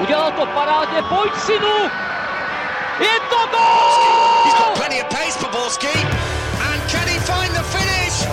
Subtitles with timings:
[0.00, 1.76] Udělal to parádně, pojď synu!
[3.00, 4.44] Je to gol!
[4.44, 5.98] He's got plenty of pace for Borski.
[6.70, 8.26] And can he find the finish?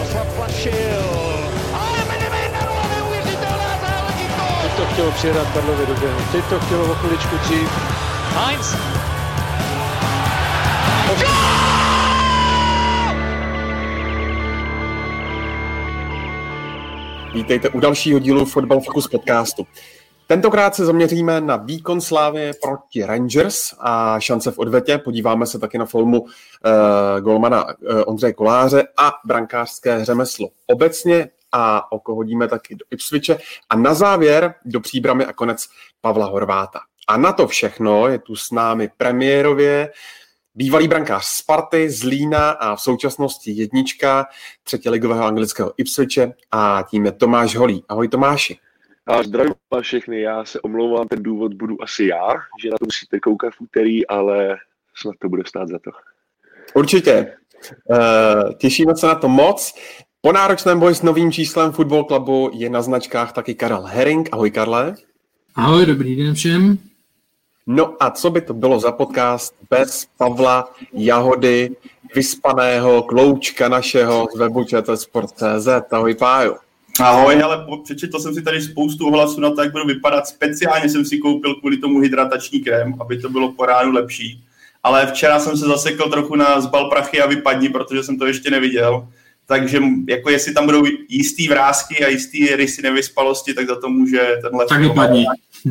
[1.73, 4.61] Ale Medemendaro, neuvěřitelná záležitost!
[4.61, 6.19] Teď to chtělo přijedat Karlovi do běhu.
[6.31, 7.69] Teď to chtělo o chviličku dřív.
[8.35, 8.75] Heinz.
[17.33, 19.67] Vítejte u dalšího dílu Football Focus podcastu.
[20.31, 24.97] Tentokrát se zaměříme na výkon Slávy proti Rangers a šance v odvetě.
[24.97, 26.29] Podíváme se taky na filmu uh,
[27.19, 27.71] golmana uh,
[28.05, 33.37] Ondřeje Koláře a brankářské řemeslo obecně a oko hodíme taky do Ipswiche
[33.69, 35.65] a na závěr do příbramy a konec
[36.01, 36.79] Pavla Horváta.
[37.07, 39.91] A na to všechno je tu s námi premiérově
[40.55, 44.25] bývalý brankář Sparty, Zlína a v současnosti jednička
[44.63, 47.83] třetiligového anglického Ipswiche a tím je Tomáš Holý.
[47.89, 48.59] Ahoj Tomáši.
[49.07, 52.27] A zdravím vás všechny, já se omlouvám, ten důvod budu asi já,
[52.63, 54.57] že na to musíte koukat v úterý, ale
[54.95, 55.91] snad to bude stát za to.
[56.73, 57.33] Určitě.
[57.89, 59.75] Uh, těšíme se na to moc.
[60.21, 64.29] Po náročném boji s novým číslem Football Clubu je na značkách taky Karel Herring.
[64.31, 64.95] Ahoj Karle.
[65.55, 66.77] Ahoj, dobrý den všem.
[67.67, 71.75] No a co by to bylo za podcast bez Pavla Jahody,
[72.15, 75.67] vyspaného kloučka našeho z webu Sport.cz.
[75.91, 76.55] Ahoj Páju.
[76.99, 80.27] Ahoj, ale přečetl jsem si tady spoustu ohlasů na to, jak budu vypadat.
[80.27, 84.43] Speciálně jsem si koupil kvůli tomu hydratační krém, aby to bylo po ránu lepší.
[84.83, 88.51] Ale včera jsem se zasekl trochu na zbal prachy a vypadni, protože jsem to ještě
[88.51, 89.07] neviděl.
[89.45, 94.37] Takže jako jestli tam budou jistý vrázky a jistý rysy nevyspalosti, tak za to může
[94.41, 95.25] tenhle Tak vypadni.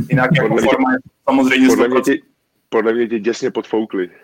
[0.09, 2.03] Jinak jako forma je samozřejmě Podle mě 100%.
[2.05, 2.19] tě,
[2.69, 4.11] podle mě tě děsně podfoukli.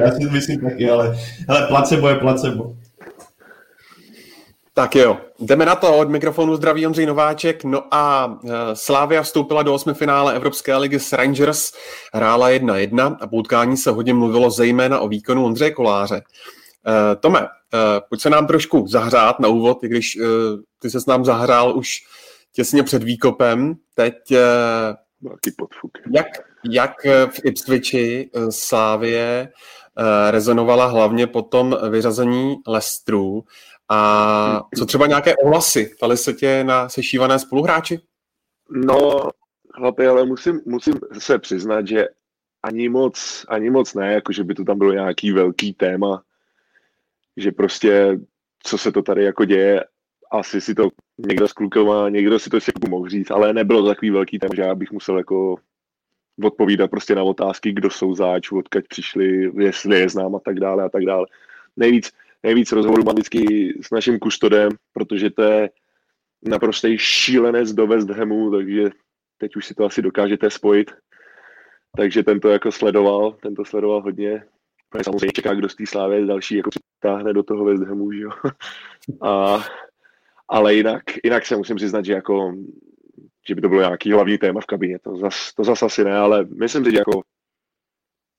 [0.00, 1.16] Já si myslím taky, ale,
[1.48, 2.76] ale placebo je placebo.
[4.78, 5.98] Tak jo, jdeme na to.
[5.98, 7.64] Od mikrofonu zdraví Ondřej Nováček.
[7.64, 11.72] No a uh, Slávia vstoupila do osmi finále Evropské ligy s Rangers,
[12.14, 16.14] hrála 1-1 a po utkání se hodně mluvilo zejména o výkonu Ondřeje Koláře.
[16.14, 17.46] Uh, Tome, uh,
[18.08, 20.18] pojď se nám trošku zahřát na úvod, i když
[20.78, 21.98] ty se s nám zahrál už
[22.52, 23.74] těsně před výkopem.
[23.94, 24.14] Teď
[25.20, 25.90] Velký podfuk.
[26.14, 26.26] jak,
[26.70, 29.48] jak eh, v Ipswichi eh, Slávie
[29.98, 33.44] eh, rezonovala hlavně po tom vyřazení Lestru
[33.88, 35.90] a co třeba nějaké ohlasy?
[35.96, 38.00] Ptali se tě na sešívané spoluhráči?
[38.70, 39.30] No,
[39.74, 42.08] chlapi, ale musím, musím se přiznat, že
[42.62, 46.22] ani moc, ani moc ne, jako že by to tam bylo nějaký velký téma,
[47.36, 48.18] že prostě,
[48.62, 49.84] co se to tady jako děje,
[50.30, 53.82] asi si to někdo s klukama, někdo si to si jako mohl říct, ale nebylo
[53.82, 55.56] to takový velký téma, že já bych musel jako
[56.42, 60.84] odpovídat prostě na otázky, kdo jsou záč, odkud přišli, jestli je znám a tak dále
[60.84, 61.26] a tak dále.
[61.76, 65.70] Nejvíc, nejvíc rozhovorů mám vždycky s naším kustodem, protože to je
[66.42, 68.90] naprostý šílenec do West Hamu, takže
[69.38, 70.90] teď už si to asi dokážete spojit.
[71.96, 74.44] Takže ten to jako sledoval, ten to sledoval hodně.
[75.02, 78.30] Samozřejmě čeká, kdo z té slávy další jako přitáhne do toho West Hamu, že jo.
[79.20, 79.64] A,
[80.48, 82.54] ale jinak, jinak se musím přiznat, že jako
[83.48, 86.16] že by to bylo nějaký hlavní téma v kabině, to zas, to zas asi ne,
[86.16, 87.22] ale myslím si, že jako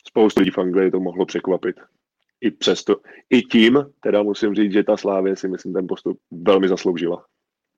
[0.07, 1.75] spoustu lidí v Anglii to mohlo překvapit.
[2.41, 2.95] I přesto,
[3.29, 7.23] i tím, teda musím říct, že ta Slávě si myslím ten postup velmi zasloužila.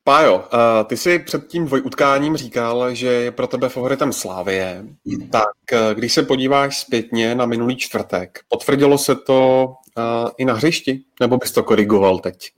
[0.03, 0.43] Pájo, uh,
[0.85, 4.85] ty jsi před tím dvojutkáním říkal, že je pro tebe favoritem Slávie.
[5.31, 10.53] Tak uh, když se podíváš zpětně na minulý čtvrtek, potvrdilo se to uh, i na
[10.53, 11.01] hřišti?
[11.19, 12.51] Nebo bys to korigoval teď?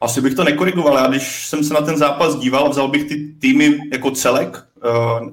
[0.00, 3.32] Asi bych to nekorigoval, já když jsem se na ten zápas díval, vzal bych ty
[3.40, 4.64] týmy jako celek,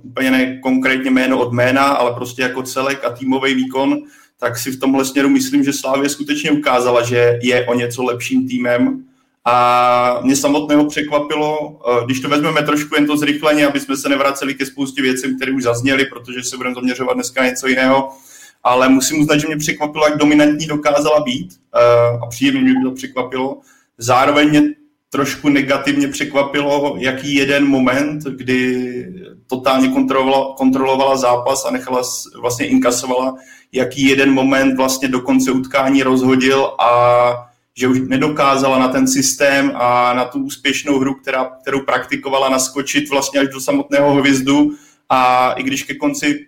[0.03, 3.97] úplně ne konkrétně jméno od jména, ale prostě jako celek a týmový výkon,
[4.45, 8.47] tak si v tomhle směru myslím, že Slávě skutečně ukázala, že je o něco lepším
[8.47, 9.03] týmem.
[9.45, 14.09] A mě samotného překvapilo, uh, když to vezmeme trošku jen to zrychleně, aby jsme se
[14.09, 18.09] nevraceli ke spoustě věcem, které už zazněly, protože se budeme zaměřovat dneska na něco jiného,
[18.63, 22.91] ale musím uznat, že mě překvapilo, jak dominantní dokázala být uh, a příjemně mě to
[22.91, 23.57] překvapilo.
[23.97, 24.61] Zároveň mě
[25.15, 28.85] trošku negativně překvapilo, jaký jeden moment, kdy
[29.47, 32.01] totálně kontrolovala, kontrolovala zápas a nechala,
[32.41, 33.35] vlastně inkasovala,
[33.71, 36.89] jaký jeden moment vlastně do konce utkání rozhodil a
[37.77, 43.09] že už nedokázala na ten systém a na tu úspěšnou hru, která, kterou praktikovala, naskočit
[43.09, 44.71] vlastně až do samotného hvězdu.
[45.09, 46.45] A i když ke konci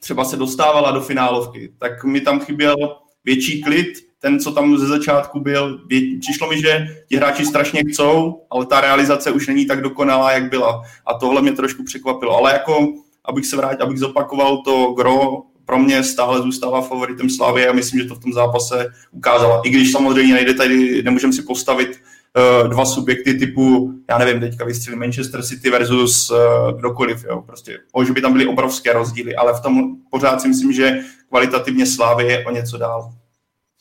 [0.00, 2.76] třeba se dostávala do finálovky, tak mi tam chyběl
[3.24, 5.80] větší klid, ten, co tam ze začátku byl,
[6.20, 10.50] přišlo mi, že ti hráči strašně chcou, ale ta realizace už není tak dokonalá, jak
[10.50, 10.82] byla.
[11.06, 12.36] A tohle mě trošku překvapilo.
[12.36, 12.88] Ale jako,
[13.24, 18.00] abych se vrátil, abych zopakoval to gro, pro mě stále zůstává favoritem Slavy a myslím,
[18.00, 19.60] že to v tom zápase ukázala.
[19.64, 24.64] I když samozřejmě nejde tady, nemůžeme si postavit uh, dva subjekty typu, já nevím, teďka
[24.64, 26.38] vystřelí Manchester City versus uh,
[26.78, 30.72] kdokoliv, jo, prostě, že by tam byly obrovské rozdíly, ale v tom pořád si myslím,
[30.72, 33.12] že kvalitativně Slávy je o něco dál.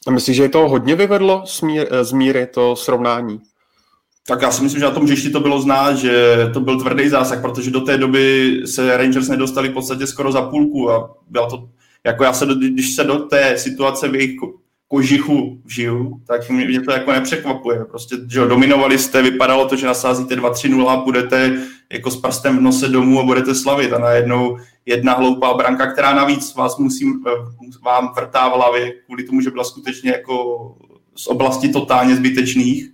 [0.08, 3.42] A myslíš, že to hodně vyvedlo z míry, z míry to srovnání?
[4.28, 7.10] Tak já si myslím, že na tom ještě to bylo znát, že to byl tvrdý
[7.10, 11.50] zásah, protože do té doby se Rangers nedostali v podstatě skoro za půlku a byla
[11.50, 11.70] to,
[12.06, 14.36] jako já se, když se do té situace v jejich
[14.88, 17.86] kožichu žiju, tak mě, mě to jako nepřekvapuje.
[17.86, 21.58] Prostě, že dominovali jste, vypadalo to, že nasázíte 2-3-0 a budete
[21.94, 23.94] jako s prstem v nose domů a budete slavit.
[23.94, 27.32] A najednou jedna hloupá branka, která navíc vás musím, eh,
[27.86, 30.76] vám vrtá v hlavě kvůli tomu, že byla skutečně jako
[31.16, 32.90] z oblasti totálně zbytečných,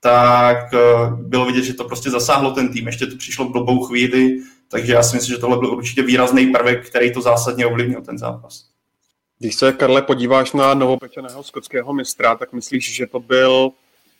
[0.00, 0.78] tak eh,
[1.16, 2.86] bylo vidět, že to prostě zasáhlo ten tým.
[2.86, 4.36] Ještě to přišlo v blbou chvíli,
[4.68, 8.18] takže já si myslím, že tohle byl určitě výrazný prvek, který to zásadně ovlivnil ten
[8.18, 8.64] zápas.
[9.38, 13.70] Když se, Karle, podíváš na novopečeného skotského mistra, tak myslíš, že to byl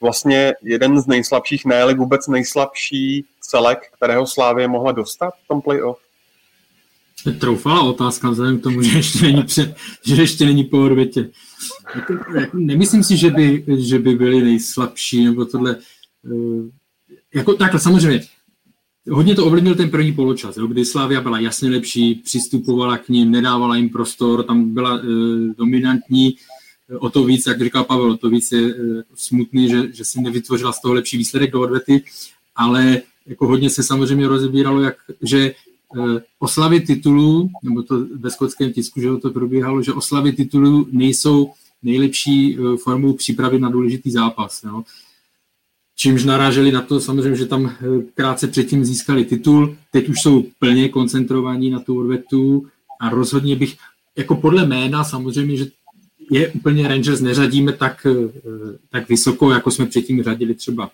[0.01, 5.99] vlastně jeden z nejslabších, ne vůbec nejslabší celek, kterého Slávě mohla dostat v tom playoff?
[7.41, 9.75] Troufala otázka vzhledem k tomu, že ještě není, pře,
[10.05, 11.31] že ještě není po odvětě.
[11.95, 15.77] Jako, jako, nemyslím si, že by, že by byli nejslabší, nebo tohle.
[16.27, 16.71] Eh,
[17.35, 18.21] jako takhle, samozřejmě,
[19.11, 23.31] hodně to ovlivnil ten první poločas, jo, kdy Slavia byla jasně lepší, přistupovala k ním,
[23.31, 25.03] nedávala jim prostor, tam byla e,
[25.59, 26.37] dominantní,
[26.99, 28.75] o to víc, jak říkal Pavel, o to víc je
[29.15, 32.05] smutný, že, že si nevytvořila z toho lepší výsledek do odvety,
[32.57, 35.55] ale jako hodně se samozřejmě rozebíralo, jak, že e,
[36.39, 41.53] oslavy titulů, nebo to ve skotském tisku, že to probíhalo, že oslavy titulů nejsou
[41.83, 44.63] nejlepší formou přípravy na důležitý zápas.
[44.63, 44.83] Jo
[45.99, 50.45] čímž naráželi na to samozřejmě, že tam eh, krátce předtím získali titul, teď už jsou
[50.59, 52.67] plně koncentrovaní na tu odvetu
[53.01, 53.77] a rozhodně bych,
[54.17, 55.67] jako podle jména samozřejmě, že
[56.31, 58.31] je úplně Rangers neřadíme tak, eh,
[58.91, 60.91] tak vysoko, jako jsme předtím řadili třeba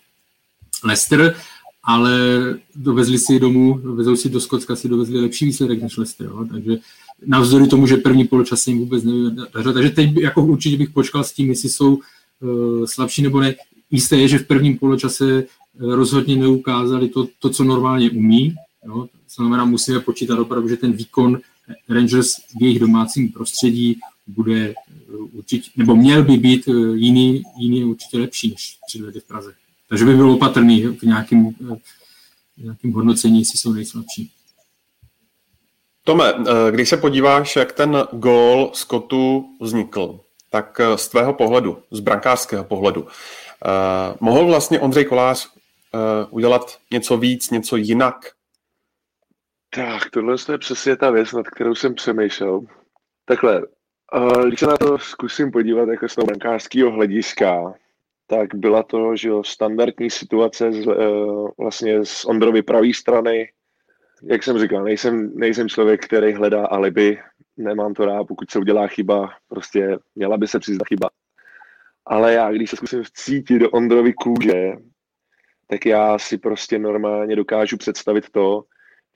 [0.85, 1.37] Leicester,
[1.85, 2.19] ale
[2.77, 6.47] dovezli si domů, dovezou si do Skotska, si dovezli lepší výsledek než Leicester, jo?
[6.53, 6.79] takže
[7.27, 9.75] navzdory tomu, že první poločas jim vůbec nevydařilo.
[9.75, 13.55] Takže teď jako určitě bych počkal s tím, jestli jsou uh, slabší nebo ne.
[13.91, 15.47] Jisté je, že v prvním poločase eh,
[15.79, 18.55] rozhodně neukázali to, to co normálně umí.
[18.87, 19.03] Jo?
[19.03, 21.39] To znamená, musíme počítat opravdu, že ten výkon
[21.89, 24.75] Rangers v jejich domácím prostředí bude eh,
[25.33, 29.55] určitě, nebo měl by být jiný, jiný určitě lepší, než předvedy v Praze.
[29.89, 31.79] Takže by byl opatrný v nějakém, v
[32.57, 34.33] nějakém hodnocení, jestli jsou nejslabší.
[36.05, 36.35] Tome,
[36.71, 40.21] když se podíváš, jak ten gól Scottu vznikl,
[40.51, 43.07] tak z tvého pohledu, z brankářského pohledu,
[44.21, 45.49] mohl vlastně Ondřej Kolář
[46.31, 48.15] udělat něco víc, něco jinak?
[49.71, 52.61] Tak, tohle je přesně ta věc, nad kterou jsem přemýšlel.
[53.25, 53.63] Takhle,
[54.47, 57.75] když se na to zkusím podívat jako z toho brankářského hlediska,
[58.37, 63.53] tak byla to, že jo, standardní situace z, uh, vlastně z Ondrovy pravé strany.
[64.23, 67.19] Jak jsem říkal, nejsem, nejsem člověk, který hledá alibi,
[67.57, 71.09] nemám to rád, pokud se udělá chyba, prostě měla by se přiznat chyba
[72.07, 74.73] ale já, když se zkusím cítit do Ondrovy kůže,
[75.67, 78.65] tak já si prostě normálně dokážu představit to,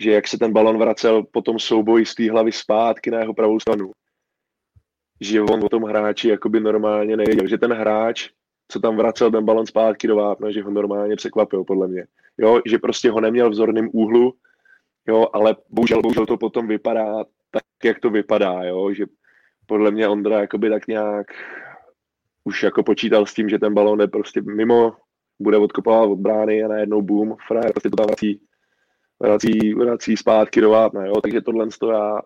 [0.01, 3.35] že jak se ten balon vracel po tom souboji z té hlavy zpátky na jeho
[3.35, 3.93] pravou stranu,
[5.21, 8.31] že on o tom hráči jakoby normálně nevěděl, že ten hráč,
[8.69, 12.07] co tam vracel ten balon zpátky do vápna, že ho normálně překvapil, podle mě.
[12.39, 14.35] Jo, že prostě ho neměl v zorném úhlu,
[15.09, 19.05] jo, ale bohužel, bohužel to potom vypadá tak, jak to vypadá, jo, že
[19.67, 21.27] podle mě Ondra jakoby tak nějak
[22.45, 24.93] už jako počítal s tím, že ten balón je prostě mimo,
[25.39, 28.41] bude odkopávat od brány a najednou boom, frajer prostě to tam vrací,
[29.21, 32.21] vrací, vrací zpátky do vápna, jo, takže tohle já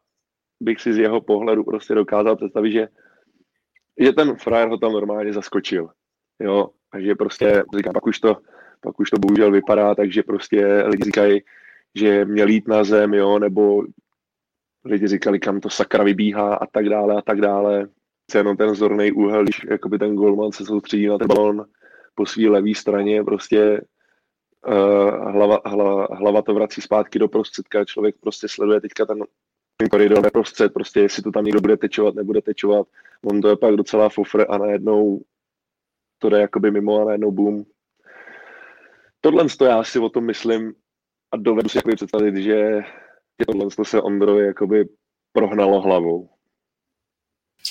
[0.61, 2.89] bych si z jeho pohledu prostě dokázal představit, že,
[4.01, 5.89] že ten frajer ho tam normálně zaskočil,
[6.41, 8.37] jo, takže prostě říkám, pak už to,
[8.81, 11.43] pak už to bohužel vypadá, takže prostě lidi říkají,
[11.95, 13.85] že měl jít na zem, jo, nebo
[14.85, 17.89] lidi říkali, kam to sakra vybíhá a tak dále a tak dále.
[18.35, 21.65] Jenom ten zorný úhel, když jakoby ten golman se soustředí na ten balon
[22.15, 23.81] po své levé straně, prostě
[24.67, 29.25] uh, hlava, hlava, hlava to vrací zpátky do prostředka, člověk prostě sleduje teďka ten,
[29.91, 32.87] koridor neprostřed, prostě jestli to tam někdo bude tečovat, nebude tečovat,
[33.25, 35.21] on to je pak docela fofr a najednou
[36.23, 37.65] to jde jakoby mimo a najednou boom.
[39.21, 40.75] Tohle to já si o tom myslím
[41.33, 42.81] a dovedu si jakoby představit, že
[43.47, 44.89] tohle se Ondrovi jakoby
[45.33, 46.29] prohnalo hlavou.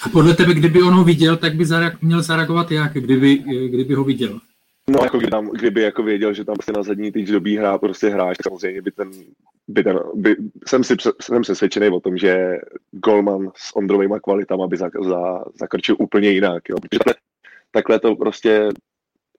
[0.05, 3.93] A podle tebe, kdyby on ho viděl, tak by zareag- měl zareagovat jak, kdyby, kdyby
[3.93, 4.39] ho viděl?
[4.89, 7.77] No, jako kdyby, tam, kdyby jako věděl, že tam prostě na zadní tyč dobí hrá
[7.77, 9.11] prostě hráč, samozřejmě by ten,
[9.67, 10.35] by ten by,
[10.67, 12.57] jsem si jsem přesvědčený o tom, že
[12.91, 16.75] Golman s Ondrovými kvalitama by za, za, zakrčil úplně jinak, jo.
[16.81, 16.99] Protože
[17.71, 18.69] takhle to prostě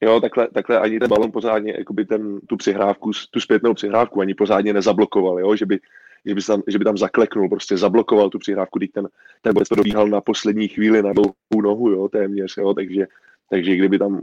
[0.03, 4.35] Jo, takhle, takhle ani ten balon pořádně, jakoby ten, tu přihrávku, tu zpětnou přihrávku ani
[4.35, 5.81] pořádně nezablokoval, jo, že by,
[6.27, 9.09] že by, tam, že by tam zakleknul, prostě zablokoval tu přihrávku, když ten,
[9.43, 13.07] ten to dobíhal na poslední chvíli na dlouhou nohu, jo, téměř, jo, takže,
[13.51, 14.21] takže kdyby tam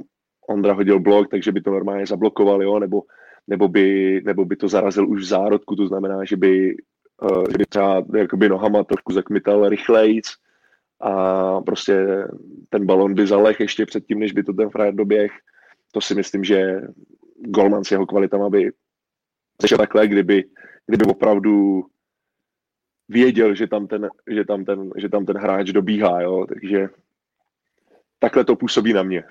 [0.49, 3.03] Ondra hodil blok, takže by to normálně zablokoval, jo, nebo,
[3.47, 6.75] nebo, by, nebo by to zarazil už v zárodku, to znamená, že by,
[7.21, 10.25] uh, že by třeba jakoby nohama trošku zakmital rychlejc
[10.99, 12.27] a prostě
[12.69, 15.31] ten balon by zalech ještě předtím, než by to ten frajer doběh.
[15.91, 16.81] To si myslím, že
[17.35, 18.71] Golman s jeho kvalitama by
[19.61, 20.43] začal takhle, kdyby,
[20.87, 21.85] kdyby opravdu
[23.09, 26.89] věděl, že tam ten, že tam ten, že tam ten hráč dobíhá, jo, takže
[28.19, 29.23] takhle to působí na mě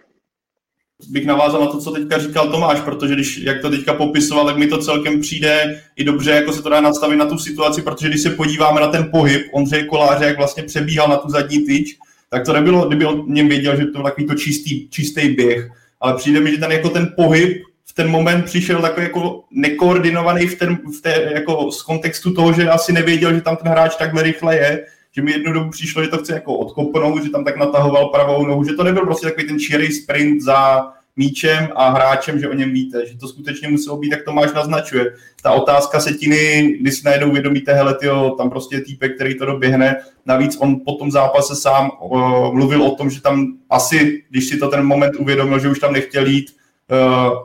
[1.06, 4.56] bych navázal na to, co teďka říkal Tomáš, protože když, jak to teďka popisoval, tak
[4.56, 8.08] mi to celkem přijde i dobře, jako se to dá nastavit na tu situaci, protože
[8.08, 11.96] když se podíváme na ten pohyb Ondřeje Koláře, jak vlastně přebíhal na tu zadní tyč,
[12.30, 16.14] tak to nebylo, kdyby o něm věděl, že to takový to čistý, čistý běh, ale
[16.14, 20.58] přijde mi, že ten, jako ten pohyb v ten moment přišel takový jako nekoordinovaný v,
[20.58, 24.22] ten, v té, jako z kontextu toho, že asi nevěděl, že tam ten hráč takhle
[24.22, 27.56] rychle je, že mi jednu dobu přišlo, že to chce jako odkopnout, že tam tak
[27.56, 30.88] natahoval pravou nohu, že to nebyl prostě takový ten čirý sprint za
[31.18, 35.12] míčem a hráčem, že o něm víte, že to skutečně muselo být, jak Tomáš naznačuje.
[35.42, 39.46] Ta otázka setiny, kdy si najednou uvědomíte, hele, tyjo, tam prostě je týpek, který to
[39.46, 39.96] doběhne.
[40.26, 44.56] Navíc on po tom zápase sám uh, mluvil o tom, že tam asi, když si
[44.56, 46.57] to ten moment uvědomil, že už tam nechtěl jít,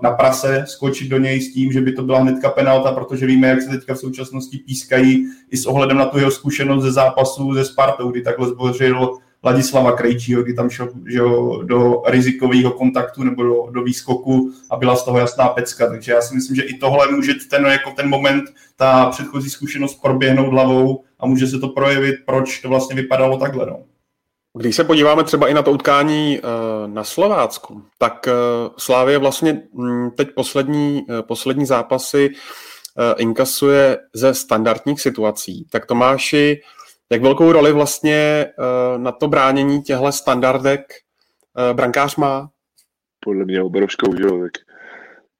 [0.01, 3.47] na prase, skočit do něj s tím, že by to byla hnedka penalta, protože víme,
[3.47, 7.53] jak se teďka v současnosti pískají i s ohledem na tu jeho zkušenost ze zápasu
[7.53, 13.23] ze Spartou, kdy takhle zbořil Ladislava Krejčího, kdy tam šel že jo, do rizikového kontaktu
[13.23, 15.89] nebo do, do výskoku a byla z toho jasná pecka.
[15.89, 18.43] Takže já si myslím, že i tohle může ten, jako ten moment,
[18.75, 23.65] ta předchozí zkušenost proběhnout hlavou a může se to projevit, proč to vlastně vypadalo takhle.
[23.65, 23.79] No.
[24.57, 26.41] Když se podíváme třeba i na to utkání eh,
[26.87, 28.31] na Slovácku, tak eh,
[28.77, 32.29] Slávě vlastně hm, teď poslední, eh, poslední zápasy
[33.17, 35.67] inkasuje ze standardních situací.
[35.71, 36.61] Tak Tomáši,
[37.11, 38.47] jak velkou roli vlastně
[38.97, 40.81] na to bránění těchto standardek
[41.73, 42.49] brankář má?
[43.19, 44.51] Podle mě obrovskou, že jo, tak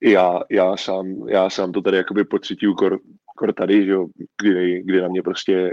[0.04, 3.00] já, já, sám, já sám to tady jakoby pocituju kor,
[3.38, 4.06] kor tady, že jo,
[4.42, 5.72] kdy, kdy na mě prostě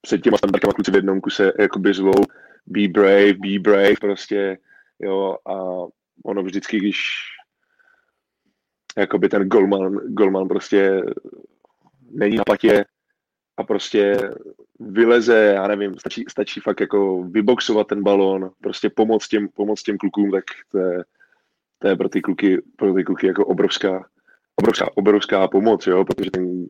[0.00, 2.24] před těma standardkama kluci v jednom kuse jakoby zvou
[2.66, 4.58] be brave, be brave, prostě,
[5.00, 5.54] jo, a
[6.24, 6.98] ono vždycky, když
[8.98, 11.02] jakoby ten golman, golman prostě
[12.10, 12.84] není na patě
[13.56, 14.16] a prostě
[14.80, 19.98] vyleze, já nevím, stačí, stačí fakt jako vyboxovat ten balón, prostě pomoct těm, pomoct těm
[19.98, 21.04] klukům, tak to je,
[21.78, 24.08] to je pro ty kluky, pro ty kluky jako obrovská,
[24.56, 26.66] obrovská, obrovská pomoc, jo, protože ten,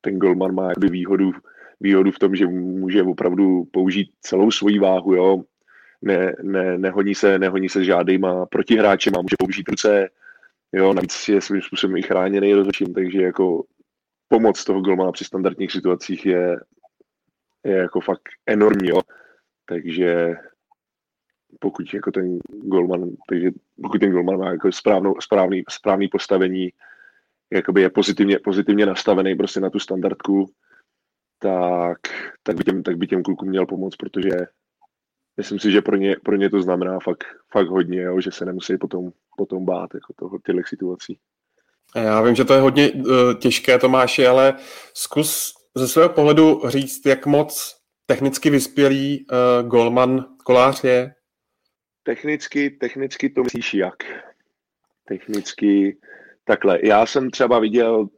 [0.00, 1.32] ten golman má jakoby výhodu
[1.80, 5.42] výhodu v tom, že může opravdu použít celou svoji váhu, jo.
[6.02, 10.08] Ne, ne, nehoní, se, nehoní se žádnýma protihráčem a může použít ruce,
[10.72, 13.64] jo, navíc je svým způsobem i chráněný rozhodčím, takže jako
[14.28, 16.56] pomoc toho golmana při standardních situacích je,
[17.64, 19.00] je jako fakt enormní, jo.
[19.64, 20.36] Takže
[21.60, 23.50] pokud jako ten golman, takže
[23.82, 26.72] pokud ten golman má jako správnou, správný, správný postavení,
[27.52, 30.50] jakoby je pozitivně, pozitivně nastavený prostě na tu standardku,
[31.38, 31.98] tak,
[32.42, 34.30] tak, by těm, tak by těm klukům měl pomoct, protože
[35.36, 38.44] myslím si, že pro ně, pro ně to znamená fakt, fakt hodně, jo, že se
[38.44, 41.18] nemusí potom, potom bát jako toho, těchto situací.
[41.94, 43.04] Já vím, že to je hodně uh,
[43.38, 44.54] těžké, Tomáši, ale
[44.94, 47.76] zkus ze svého pohledu říct, jak moc
[48.06, 51.14] technicky vyspělý uh, golman kolář je?
[52.02, 53.96] Technicky, technicky to myslíš jak?
[55.04, 55.98] Technicky
[56.44, 56.78] takhle.
[56.82, 58.08] Já jsem třeba viděl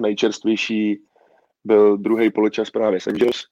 [0.00, 1.02] nejčerstvější
[1.64, 3.44] byl druhý poločas právě s Angels.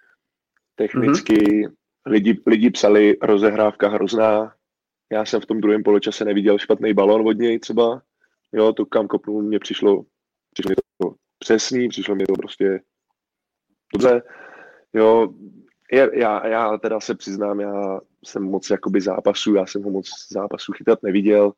[0.74, 1.72] Technicky mm-hmm.
[2.06, 4.54] lidi, lidi psali rozehrávka hrozná.
[5.12, 8.02] Já jsem v tom druhém poločase neviděl špatný balon od něj třeba.
[8.52, 10.04] Jo, to kam kopnul, mě přišlo,
[10.52, 12.80] přišlo mi to přesný, přišlo mi to prostě
[13.94, 14.22] dobře.
[14.92, 15.34] Jo,
[15.92, 20.08] je, já, já teda se přiznám, já jsem moc jakoby zápasů, já jsem ho moc
[20.32, 21.52] zápasů chytat neviděl.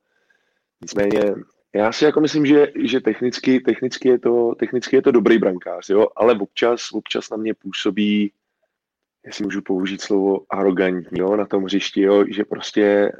[0.80, 1.35] Nicméně
[1.75, 5.91] já si jako myslím, že, že technicky, technicky, je to, technicky je to dobrý brankář,
[5.91, 6.07] jo?
[6.17, 8.33] ale občas, občas na mě působí,
[9.26, 11.37] jestli můžu použít slovo arrogantní jo?
[11.37, 12.25] na tom hřišti, jo?
[12.29, 13.12] že prostě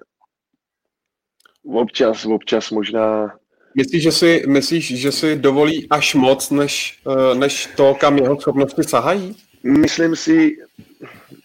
[1.65, 3.33] občas, občas možná
[3.75, 8.41] Myslíš, že si, myslíš, že si dovolí až moc, než, eh, než to, kam jeho
[8.41, 9.37] schopnosti sahají?
[9.63, 10.57] Myslím si,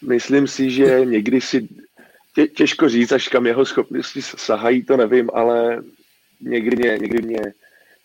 [0.02, 1.68] myslím si, že někdy si
[2.36, 5.84] tě, těžko říct, až kam jeho schopnosti sahají, to nevím, ale
[6.40, 7.54] někdy mě, někdy mě,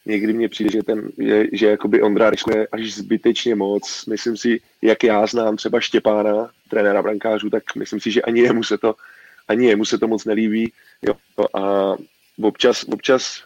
[0.07, 4.07] někdy mě přijde, že, ten, že, že jakoby Ondra riskuje až zbytečně moc.
[4.07, 8.65] Myslím si, jak já znám třeba Štěpána, trenéra brankářů, tak myslím si, že ani jemu
[8.65, 8.95] se to,
[9.49, 10.73] ani jemu se to moc nelíbí.
[11.03, 11.15] Jo,
[11.61, 11.95] a
[12.43, 13.45] občas, občas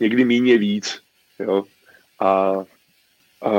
[0.00, 1.00] někdy méně víc,
[1.38, 1.64] jo,
[2.20, 2.52] a,
[3.42, 3.52] a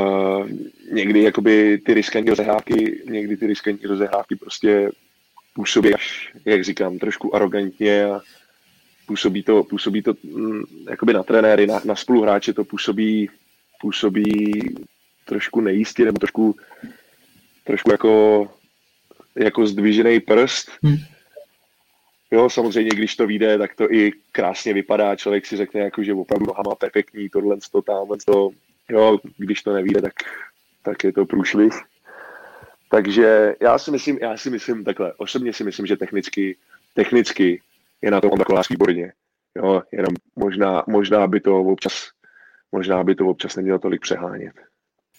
[0.91, 4.91] někdy jakoby ty riskantní rozehrávky, někdy ty riskantní rozehrávky prostě
[5.53, 8.21] působí až, jak říkám, trošku arrogantně a
[9.09, 13.29] působí to, působí to mm, jakoby na trenéry, na, na spoluhráče to působí,
[13.81, 14.51] působí
[15.25, 16.55] trošku nejistě, nebo trošku,
[17.63, 18.11] trošku jako,
[19.35, 20.69] jako zdvižený prst.
[20.83, 20.97] Hmm.
[22.31, 25.15] Jo, samozřejmě, když to vyjde, tak to i krásně vypadá.
[25.15, 28.49] Člověk si řekne, jako, že opravdu nohama perfektní, tohle, to, tamhle, to.
[28.89, 30.13] Jo, když to nevíde, tak,
[30.83, 31.73] tak je to průšvih.
[32.89, 36.57] Takže já si myslím, já si myslím takhle, osobně si myslím, že technicky,
[36.93, 37.61] technicky
[38.01, 39.13] je na tom Kolář výborně.
[39.57, 41.93] Jo, jenom možná, možná by to občas,
[42.71, 44.53] možná by to občas nemělo tolik přehánět.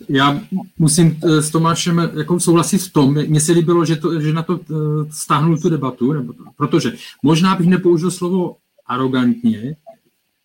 [0.09, 0.41] Já
[0.79, 4.43] musím eh, s Tomášem jako souhlasit v tom, mně se líbilo, že, to, že na
[4.43, 4.75] to eh,
[5.11, 8.57] stáhnul tu debatu, nebo to, protože možná bych nepoužil slovo
[8.87, 9.77] arrogantně,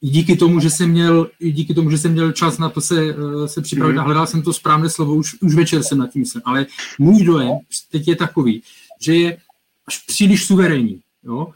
[0.01, 2.81] i díky tomu, že jsem měl, i díky tomu, že jsem měl čas na to
[2.81, 3.99] se, eh, se připravit mm.
[3.99, 6.65] a hledal jsem to správné slovo, už, už večer jsem nad tím myslel, ale
[6.99, 7.51] můj dojem
[7.91, 8.61] teď je takový,
[9.01, 9.37] že je
[9.87, 11.53] až příliš suverénní, jo?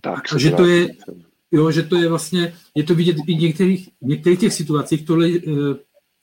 [0.00, 0.88] Tak, a že to je,
[1.52, 5.06] jo, že to je vlastně, je to vidět i v některých, v některých těch situacích,
[5.06, 5.28] tohle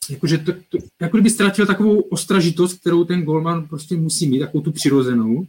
[0.10, 4.63] jakože to, to, jako kdyby ztratil takovou ostražitost, kterou ten golman prostě musí mít, takovou
[4.63, 5.48] tu přirozenou.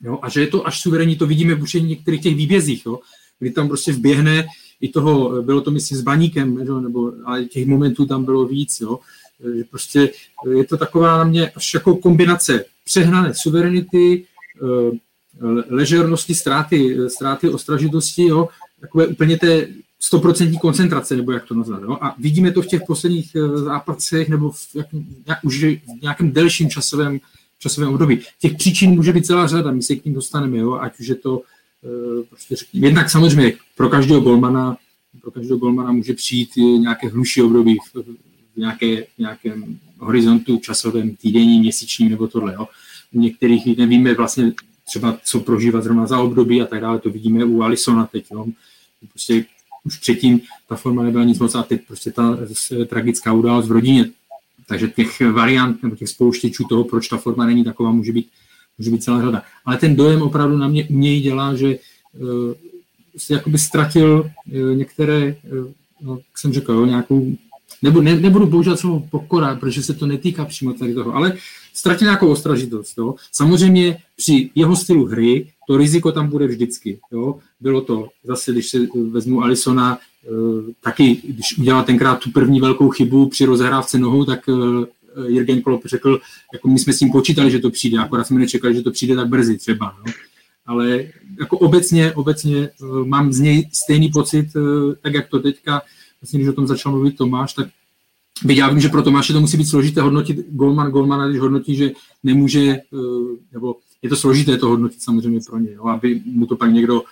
[0.00, 0.18] Jo?
[0.22, 2.98] A že je to až suverénní, to vidíme v některých těch výbězích, jo?
[3.38, 4.46] kdy tam prostě vběhne
[4.80, 6.80] i toho, bylo to myslím s baníkem, jo?
[6.80, 8.98] nebo, ale těch momentů tam bylo víc, jo?
[9.56, 10.10] že prostě
[10.56, 14.26] je to taková na mě až jako kombinace přehnané suverenity,
[14.56, 14.98] eh,
[15.70, 18.48] ležernosti, ztráty, ztráty ostražitosti, jo?
[18.80, 19.68] takové úplně té
[20.00, 21.82] stoprocentní koncentrace, nebo jak to nazvat.
[21.82, 21.98] Jo?
[22.00, 24.86] A vidíme to v těch posledních eh, zápasech nebo v, jak,
[25.26, 27.20] jak, už v nějakém delším časovém,
[27.58, 28.20] časovém období.
[28.40, 30.74] Těch příčin může být celá řada, my se k ním dostaneme, jo?
[30.74, 31.42] ať už je to
[31.84, 32.86] e, prostě řekněme.
[32.86, 34.76] Jednak samozřejmě pro každého golmana,
[35.20, 38.02] pro každého golmana může přijít nějaké hluší období v,
[38.54, 42.54] v nějaké, nějakém horizontu časovém, týdenní, měsíčním nebo tohle.
[42.54, 42.68] Jo?
[43.12, 44.52] U některých nevíme vlastně
[44.86, 48.24] třeba, co prožívat zrovna za období a tak dále, to vidíme u Alisona teď.
[48.30, 48.46] Jo?
[49.08, 49.44] Prostě
[49.84, 52.38] už předtím ta forma nebyla nic moc a teď prostě ta
[52.86, 54.10] tragická událost v rodině.
[54.66, 58.28] Takže těch variant nebo těch spouštěčů toho, proč ta forma není taková, může být,
[58.78, 59.42] může být celá řada.
[59.64, 62.54] Ale ten dojem opravdu na mě u něj dělá, že uh,
[63.16, 65.68] si jakoby ztratil uh, některé, uh,
[66.00, 67.36] no, jak jsem řekl, jo, nějakou
[67.82, 71.36] nebo ne, nebudu používat slovo pokora, protože se to netýká přímo tady toho, ale
[71.74, 72.98] ztratil nějakou ostražitost.
[72.98, 73.14] Jo.
[73.32, 77.00] Samozřejmě při jeho stylu hry to riziko tam bude vždycky.
[77.12, 77.38] Jo.
[77.60, 78.78] Bylo to zase, když se
[79.10, 80.28] vezmu Alisona, eh,
[80.82, 84.52] taky, když udělal tenkrát tu první velkou chybu při rozehrávce nohou, tak eh,
[85.26, 86.20] Jürgen Klopp řekl,
[86.52, 89.16] jako my jsme s tím počítali, že to přijde, akorát jsme nečekali, že to přijde
[89.16, 89.96] tak brzy třeba.
[90.06, 90.12] No.
[90.66, 91.04] Ale
[91.40, 94.46] jako obecně, obecně eh, mám z něj stejný pocit,
[95.02, 95.82] tak jak to teďka
[96.20, 97.68] vlastně když o tom začal mluvit Tomáš, tak
[98.44, 101.76] byť já vím, že pro Tomáše to musí být složité hodnotit Golman, Golmana, když hodnotí,
[101.76, 101.90] že
[102.22, 106.56] nemůže, eh, nebo je to složité to hodnotit samozřejmě pro ně, jo, aby mu to
[106.56, 107.02] pak někdo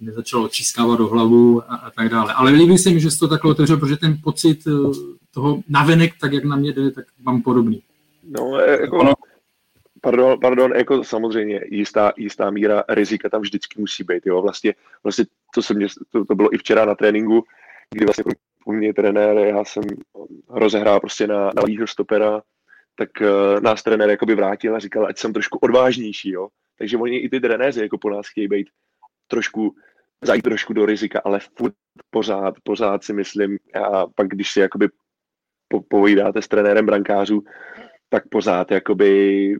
[0.00, 2.32] nezačal očískávat do hlavu a, a tak dále.
[2.32, 4.70] Ale líbí se mi, že jsi to takhle otevřel, protože ten pocit eh,
[5.34, 7.82] toho navenek, tak jak na mě jde, tak mám podobný.
[8.30, 9.14] No, e, jako,
[10.00, 15.24] pardon, pardon, jako samozřejmě jistá, jistá míra rizika tam vždycky musí být, jo, vlastně, vlastně
[15.54, 17.44] to, se mě, to, to bylo i včera na tréninku,
[17.94, 18.24] kdy vlastně
[18.64, 19.84] u mě trenér, já jsem
[20.48, 22.42] rozehrál prostě na, na levýho stopera,
[22.96, 26.48] tak uh, nás trenér jakoby vrátil a říkal, ať jsem trošku odvážnější, jo.
[26.78, 28.68] Takže oni i ty trenéři jako po nás chtějí být
[29.28, 29.74] trošku,
[30.22, 31.74] zajít trošku do rizika, ale furt
[32.10, 34.88] pořád, pořád si myslím, a pak když si jakoby
[35.68, 37.42] po, povídáte s trenérem brankářů,
[38.08, 39.54] tak pořád jakoby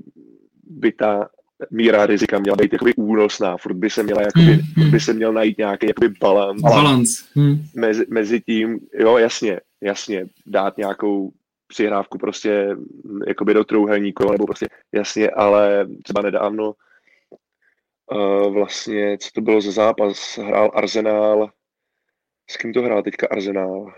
[0.64, 1.28] by ta
[1.71, 4.90] míra rizika měla být jakoby únosná, furt by se měla jakoby, hmm, hmm.
[4.90, 7.25] by se měl najít nějaký jakoby balans, balans.
[7.35, 7.64] Hmm.
[7.75, 11.33] Mezi, mezi tím, jo jasně, jasně, dát nějakou
[11.66, 12.77] přihrávku prostě
[13.27, 16.75] jakoby do trouhelníku, nebo prostě jasně, ale třeba nedávno
[18.12, 21.51] uh, vlastně, co to bylo za zápas, hrál Arsenal,
[22.51, 23.92] s kým to hrál teďka Arsenal?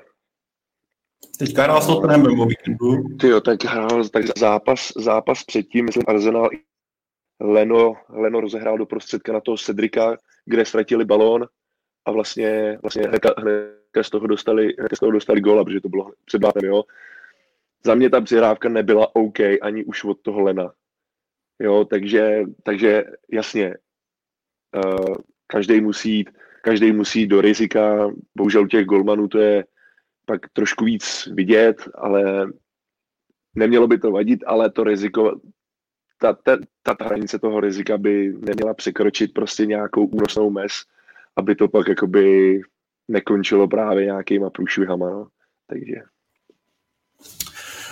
[1.38, 3.08] Teďka hrál s Tottenhamem o víkendu.
[3.20, 6.50] Tyjo, tak hrál tak zápas, zápas předtím, myslím Arsenal
[7.40, 11.46] Leno, Leno rozehrál do prostředka na toho Cedrika, kde ztratili balón
[12.04, 15.88] a vlastně, vlastně hned, hned z toho dostali, hned z toho dostali góla, protože to
[15.88, 16.82] bylo před bátem, jo.
[17.84, 20.72] Za mě ta přihrávka nebyla OK ani už od toho Lena.
[21.58, 23.76] Jo, takže, takže jasně,
[24.84, 25.14] uh,
[25.46, 26.30] každý musí jít,
[26.62, 29.64] každý musí do rizika, bohužel u těch golmanů to je
[30.26, 32.46] pak trošku víc vidět, ale
[33.54, 35.40] nemělo by to vadit, ale to riziko
[36.20, 40.72] ta, ta, ta, ta hranice toho rizika by neměla překročit prostě nějakou únosnou mez,
[41.36, 42.60] aby to pak jakoby
[43.08, 45.10] nekončilo právě nějakýma průšvihama.
[45.10, 45.26] No.
[45.66, 45.94] Takže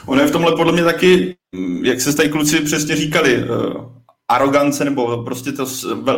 [0.07, 1.37] Ono je v tomhle podle mě taky,
[1.83, 3.93] jak se tady kluci přesně říkali, uh,
[4.29, 5.67] arogance nebo prostě to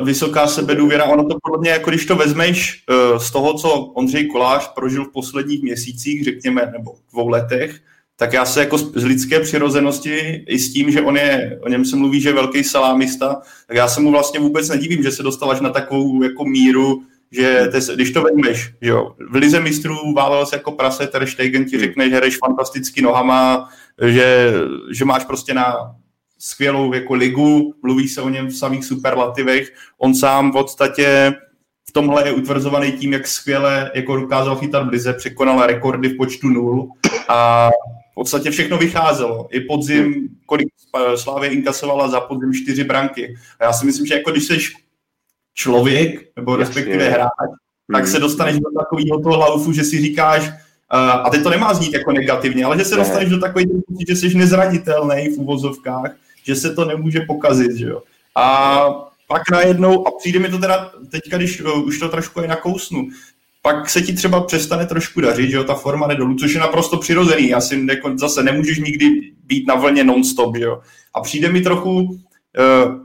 [0.04, 4.26] vysoká sebedůvěra, ono to podle mě, jako když to vezmeš uh, z toho, co Ondřej
[4.26, 7.80] Kolář prožil v posledních měsících, řekněme, nebo dvou letech,
[8.20, 11.84] tak já se jako z lidské přirozenosti i s tím, že on je, o něm
[11.84, 15.22] se mluví, že je velký salámista, tak já se mu vlastně vůbec nedivím, že se
[15.22, 17.02] dostal až na takovou jako míru,
[17.32, 21.26] že te, když to vezmeš, že jo, v lize mistrů válel se jako prase, Ter
[21.26, 23.68] Stegen ti řekne, že hraješ fantasticky nohama,
[24.06, 24.52] že,
[24.92, 25.76] že máš prostě na
[26.38, 31.34] skvělou jako ligu, mluví se o něm v samých superlativech, on sám v podstatě
[31.88, 36.16] v tomhle je utvrzovaný tím, jak skvěle jako dokázal chytat v lize, překonal rekordy v
[36.16, 36.88] počtu nul
[37.28, 37.70] a
[38.20, 39.48] podstatě všechno vycházelo.
[39.50, 40.68] I podzim, kolik
[41.16, 43.36] Slávě inkasovala za podzim čtyři branky.
[43.60, 44.58] A já si myslím, že jako když jsi
[45.54, 47.50] člověk, nebo respektive hráč,
[47.92, 50.54] tak se dostaneš do takového toho laufu, že si říkáš, uh,
[51.24, 54.16] a teď to nemá znít jako negativně, ale že se dostaneš do takového pocit, že
[54.16, 56.12] jsi nezranitelný v uvozovkách,
[56.44, 58.02] že se to nemůže pokazit, že jo.
[58.34, 58.80] A
[59.28, 63.08] pak najednou, a přijde mi to teda teďka, když uh, už to trošku je nakousnu,
[63.62, 66.60] pak se ti třeba přestane trošku dařit, že jo, ta forma jde dolů, což je
[66.60, 67.54] naprosto přirozený.
[67.54, 69.10] Asi jako zase nemůžeš nikdy
[69.44, 70.80] být na vlně non-stop, jo.
[71.14, 72.16] A přijde mi trochu, uh,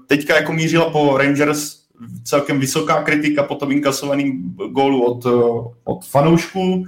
[0.07, 1.85] teďka jako mířila po Rangers
[2.23, 5.25] celkem vysoká kritika po tom inkasovaným gólu od,
[5.83, 6.83] od fanoušků,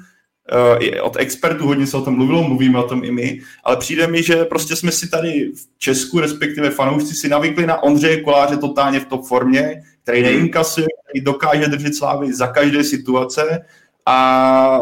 [0.82, 4.08] eh, od expertů, hodně se o tom mluvilo, mluvíme o tom i my, ale přijde
[4.08, 8.58] mi, že prostě jsme si tady v Česku, respektive fanoušci, si navykli na Ondřeje Koláře
[8.58, 13.66] totálně v top formě, který neinkasuje, který dokáže držet slávy za každé situace
[14.06, 14.80] a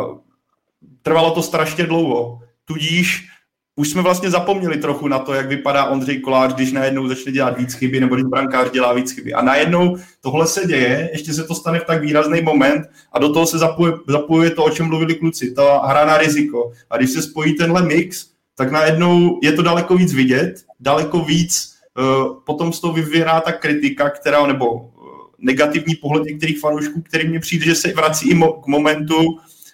[1.01, 2.39] trvalo to strašně dlouho.
[2.65, 3.27] Tudíž
[3.75, 7.57] už jsme vlastně zapomněli trochu na to, jak vypadá Ondřej Kolář, když najednou začne dělat
[7.57, 9.33] víc chyby, nebo když brankář dělá víc chyby.
[9.33, 13.33] A najednou tohle se děje, ještě se to stane v tak výrazný moment a do
[13.33, 16.71] toho se zapojuje, zapojuje to, o čem mluvili kluci, ta hra na riziko.
[16.89, 21.73] A když se spojí tenhle mix, tak najednou je to daleko víc vidět, daleko víc
[21.97, 24.91] uh, potom z toho vyvěrá ta kritika, která, nebo
[25.39, 29.15] negativní pohled některých fanoušků, který mně přijde, že se vrací i mo- k momentu,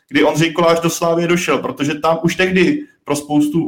[0.10, 3.68] kdy Ondřej Kolář do Slávy došel, protože tam už tehdy pro spoustu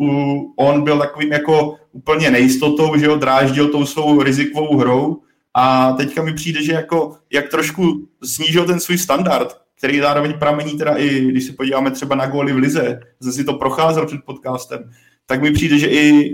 [0.56, 5.22] on byl takovým jako úplně nejistotou, že ho dráždil tou svou rizikovou hrou.
[5.54, 10.78] A teďka mi přijde, že jako jak trošku snížil ten svůj standard, který zároveň pramení
[10.78, 14.20] teda i, když se podíváme třeba na góly v Lize, zase si to procházel před
[14.26, 14.92] podcastem,
[15.26, 16.34] tak mi přijde, že i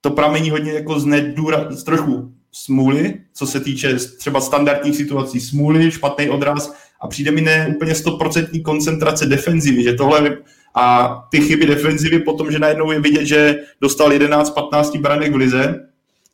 [0.00, 5.40] to pramení hodně jako z, nedůra, z trošku smůly, co se týče třeba standardních situací
[5.40, 10.36] smůly, špatný odraz a přijde mi ne úplně stoprocentní koncentrace defenzivy, že tohle
[10.74, 15.88] a ty chyby defenzivy potom, že najednou je vidět, že dostal 11-15 branek v lize,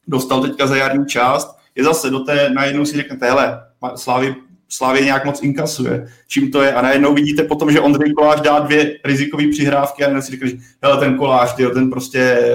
[0.08, 3.60] dostal teďka za jarní část, je zase do té, najednou si řeknete, hele,
[3.94, 4.34] Slávy,
[4.68, 8.58] Slávě nějak moc inkasuje, čím to je a najednou vidíte potom, že Ondřej Kolář dá
[8.58, 12.52] dvě rizikové přihrávky a najednou si řeknete, hele, ten Kolář, tyjo, ten prostě,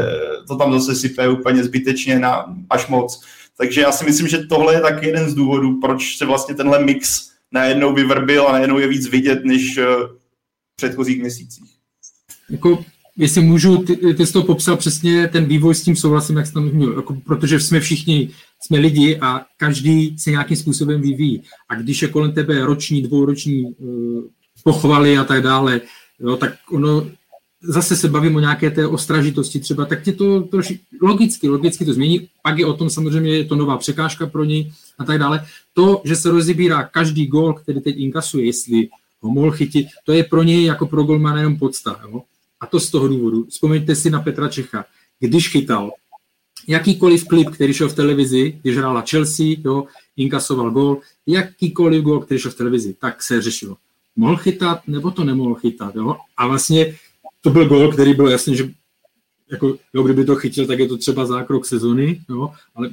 [0.48, 3.26] to tam zase sype úplně zbytečně na, až moc.
[3.58, 6.86] Takže já si myslím, že tohle je tak jeden z důvodů, proč se vlastně tenhle
[6.86, 11.76] mix najednou vyvrbil a najednou je víc vidět, než v předchozích měsících
[12.50, 12.86] jako,
[13.18, 16.54] jestli můžu, ty, ty jsi to popsal přesně, ten vývoj s tím souhlasím, jak jsi
[16.54, 18.30] tam měl, jako, protože jsme všichni,
[18.62, 21.44] jsme lidi a každý se nějakým způsobem vyvíjí.
[21.70, 24.24] A když je kolem tebe roční, dvouroční uh,
[24.64, 25.82] pochvaly a tak dále,
[26.20, 27.08] jo, tak ono,
[27.64, 31.94] zase se bavím o nějaké té ostražitosti třeba, tak tě to troši, logicky, logicky to
[31.94, 35.46] změní, pak je o tom samozřejmě, je to nová překážka pro něj a tak dále.
[35.74, 38.90] To, že se rozebírá každý gol, který teď inkasuje, jestli
[39.22, 42.00] ho mohl chytit, to je pro něj jako pro golmana jenom podsta.
[42.12, 42.22] Jo?
[42.60, 43.46] A to z toho důvodu.
[43.50, 44.86] Vzpomeňte si na Petra Čecha.
[45.20, 45.92] Když chytal
[46.68, 49.86] jakýkoliv klip, který šel v televizi, když hrála Chelsea, jo,
[50.18, 53.78] inkasoval gol, jakýkoliv gol, který šel v televizi, tak se řešilo.
[54.16, 55.96] Mohl chytat, nebo to nemohl chytat.
[55.96, 56.16] Jo?
[56.38, 56.96] A vlastně
[57.46, 58.70] to byl gol, který byl jasně, že
[59.52, 62.90] jako, jo, kdyby to chytil, tak je to třeba zákrok sezony, jo, ale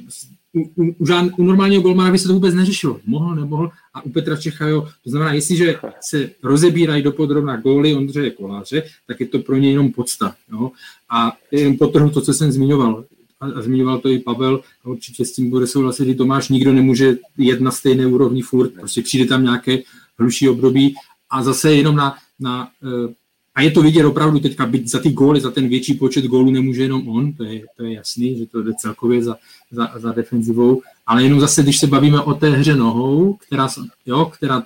[0.53, 1.05] u, u, u,
[1.37, 2.99] u normálního golmana by se to vůbec neřešilo.
[3.05, 3.71] Mohl, nemohl.
[3.93, 8.83] A u Petra Čecha, jo, to znamená, jestliže se rozebírají do podrobna góly Ondřeje Koláře,
[9.07, 10.35] tak je to pro ně jenom podsta.
[10.51, 10.71] Jo.
[11.09, 13.05] A jen potrhnu to, co jsem zmiňoval.
[13.39, 16.73] A, a zmiňoval to i Pavel, a určitě s tím bude souhlasit i Tomáš, nikdo
[16.73, 19.77] nemůže jet na stejné úrovni furt, prostě přijde tam nějaké
[20.19, 20.95] hluší období
[21.29, 23.13] a zase jenom na, na eh,
[23.55, 26.51] a je to vidět opravdu teďka, byť za ty góly, za ten větší počet gólů
[26.51, 29.35] nemůže jenom on, to je, to je jasný, že to jde celkově za,
[29.71, 33.67] za, za defenzivou, ale jenom zase, když se bavíme o té hře nohou, která,
[34.05, 34.63] jo, která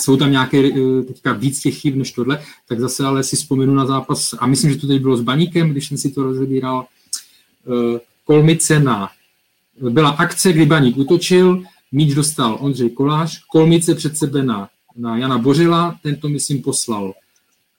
[0.00, 3.74] jsou tam nějaké eh, teďka víc těch chyb než tohle, tak zase ale si vzpomenu
[3.74, 6.86] na zápas, a myslím, že to teď bylo s Baníkem, když jsem si to rozebíral,
[7.66, 9.08] eh, Kolmice na,
[9.90, 15.38] byla akce, kdy Baník utočil, míč dostal Ondřej Kolář, Kolmice před sebe na na Jana
[15.38, 17.14] Bořila, tento myslím poslal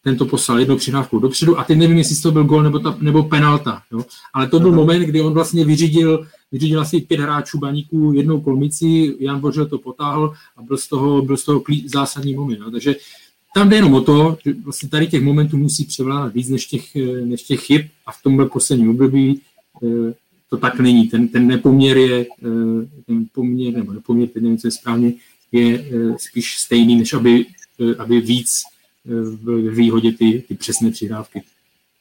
[0.06, 3.24] tento poslal jednou přihrávku dopředu a teď nevím, jestli to byl gol nebo, ta, nebo
[3.24, 3.82] penalta.
[3.92, 4.06] Jo?
[4.34, 4.78] Ale to byl Aha.
[4.78, 9.78] moment, kdy on vlastně vyřídil, vyřídil asi pět hráčů baníků jednou kolmici, Jan Bořil to
[9.78, 12.60] potáhl a byl z toho, byl z toho klí, zásadní moment.
[12.60, 12.72] Jo?
[12.72, 12.96] Takže
[13.56, 16.96] tam jde jenom o to, že vlastně tady těch momentů musí převládat víc než těch,
[17.26, 19.42] než těch chyb a v tomhle posledním období
[19.84, 20.14] eh,
[20.50, 21.08] to tak není.
[21.08, 25.14] Ten, ten nepoměr je, eh, ten poměr, nebo nepoměr, teď nevím, co je správně,
[25.52, 27.46] je eh, spíš stejný, než aby,
[27.98, 28.75] aby víc
[29.06, 31.44] v výhodě ty, ty přesné přihrávky.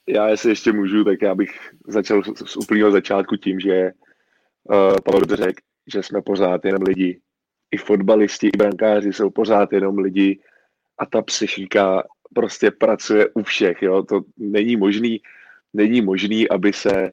[0.09, 1.51] Já jestli ještě můžu, tak já bych
[1.87, 3.93] začal z úplného začátku tím, že
[4.63, 5.63] uh, Pavel řekl,
[5.93, 7.21] že jsme pořád jenom lidi.
[7.71, 10.41] I fotbalisti, i brankáři jsou pořád jenom lidi
[10.99, 12.03] a ta psychika
[12.35, 13.83] prostě pracuje u všech.
[13.83, 14.03] Jo?
[14.03, 15.21] To není možný,
[15.73, 17.11] není možný, aby se,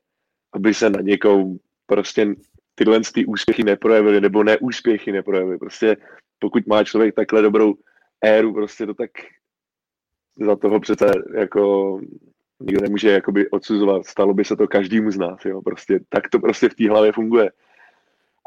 [0.53, 2.35] aby se na někou prostě
[2.75, 5.57] tyhle ty úspěchy neprojevily, nebo neúspěchy neprojevily.
[5.57, 5.97] Prostě
[6.39, 7.75] pokud má člověk takhle dobrou
[8.21, 9.11] éru, prostě to tak
[10.45, 11.99] za toho přece jako
[12.59, 14.05] nikdo nemůže jakoby odsuzovat.
[14.05, 15.61] Stalo by se to každému z nás, jo.
[15.61, 17.51] Prostě tak to prostě v té hlavě funguje.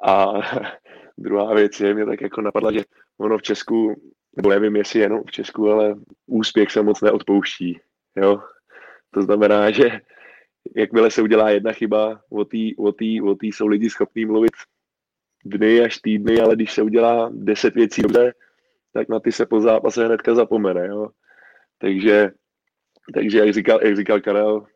[0.04, 0.33] A
[1.18, 2.80] druhá věc je, mě tak jako napadla, že
[3.18, 3.94] ono v Česku,
[4.37, 5.94] nebo nevím, jestli jenom v Česku, ale
[6.26, 7.80] úspěch se moc neodpouští,
[8.16, 8.42] jo.
[9.11, 10.00] To znamená, že
[10.76, 14.52] jakmile se udělá jedna chyba, o té o tý, o tý jsou lidi schopní mluvit
[15.44, 18.35] dny až týdny, ale když se udělá deset věcí dobře,
[18.92, 21.09] tak na ty se po zápase hnedka zapomene, jo.
[21.78, 22.30] Takže,
[23.14, 24.66] takže jak, říkal, jak říkal Karel,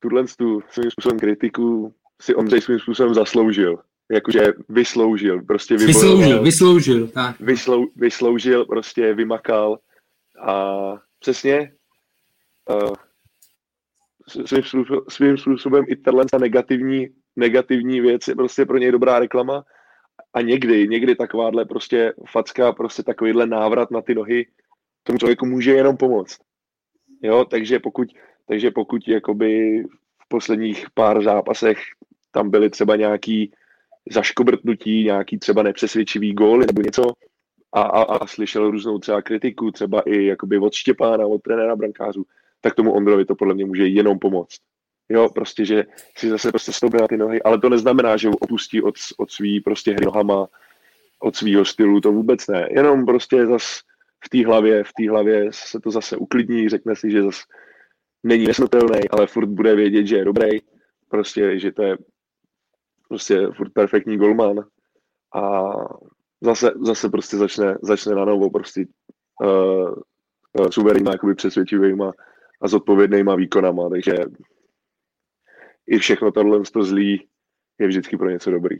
[0.00, 3.78] tuhle tu svým způsobem kritiku si Ondřej svým způsobem zasloužil.
[4.10, 7.40] Jakože vysloužil, prostě vybojoval, Vysloužil, vysloužil, tak.
[7.40, 9.78] Vyslou, vysloužil, prostě vymakal
[10.40, 11.72] a přesně
[12.70, 12.92] uh,
[14.46, 19.64] svým, způsobem, svým způsobem i tahle negativní, negativní věc je prostě pro něj dobrá reklama
[20.34, 24.46] a někdy, někdy takováhle prostě facka, prostě takovýhle návrat na ty nohy
[25.08, 26.38] tomu člověku může jenom pomoct.
[27.22, 28.08] Jo, takže pokud,
[28.48, 29.82] takže pokud jakoby
[30.22, 31.78] v posledních pár zápasech
[32.30, 33.52] tam byly třeba nějaký
[34.10, 37.12] zaškobrtnutí, nějaký třeba nepřesvědčivý gól nebo něco
[37.72, 42.24] a, a, a slyšel různou třeba kritiku, třeba i jakoby od Štěpána, od trenéra brankářů,
[42.60, 44.60] tak tomu Ondrovi to podle mě může jenom pomoct.
[45.08, 45.84] Jo, prostě, že
[46.16, 49.30] si zase prostě stoupne na ty nohy, ale to neznamená, že ho opustí od, od
[49.30, 50.46] svý prostě hry nohama,
[51.20, 52.68] od svýho stylu, to vůbec ne.
[52.70, 53.80] Jenom prostě zase
[54.24, 57.42] v té hlavě, v té hlavě se to zase uklidní, řekne si, že zase
[58.22, 60.48] není nesmrtelný, ale furt bude vědět, že je dobrý,
[61.08, 61.98] prostě, že to je
[63.08, 64.64] prostě furt perfektní golman.
[65.34, 65.70] A
[66.40, 68.86] zase, zase prostě začne, začne na novo prostě
[69.42, 69.94] uh,
[70.60, 72.12] uh, suverénníma, jakoby přesvědčivýma
[72.62, 74.14] a zodpovědnýma výkonama, takže
[75.86, 77.28] i všechno tohle to zlý
[77.78, 78.78] je vždycky pro něco dobrý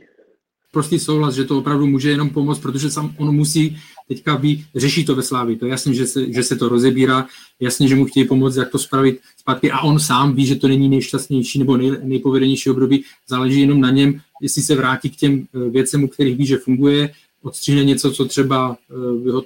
[0.71, 3.77] prostý souhlas, že to opravdu může jenom pomoct, protože sam on musí
[4.07, 5.55] teďka být, řešit to ve Slávi.
[5.55, 7.27] To je jasné, že se, že se to rozebírá,
[7.59, 10.67] jasně, že mu chtějí pomoct, jak to spravit zpátky a on sám ví, že to
[10.67, 15.47] není nejšťastnější nebo nej, nejpovedenější období, záleží jenom na něm, jestli se vrátí k těm
[15.55, 18.77] eh, věcem, u kterých ví, že funguje, odstřihne něco, co třeba
[19.25, 19.41] uh,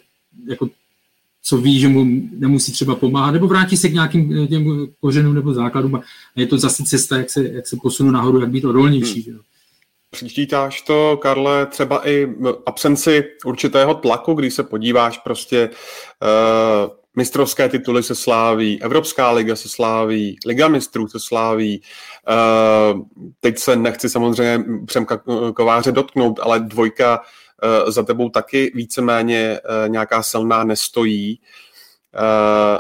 [0.48, 0.70] jako
[1.44, 2.06] co ví, že mu
[2.38, 6.02] nemusí třeba pomáhat, nebo vrátí se k nějakým eh, těm kořenům nebo základům a
[6.36, 9.22] je to zase cesta, jak se, jak se posunu nahoru, jak být odolnější.
[9.22, 9.40] Hmm.
[10.14, 12.28] Přičítáš to, Karle, třeba i
[12.66, 19.70] absenci určitého tlaku, když se podíváš prostě uh, mistrovské tituly se sláví, Evropská liga se
[19.70, 21.82] sláví, Liga mistrů se sláví.
[22.94, 23.02] Uh,
[23.40, 25.22] teď se nechci samozřejmě Přemka
[25.56, 31.40] Kováře dotknout, ale dvojka uh, za tebou taky víceméně uh, nějaká silná nestojí.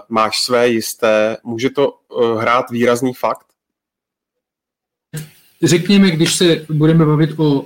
[0.10, 1.38] Máš své jisté.
[1.44, 1.94] Může to
[2.38, 3.53] hrát výrazný fakt?
[5.64, 7.66] Řekněme, když se budeme bavit o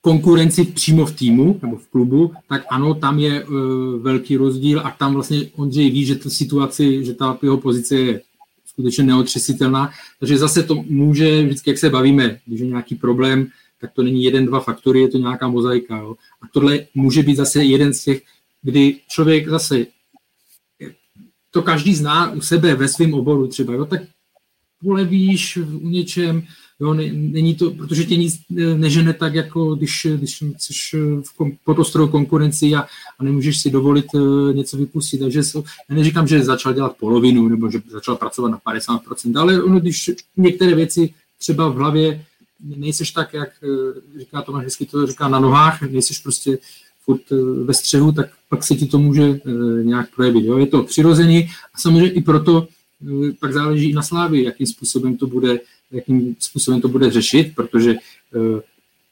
[0.00, 3.54] konkurenci přímo v týmu nebo v klubu, tak ano, tam je uh,
[4.02, 8.20] velký rozdíl a tam vlastně Ondřej ví, že ta situaci, že ta jeho pozice je
[8.66, 9.90] skutečně neotřesitelná,
[10.20, 13.46] takže zase to může, vždycky jak se bavíme, když je nějaký problém,
[13.80, 15.98] tak to není jeden, dva faktory, je to nějaká mozaika.
[15.98, 16.16] Jo.
[16.42, 18.22] A tohle může být zase jeden z těch,
[18.62, 19.86] kdy člověk zase,
[21.50, 24.02] to každý zná u sebe ve svém oboru třeba, jo, tak
[24.82, 26.42] polevíš u něčem,
[26.80, 28.40] Jo, ne, není to, protože tě nic
[28.76, 32.86] nežene tak, jako když, když jsi v kom, pod ostrou konkurenci a,
[33.18, 34.06] a nemůžeš si dovolit
[34.52, 35.18] něco vypustit.
[35.18, 39.62] Takže so, já neříkám, že začal dělat polovinu nebo že začal pracovat na 50%, ale
[39.62, 42.24] ono, když některé věci třeba v hlavě
[42.76, 43.48] nejseš tak, jak
[44.18, 46.58] říká Tomáš hezky, to říká na nohách, nejseš prostě
[47.04, 47.22] furt
[47.64, 49.40] ve střehu, tak pak se ti to může
[49.82, 50.44] nějak projevit.
[50.44, 50.58] Jo?
[50.58, 52.68] Je to přirozený a samozřejmě i proto
[53.40, 55.60] pak záleží i na slávě, jakým způsobem to bude
[55.90, 58.60] jakým způsobem to bude řešit, protože uh,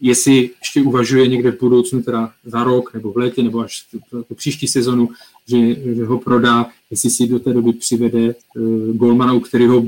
[0.01, 3.87] jestli ještě uvažuje někde v budoucnu, teda za rok nebo v létě, nebo až
[4.29, 5.09] po příští sezonu,
[5.49, 9.85] že, že ho prodá, jestli si do té doby přivede uh, golmana, u kterého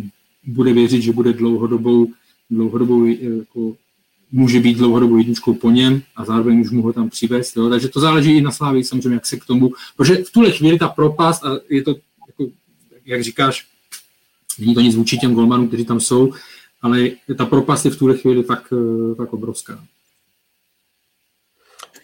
[0.46, 2.09] bude věřit, že bude dlouhodobou,
[2.50, 3.76] dlouhodobou jako,
[4.33, 7.57] může být dlouhodobou jedničkou po něm a zároveň už mu ho tam přivést.
[7.57, 7.68] Jo?
[7.68, 10.79] Takže to záleží i na Slávě, samozřejmě, jak se k tomu, protože v tuhle chvíli
[10.79, 11.94] ta propast, a je to,
[12.26, 12.53] jako,
[13.07, 13.66] jak říkáš,
[14.59, 16.33] není to nic vůči těm golmanům, kteří tam jsou,
[16.82, 16.98] ale
[17.38, 19.78] ta propast je v tuhle chvíli tak, eh, tak obrovská.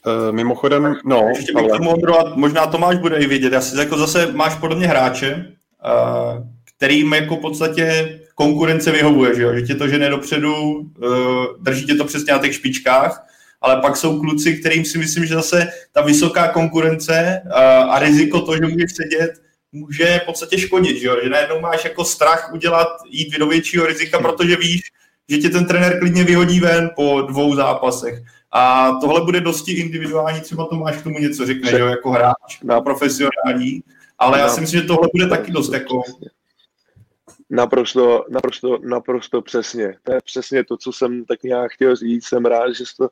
[0.06, 1.78] Uh, mimochodem, no, Ještě bych ale...
[1.78, 1.94] tomu
[2.34, 3.52] možná Tomáš bude i vidět.
[3.52, 5.46] Já si jako zase máš podobně hráče,
[5.84, 9.54] uh, kterým jako v podstatě konkurence vyhovuje, že, jo?
[9.54, 10.86] že tě to žene dopředu, uh,
[11.60, 13.26] drží tě to přesně na těch špičkách,
[13.60, 17.52] ale pak jsou kluci, kterým si myslím, že zase ta vysoká konkurence uh,
[17.92, 19.42] a riziko to, že můžeš sedět,
[19.76, 21.16] může v podstatě škodit, že, jo?
[21.22, 24.80] že najednou máš jako strach udělat, jít do většího rizika, protože víš,
[25.28, 28.22] že tě ten trenér klidně vyhodí ven po dvou zápasech.
[28.52, 32.10] A tohle bude dosti individuální, třeba to máš k tomu něco řekne, že jo, jako
[32.10, 33.82] hráč, na profesionální,
[34.18, 36.02] ale já si myslím, že tohle bude taky dost jako
[37.50, 39.94] Naprosto, naprosto, naprosto přesně.
[40.02, 42.26] To je přesně to, co jsem tak nějak chtěl říct.
[42.26, 43.08] Jsem rád, že to,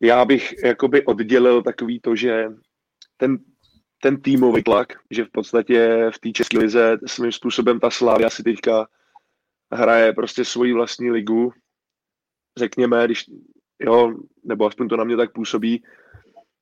[0.00, 2.48] já bych jakoby oddělil takový to, že
[3.16, 3.38] ten,
[4.00, 8.42] ten týmový tlak, že v podstatě v té české lize svým způsobem ta Slávia si
[8.42, 8.86] teďka
[9.72, 11.52] hraje prostě svoji vlastní ligu,
[12.58, 13.24] řekněme, když,
[13.80, 15.82] jo, nebo aspoň to na mě tak působí,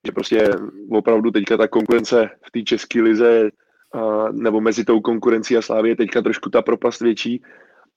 [0.06, 0.48] že prostě
[0.90, 3.50] opravdu teďka ta konkurence v té české lize
[3.94, 7.42] a, nebo mezi tou konkurencí a Slávě je teďka trošku ta propast větší.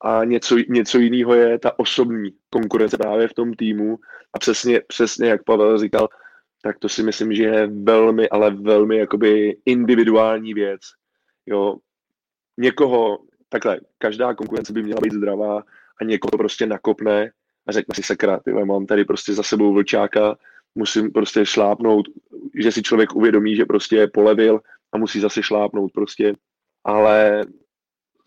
[0.02, 3.99] A něco, něco jiného je ta osobní konkurence právě v tom týmu.
[4.34, 6.08] A přesně, přesně jak Pavel říkal,
[6.63, 10.82] tak to si myslím, že je velmi, ale velmi jakoby individuální věc.
[11.45, 11.76] Jo,
[12.58, 13.19] někoho,
[13.50, 15.63] takhle, každá konkurence by měla být zdravá
[16.02, 17.32] a někoho prostě nakopne
[17.67, 20.38] a řekne si sakra, tyhle, mám tady prostě za sebou vlčáka,
[20.76, 22.06] musím prostě šlápnout,
[22.56, 26.34] že si člověk uvědomí, že prostě polevil a musí zase šlápnout prostě,
[26.84, 27.45] ale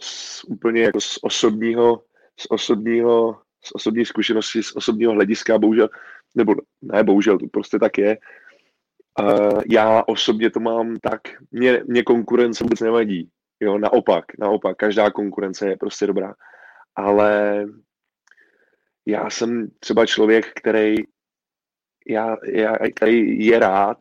[0.01, 2.03] z, úplně jako z osobního,
[2.41, 5.89] z osobního, z osobní zkušenosti, z osobního hlediska, bohužel,
[6.35, 8.19] nebo ne, bohužel, to prostě tak je.
[9.21, 15.11] Uh, já osobně to mám tak, mě, mě konkurence vůbec nevadí, jo, naopak, naopak, každá
[15.11, 16.35] konkurence je prostě dobrá,
[16.97, 17.65] ale
[19.07, 20.97] já jsem třeba člověk, který,
[22.09, 23.99] já, já, který je rád,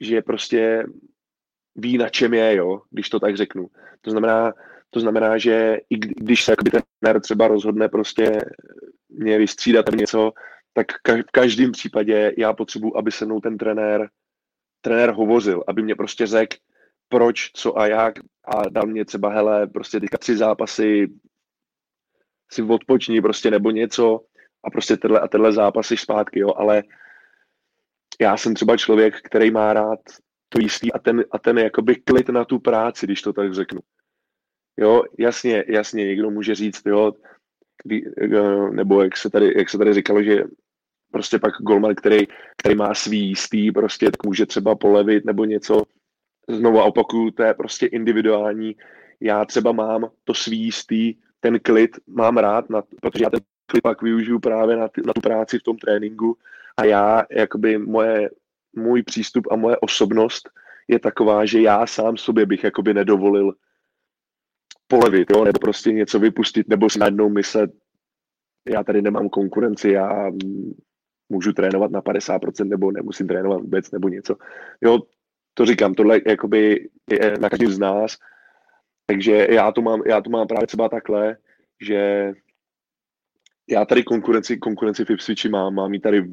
[0.00, 0.86] že prostě
[1.76, 3.68] ví, na čem je, jo, když to tak řeknu.
[4.00, 4.52] To znamená,
[4.90, 8.40] to znamená, že i když se ten trenér třeba rozhodne prostě
[9.08, 10.32] mě vystřídat něco,
[10.78, 10.86] tak
[11.26, 14.10] v každém případě já potřebuji, aby se mnou ten trenér,
[14.80, 16.56] trenér hovořil, aby mě prostě řekl,
[17.08, 18.14] proč, co a jak
[18.44, 21.06] a dal mě třeba, hele, prostě teďka tři zápasy
[22.52, 24.20] si odpoční prostě nebo něco
[24.64, 26.82] a prostě tyhle a tyhle zápasy zpátky, jo, ale
[28.20, 30.00] já jsem třeba člověk, který má rád
[30.48, 33.80] to jistý a ten, a ten jakoby klid na tu práci, když to tak řeknu.
[34.76, 37.12] Jo, jasně, jasně, někdo může říct, jo,
[37.92, 40.44] eh, nebo jak se, tady, jak se tady říkalo, že
[41.12, 45.82] prostě pak golman, který, který má svý jistý, prostě tak může třeba polevit nebo něco.
[46.48, 48.76] Znovu opakuju, to je prostě individuální.
[49.20, 53.82] Já třeba mám to svý jistý, ten klid mám rád, na, protože já ten klid
[53.82, 56.36] pak využiju právě na, ty, na tu práci v tom tréninku
[56.76, 58.30] a já, jakoby moje,
[58.76, 60.50] můj přístup a moje osobnost
[60.88, 63.54] je taková, že já sám sobě bych jakoby nedovolil
[64.88, 67.70] polevit, jo, nebo prostě něco vypustit, nebo si najednou myslet,
[68.68, 70.30] já tady nemám konkurenci, já
[71.28, 74.36] můžu trénovat na 50%, nebo nemusím trénovat vůbec, nebo něco.
[74.80, 74.98] Jo,
[75.54, 78.16] to říkám, tohle jakoby je na každém z nás,
[79.06, 81.36] takže já to mám, já to mám právě třeba takhle,
[81.82, 82.32] že
[83.70, 86.24] já tady konkurenci, konkurenci v Ipswichi mám, mám ji tady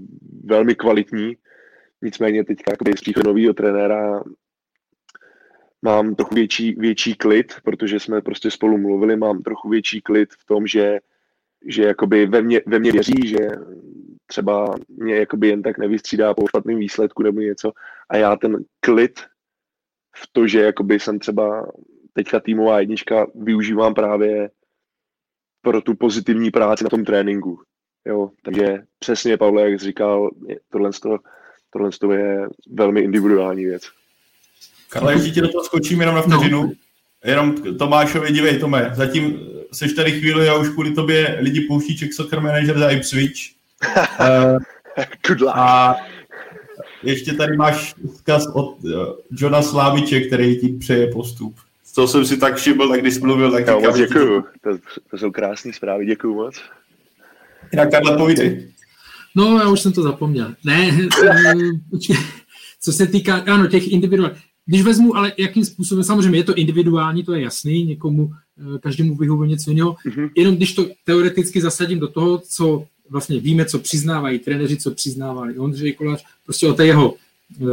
[0.44, 1.38] velmi kvalitní,
[2.02, 4.24] nicméně teďka z příchodu nového trenéra
[5.82, 10.46] mám trochu větší, větší klid, protože jsme prostě spolu mluvili, mám trochu větší klid v
[10.46, 11.00] tom, že,
[11.66, 13.38] že jakoby ve mně, ve mně věří, že
[14.28, 17.72] třeba mě jakoby jen tak nevystřídá po špatném výsledku nebo něco
[18.10, 19.20] a já ten klid
[20.16, 21.72] v to, že jakoby jsem třeba
[22.14, 24.50] teďka týmová jednička využívám právě
[25.62, 27.60] pro tu pozitivní práci na tom tréninku.
[28.06, 30.30] Jo, takže přesně, Pavle, jak jsi říkal,
[30.70, 30.92] tohle,
[31.70, 33.84] tohle, je velmi individuální věc.
[34.96, 36.64] Ale ještě ti do toho skočím jenom na vteřinu.
[36.64, 36.72] No.
[37.26, 39.40] Jenom Tomášovi, dívej, Tome, zatím
[39.72, 43.55] seš tady chvíli a už kvůli tobě lidi pouští Czech Soccer Manager za Ipswich.
[44.20, 44.58] Uh,
[45.28, 45.52] Good luck.
[45.56, 45.96] A
[47.04, 48.92] ještě tady máš vzkaz od uh,
[49.32, 51.56] Johna Sláviče, který ti přeje postup.
[51.96, 53.82] To jsem si tak všiml, tak když mluvil, tak říkám...
[53.82, 54.70] moc děkuju, to,
[55.12, 56.56] to jsou krásné zprávy, děkuju moc.
[57.72, 58.72] Jinak Karle, povídej.
[59.36, 60.56] No, já už jsem to zapomněl.
[60.64, 60.98] Ne,
[62.82, 64.42] co se týká, ano, těch individuálních.
[64.66, 68.32] Když vezmu, ale jakým způsobem, samozřejmě je to individuální, to je jasný, někomu,
[68.76, 70.30] eh, každému vyhovuje něco jiného, mm-hmm.
[70.38, 75.58] jenom když to teoreticky zasadím do toho, co vlastně víme, co přiznávají trenéři, co přiznávali
[75.58, 77.16] Ondřej Kolář, prostě o té jeho
[77.62, 77.66] e,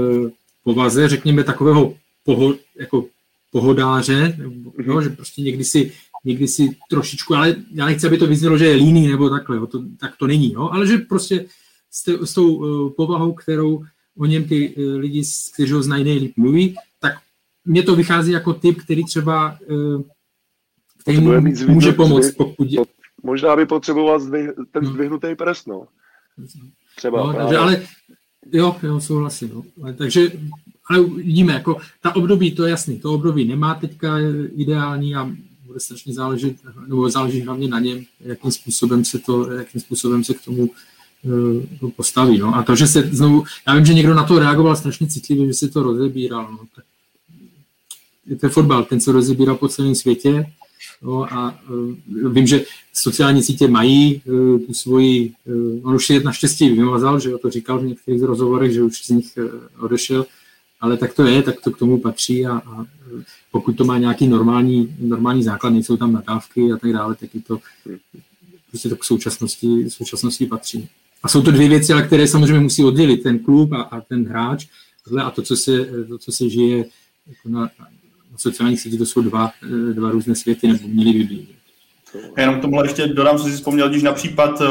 [0.65, 3.07] povaze, řekněme, takového poho, jako
[3.51, 5.93] pohodáře, nebo, jo, že prostě někdy si,
[6.25, 9.67] někdy si trošičku, ale já nechci, aby to vyznělo, že je líný nebo takhle, jo,
[9.67, 11.45] to, tak to není, jo, ale že prostě
[11.91, 13.85] s, t, s tou uh, povahou, kterou
[14.17, 15.23] o něm ty uh, lidi,
[15.55, 17.13] kteří ho znají nejlíp mluví, tak
[17.65, 20.03] mně to vychází jako typ, který třeba uh,
[21.03, 21.21] který
[21.67, 22.69] může pomoct, pokud...
[23.23, 24.91] Možná by potřeboval zdvih, ten no.
[24.91, 25.87] zdvihnutý prst, no.
[26.97, 27.27] Třeba.
[27.27, 27.83] No, takže, ale
[28.53, 29.51] jo, jo, souhlasím.
[29.55, 29.63] No.
[29.83, 30.33] Ale, takže,
[30.91, 34.19] ale vidíme, jako ta období, to je jasný, to období nemá teďka
[34.57, 35.31] ideální a
[35.67, 36.57] bude strašně záležet,
[36.87, 40.71] nebo záleží hlavně na něm, jakým způsobem se to, jakým způsobem se k tomu
[41.83, 42.39] uh, postaví.
[42.39, 42.57] No.
[42.57, 45.55] A to, že se znovu, já vím, že někdo na to reagoval strašně citlivě, že
[45.55, 46.53] se to rozebíral.
[46.53, 46.59] No.
[46.77, 46.85] Tak
[48.27, 50.53] je to fotbal, ten se rozebíral po celém světě,
[51.03, 56.21] No a uh, vím, že sociální sítě mají uh, tu svoji, uh, on už je
[56.21, 59.39] naštěstí vymazal, že to říkal v některých rozhovorech, že už z nich
[59.81, 60.27] odešel,
[60.81, 62.85] ale tak to je, tak to k tomu patří a, a
[63.51, 67.41] pokud to má nějaký normální, normální základ, nejsou tam nadávky a tak dále, tak je
[67.41, 67.59] to
[68.69, 70.89] prostě to k současnosti, současnosti patří.
[71.23, 74.29] A jsou to dvě věci, ale které samozřejmě musí oddělit ten klub a, a ten
[74.29, 74.67] hráč
[75.23, 76.85] a to, co se, to, co se žije
[77.27, 77.71] jako na,
[78.37, 81.49] sociálních sítích to jsou dva, eh, dva různé světy, nebo měly by být.
[82.37, 84.67] Jenom k tomuhle ještě dodám, co si vzpomněl, když na případ, eh,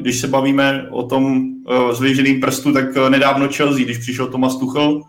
[0.00, 5.02] když se bavíme o tom eh, zvěženým prstu, tak nedávno Chelsea, když přišel Thomas Tuchel,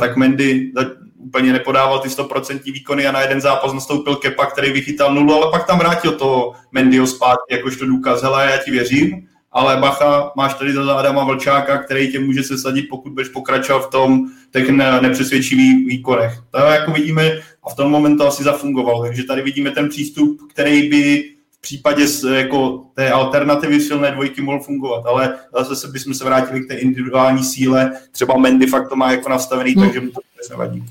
[0.00, 0.72] tak Mendy
[1.16, 5.50] úplně nepodával ty 100% výkony a na jeden zápas nastoupil Kepa, který vychytal nulu, ale
[5.50, 10.54] pak tam vrátil to Mendyho zpátky, jakožto důkaz, hele, já ti věřím, ale bacha, máš
[10.54, 14.70] tady za Adama Vlčáka, který tě může sesadit, pokud budeš pokračovat v tom těch
[15.00, 16.32] nepřesvědčivých výkonech.
[16.50, 17.30] To jako vidíme
[17.66, 19.02] a v tom momentu asi zafungovalo.
[19.02, 24.60] Takže tady vidíme ten přístup, který by v případě jako té alternativy silné dvojky mohl
[24.60, 27.92] fungovat, ale zase se bychom se vrátili k té individuální síle.
[28.12, 29.82] Třeba Mendy fakt to má jako nastavený, no.
[29.82, 30.20] takže mu to
[30.50, 30.84] nevadí.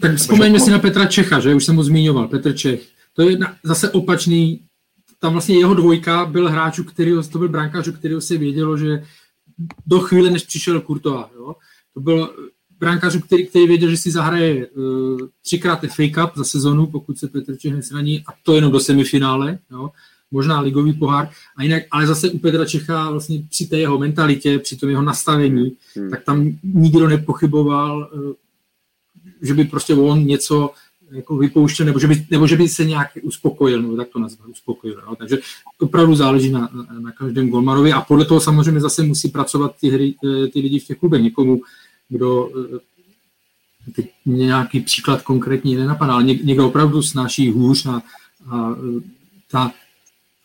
[0.00, 2.80] Tak vzpomeňme si na Petra Čecha, že už jsem ho zmiňoval, Petr Čech.
[3.16, 4.60] To je zase opačný
[5.26, 9.02] tam vlastně jeho dvojka byl hráč, který, to byl brankář, který se vědělo, že
[9.86, 11.56] do chvíle, než přišel Kurtová, jo,
[11.94, 12.34] to byl
[12.78, 17.28] brankář, který, který věděl, že si zahraje uh, třikrát FA Cup za sezonu, pokud se
[17.28, 19.90] Petr Čech nesraní, a to jenom do semifinále, jo,
[20.30, 24.58] možná ligový pohár, a jinak, ale zase u Petra Čecha vlastně při té jeho mentalitě,
[24.58, 26.10] při tom jeho nastavení, hmm.
[26.10, 28.32] tak tam nikdo nepochyboval, uh,
[29.42, 30.70] že by prostě on něco
[31.10, 34.48] jako vypouštěl, nebo že, by, nebo že by se nějak uspokojil, nebo tak to nazvat,
[34.48, 35.02] uspokojil.
[35.06, 35.16] No.
[35.16, 35.38] Takže
[35.78, 39.88] opravdu záleží na, na, na každém golmanovi a podle toho samozřejmě zase musí pracovat ty,
[39.88, 41.22] hry, eh, ty lidi v těch klubech.
[41.22, 41.62] Někomu,
[42.08, 42.78] kdo eh,
[43.92, 48.02] teď nějaký příklad konkrétní nenapadá, ale někdo opravdu snáší hůř a,
[48.50, 49.00] a eh,
[49.50, 49.72] ta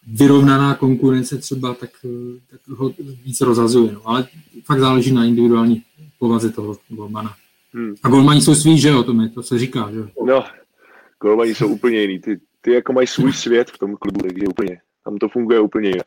[0.08, 1.90] vyrovnaná konkurence třeba, tak,
[2.52, 2.94] tak ho
[3.26, 3.94] víc rozhazuje.
[3.94, 4.02] No.
[4.04, 4.28] Ale
[4.66, 5.84] fakt záleží na individuální
[6.20, 7.36] povaze toho golmana.
[7.74, 7.94] Hmm.
[8.04, 10.44] A golmani jsou svý, že jo, to, mi, to se říká, že No,
[11.20, 12.20] golmani jsou úplně jiný.
[12.20, 15.90] Ty, ty jako mají svůj svět v tom klubu, takže úplně, tam to funguje úplně
[15.90, 16.06] jinak.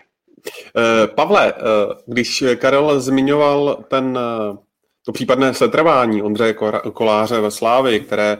[0.76, 1.60] Uh, Pavle, uh,
[2.06, 4.56] když Karel zmiňoval ten, uh,
[5.04, 6.54] to případné setrvání Ondřeje
[6.92, 8.38] Koláře ve Slávi, které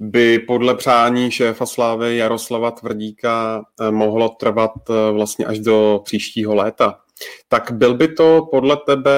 [0.00, 4.72] by podle přání šéfa Slávy Jaroslava Tvrdíka mohlo trvat
[5.12, 7.00] vlastně až do příštího léta
[7.48, 9.10] tak byl by to podle tebe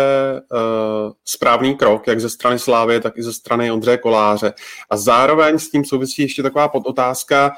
[0.53, 4.53] uh, správný krok, jak ze strany Slávy, tak i ze strany Ondřeje Koláře.
[4.91, 7.53] A zároveň s tím souvisí ještě taková podotázka,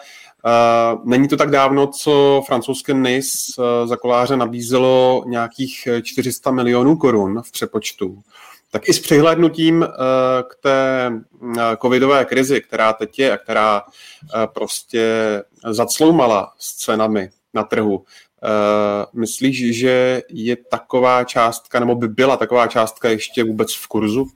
[0.44, 6.96] Uh, není to tak dávno, co francouzské Nice uh, za koláře nabízelo nějakých 400 milionů
[6.96, 8.22] korun v přepočtu.
[8.70, 9.88] Tak i s přihlédnutím uh,
[10.48, 11.12] k té
[11.82, 13.82] covidové krizi, která teď je a která
[14.54, 18.04] prostě zacloumala s cenami na trhu,
[18.42, 24.26] Uh, myslíš, že je taková částka, nebo by byla taková částka ještě vůbec v kurzu?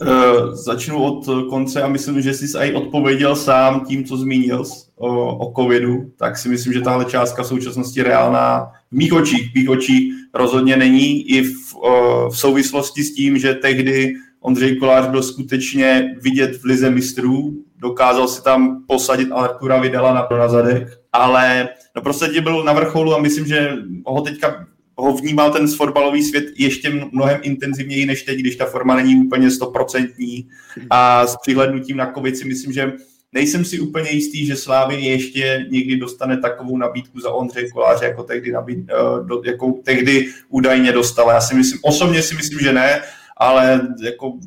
[0.00, 4.64] Uh, začnu od konce a myslím, že jsi i odpověděl sám tím, co zmínil
[4.96, 9.52] o, o covidu, tak si myslím, že tahle částka v současnosti reálná v mých očích,
[9.52, 14.76] v mých očích rozhodně není i v, uh, v souvislosti s tím, že tehdy Ondřej
[14.76, 20.48] Kolář byl skutečně vidět v lize mistrů, dokázal si tam posadit Artura Vidala na, na
[20.48, 23.72] zadek, ale no prostě byl na vrcholu a myslím, že
[24.06, 28.96] ho teďka ho vnímal ten fotbalový svět ještě mnohem intenzivněji než teď, když ta forma
[28.96, 30.48] není úplně stoprocentní
[30.90, 32.92] a s přihlednutím na COVID si myslím, že
[33.32, 38.22] nejsem si úplně jistý, že Slávy ještě někdy dostane takovou nabídku za Ondřej Koláře, jako
[38.22, 41.32] tehdy, nabíd, uh, do, jako tehdy údajně dostala.
[41.32, 43.02] Já si myslím, osobně si myslím, že ne,
[43.36, 44.38] ale jako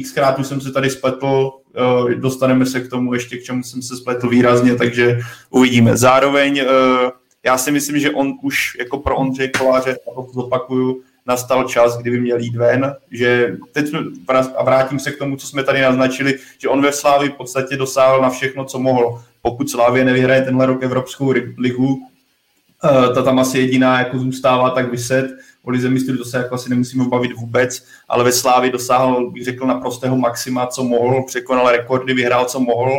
[0.00, 3.82] xkrát už jsem se tady spletl, uh, dostaneme se k tomu ještě, k čemu jsem
[3.82, 5.18] se spletl výrazně, takže
[5.50, 5.96] uvidíme.
[5.96, 7.10] Zároveň uh,
[7.44, 11.98] já si myslím, že on už jako pro Ondřeje Koláře, a to zopakuju, nastal čas,
[11.98, 13.86] kdyby měl jít ven, že teď
[14.56, 17.76] a vrátím se k tomu, co jsme tady naznačili, že on ve Slávi v podstatě
[17.76, 19.22] dosáhl na všechno, co mohl.
[19.42, 22.08] Pokud Slávě nevyhraje tenhle rok Evropskou ligu,
[22.84, 25.30] eh, ta tam asi jediná jako zůstává tak vyset.
[25.64, 29.66] O lize mistrů se jako asi nemusíme bavit vůbec, ale ve Slávi dosáhl, bych řekl,
[29.66, 32.92] naprostého maxima, co mohl, překonal rekordy, vyhrál, co mohl.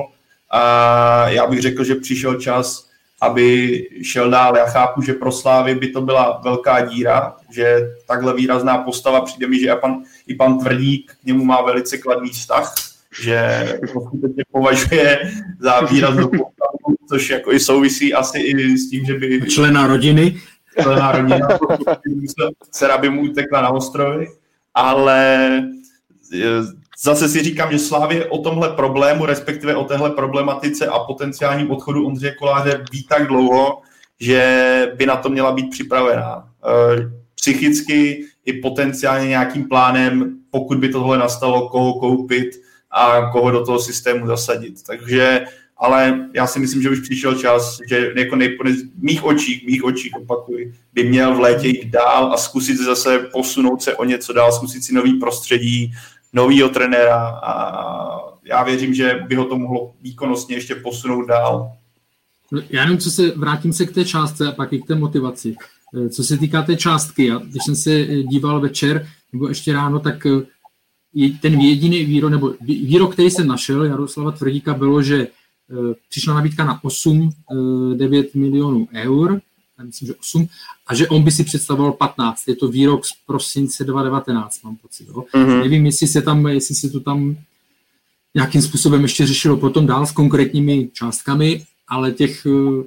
[0.52, 2.90] A já bych řekl, že přišel čas,
[3.22, 4.58] aby šel dál.
[4.58, 9.48] Já chápu, že pro Slávy by to byla velká díra, že takhle výrazná postava, přijde
[9.48, 12.74] mi, že i pan, i pan Tvrdík k němu má velice kladný vztah,
[13.22, 14.12] že ho
[14.52, 19.42] považuje za výraznou postavu, což jako i souvisí asi i s tím, že by...
[19.42, 20.42] Člena rodiny.
[20.82, 21.42] Člena rodiny,
[22.72, 24.28] dcera by mu utekla na ostrovy,
[24.74, 25.50] ale
[27.04, 32.08] zase si říkám, že Slávě o tomhle problému, respektive o téhle problematice a potenciálním odchodu
[32.08, 33.82] Ondřeje Koláře ví tak dlouho,
[34.20, 36.50] že by na to měla být připravená.
[36.66, 42.50] Eh, psychicky i potenciálně nějakým plánem, pokud by tohle nastalo, koho koupit
[42.92, 44.84] a koho do toho systému zasadit.
[44.88, 45.46] Takže
[45.78, 49.84] ale já si myslím, že už přišel čas, že jako nejpone, v mých očích, mých
[49.84, 54.34] očích opakuji, by měl v létě jít dál a zkusit zase posunout se o něco
[54.34, 55.94] dál, zkusit si nový prostředí,
[56.34, 61.72] novýho trenéra a já věřím, že by ho to mohlo výkonnostně ještě posunout dál.
[62.70, 65.56] Já jenom, co se, vrátím se k té částce a pak i k té motivaci.
[65.96, 70.00] Eh, co se týká té částky, já, když jsem se díval večer nebo ještě ráno,
[70.00, 75.30] tak eh, ten jediný výrok, nebo výrok, který jsem našel Jaroslava Tvrdíka, bylo, že eh,
[76.10, 79.42] přišla nabídka na 8-9 milionů eur,
[79.80, 80.48] já myslím, že 8,
[80.88, 82.48] a že on by si představoval 15.
[82.48, 85.08] Je to výrok z prosince 2019, mám pocit.
[85.08, 85.24] Jo?
[85.34, 85.60] Mm-hmm.
[85.60, 87.36] Nevím, jestli se, tam, jestli se to tam
[88.36, 92.46] nějakým způsobem ještě řešilo potom dál s konkrétními částkami, ale těch...
[92.46, 92.84] Eh,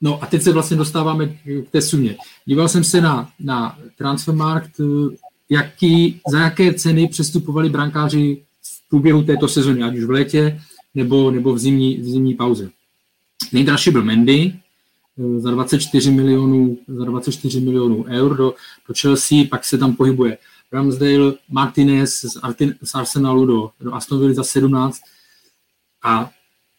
[0.00, 2.16] no a teď se vlastně dostáváme k té sumě.
[2.44, 5.16] Díval jsem se na, na Transfermarkt, eh,
[5.50, 10.60] jaký, za jaké ceny přestupovali brankáři v průběhu této sezóny, ať už v létě
[10.94, 12.70] nebo, nebo v, zimní, v zimní pauze.
[13.52, 14.54] Nejdražší byl Mendy,
[15.38, 18.54] za 24 milionů, za 24 milionů eur do,
[18.88, 20.38] do Chelsea, pak se tam pohybuje
[20.72, 25.00] Ramsdale, Martinez z, Artin, z Arsenalu do, do Aston Villa za 17
[26.02, 26.30] a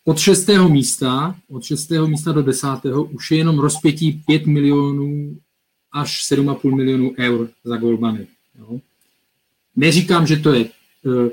[0.05, 0.47] od 6.
[0.67, 1.89] místa, od 6.
[1.89, 2.67] místa do 10.
[3.11, 5.37] už je jenom rozpětí 5 milionů
[5.91, 8.27] až 7,5 milionů eur za golmany.
[8.59, 8.79] Jo.
[9.75, 10.69] Neříkám, že to je.
[11.03, 11.29] Uh,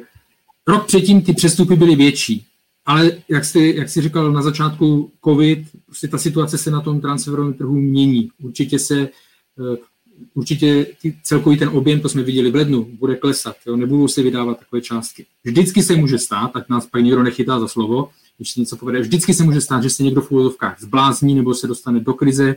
[0.66, 2.46] rok předtím ty přestupy byly větší,
[2.86, 7.00] ale jak jsi, jak jsi říkal na začátku COVID, prostě ta situace se na tom
[7.00, 8.30] transferovém trhu mění.
[8.42, 9.76] Určitě se eh,
[10.34, 10.86] určitě
[11.22, 13.76] celkový ten objem, to jsme viděli v lednu, bude klesat, jo?
[13.76, 15.26] nebudou se vydávat takové částky.
[15.44, 19.34] Vždycky se může stát, tak nás pak někdo nechytá za slovo, když něco povede, vždycky
[19.34, 22.56] se může stát, že se někdo v úvodovkách zblázní nebo se dostane do krize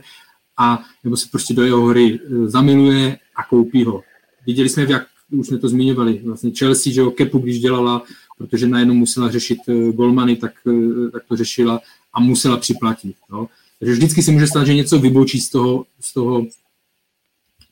[0.58, 4.02] a nebo se prostě do jeho hry eh, zamiluje a koupí ho.
[4.46, 8.02] Viděli jsme, jak už jsme to zmiňovali, vlastně Chelsea, že jo, Kepu, když dělala
[8.38, 11.80] protože najednou musela řešit eh, golmany, tak, eh, tak to řešila
[12.12, 13.16] a musela připlatit.
[13.30, 13.48] Jo.
[13.78, 16.46] Takže vždycky se může stát, že něco vybočí z toho, z toho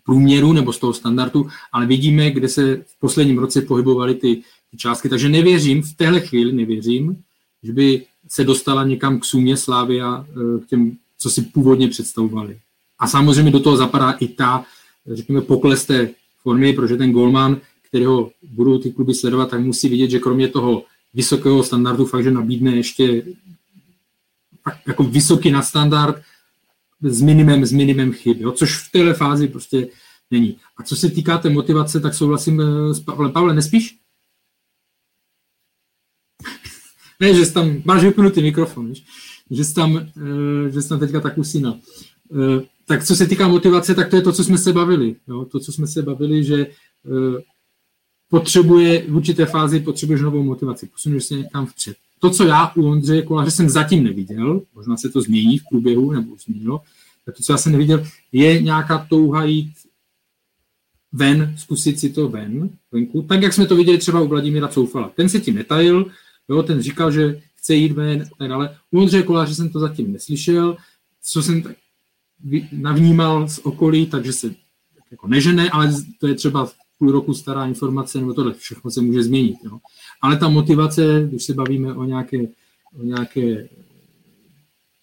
[0.04, 4.76] průměru nebo z toho standardu, ale vidíme, kde se v posledním roce pohybovaly ty, ty
[4.76, 5.08] částky.
[5.08, 7.22] Takže nevěřím, v téhle chvíli nevěřím,
[7.62, 11.88] že by se dostala někam k sumě Slávy a eh, k těm, co si původně
[11.88, 12.58] představovali.
[12.98, 14.64] A samozřejmě do toho zapadá i ta,
[15.12, 16.10] řekněme, pokles té
[16.42, 17.60] formy, protože ten golman
[17.92, 20.84] kterého budou ty kluby sledovat, tak musí vidět, že kromě toho
[21.14, 23.22] vysokého standardu fakt, že nabídne ještě
[24.86, 26.22] jako vysoký nadstandard
[27.02, 28.52] s minimem, s minimem chyb, jo?
[28.52, 29.88] což v této fázi prostě
[30.30, 30.56] není.
[30.76, 33.32] A co se týká té motivace, tak souhlasím eh, s Pavlem.
[33.32, 33.98] Pavle, nespíš?
[37.20, 39.04] ne, že jsi tam, máš vypnutý mikrofon, víš?
[39.50, 41.78] že jsi tam, eh, že jsi tam teďka tak usínal.
[42.32, 45.16] Eh, tak co se týká motivace, tak to je to, co jsme se bavili.
[45.28, 45.44] Jo?
[45.44, 46.66] To, co jsme se bavili, že
[48.32, 51.96] potřebuje v určité fázi potřebuješ novou motivaci, posuneš se někam vpřed.
[52.18, 56.12] To, co já u Ondřeje Koláře jsem zatím neviděl, možná se to změní v průběhu,
[56.12, 56.80] nebo změnilo,
[57.26, 59.72] tak to, co já jsem neviděl, je nějaká touha jít
[61.12, 65.12] ven, zkusit si to ven, venku, tak jak jsme to viděli třeba u Vladimíra Coufala.
[65.16, 66.06] Ten se tím netajil,
[66.48, 68.76] jo, ten říkal, že chce jít ven a tak dále.
[68.90, 70.76] U Ondřeje Koláře jsem to zatím neslyšel,
[71.22, 71.76] co jsem tak
[72.72, 74.54] navnímal z okolí, takže se
[75.10, 76.68] jako nežene, ale to je třeba
[77.02, 79.56] půl roku stará informace, nebo tohle všechno se může změnit.
[79.64, 79.78] Jo.
[80.20, 82.38] Ale ta motivace, když se bavíme o nějaké
[83.00, 83.68] o nějaké,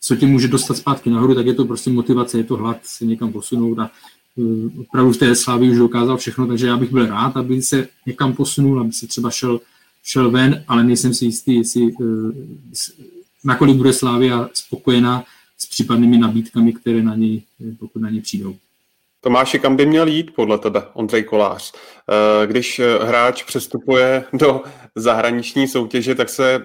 [0.01, 3.05] co tě může dostat zpátky nahoru, tak je to prostě motivace, je to hlad se
[3.05, 3.91] někam posunout a
[4.35, 7.87] uh, opravdu v té slávy už dokázal všechno, takže já bych byl rád, aby se
[8.05, 9.59] někam posunul, aby se třeba šel,
[10.03, 12.31] šel ven, ale nejsem si jistý, jestli uh,
[13.43, 15.23] nakolik bude Slávia spokojená
[15.57, 17.43] s případnými nabídkami, které na něj,
[17.79, 18.55] pokud na něj přijdou.
[19.21, 21.73] Tomáši, kam by měl jít podle tebe Ondřej Kolář?
[21.73, 24.63] Eh, když eh, hráč přestupuje do
[24.95, 26.61] zahraniční soutěže, tak se eh,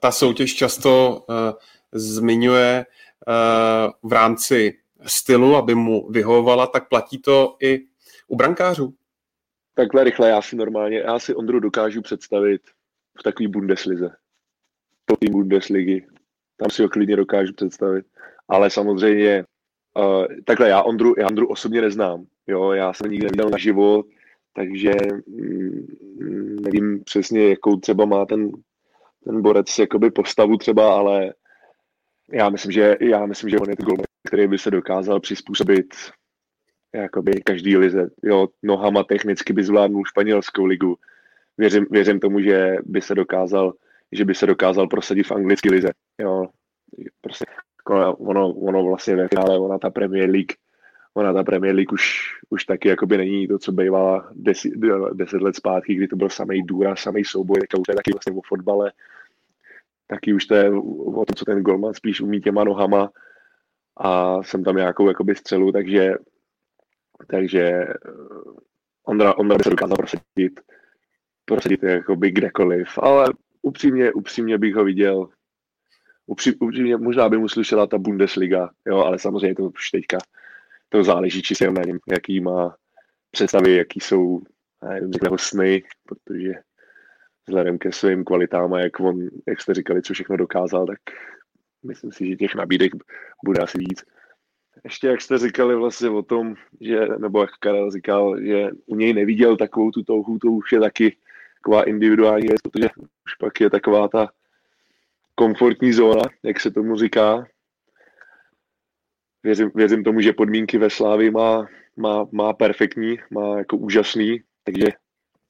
[0.00, 1.24] ta soutěž často
[1.92, 2.86] zmiňuje
[4.02, 7.80] v rámci stylu, aby mu vyhovovala, tak platí to i
[8.28, 8.94] u brankářů?
[9.74, 12.62] Takhle rychle já si normálně, já si Ondru dokážu představit
[13.18, 14.10] v takové Bundeslize.
[15.04, 16.06] Po tým Bundesligy.
[16.56, 18.06] Tam si ho klidně dokážu představit.
[18.48, 19.44] Ale samozřejmě
[19.98, 24.04] Uh, takhle já Ondru, já Ondru osobně neznám, jo, já jsem nikdy neviděl naživo,
[24.52, 24.90] takže
[25.26, 25.86] mm,
[26.60, 28.50] nevím přesně, jakou třeba má ten,
[29.24, 31.34] ten borec jakoby postavu třeba, ale
[32.32, 35.94] já myslím, že, já myslím, že on je ten golman, který by se dokázal přizpůsobit
[36.94, 38.10] jakoby každý lize.
[38.22, 40.96] Jo, nohama technicky by zvládnul španělskou ligu.
[41.58, 43.74] Věřím, věřím tomu, že by se dokázal,
[44.12, 45.90] že by se dokázal prosadit v anglické lize.
[46.18, 46.46] Jo,
[47.20, 47.44] prostě
[47.88, 50.52] ono, ono vlastně ve finále, ona ta Premier League,
[51.14, 52.04] ona ta Premier League už,
[52.50, 54.72] už taky jakoby není to, co bývala deset,
[55.12, 58.32] deset let zpátky, kdy to byl samý důraz, samý souboj, teďka už je taky vlastně
[58.32, 58.92] o fotbale,
[60.06, 63.10] taky už to je o tom, co ten golman spíš umí těma nohama
[63.96, 66.14] a jsem tam nějakou jakoby střelu, takže
[67.26, 67.94] takže eh,
[69.04, 70.60] Ondra, Ondra by se dokázal prosadit,
[71.44, 73.26] prosadit jakoby kdekoliv, ale
[73.62, 75.28] upřímně, upřímně bych ho viděl
[76.60, 80.18] upřímně možná by mu slyšela ta Bundesliga, jo, ale samozřejmě to už teďka
[80.88, 82.76] to záleží čistě na něm, jaký má
[83.30, 84.40] představy, jaký jsou,
[85.24, 86.52] jeho sny, protože
[87.48, 90.98] vzhledem ke svým kvalitám a jak on, jak jste říkali, co všechno dokázal, tak
[91.82, 92.92] myslím si, že těch nabídek
[93.44, 94.04] bude asi víc.
[94.84, 99.12] Ještě jak jste říkali vlastně o tom, že, nebo jak Karel říkal, že u něj
[99.12, 101.16] neviděl takovou tu touhu, to už je taky
[101.54, 102.88] taková individuální věc, protože
[103.26, 104.28] už pak je taková ta
[105.34, 107.46] komfortní zóna, jak se tomu říká.
[109.42, 114.86] Věřím, věřím tomu, že podmínky ve Slávi má, má, má perfektní, má jako úžasný, takže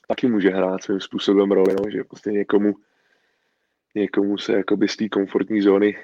[0.08, 2.74] taky může hrát svým způsobem roli, no, že prostě někomu,
[3.94, 5.96] někomu se jakoby z té komfortní zóny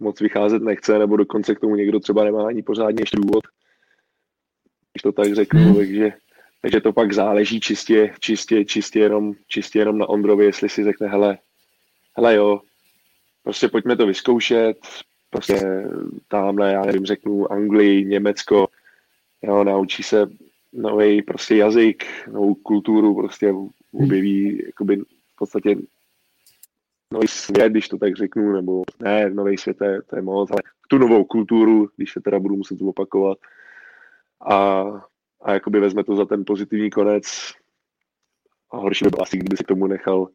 [0.00, 3.44] moc vycházet nechce, nebo dokonce k tomu někdo třeba nemá ani pořádně ještě důvod,
[4.92, 5.74] když to tak řeknu, hmm.
[5.74, 6.12] takže,
[6.62, 11.08] takže to pak záleží čistě, čistě, čistě, jenom, čistě jenom na Ondrovi, jestli si řekne,
[11.08, 11.38] hele,
[12.20, 12.60] hele jo,
[13.42, 14.78] prostě pojďme to vyzkoušet,
[15.30, 15.88] prostě
[16.28, 18.68] tamhle, já nevím, řeknu Anglii, Německo,
[19.42, 20.26] jo, naučí se
[20.72, 23.54] nový prostě jazyk, novou kulturu, prostě
[23.92, 25.76] objeví jakoby v podstatě
[27.12, 30.50] nový svět, když to tak řeknu, nebo ne, nový svět, to je, to je moc,
[30.50, 33.38] ale tu novou kulturu, když se teda budu muset opakovat
[34.48, 34.84] a,
[35.42, 37.24] a jakoby vezme to za ten pozitivní konec.
[38.72, 40.28] A horší by bylo asi, kdyby se k tomu nechal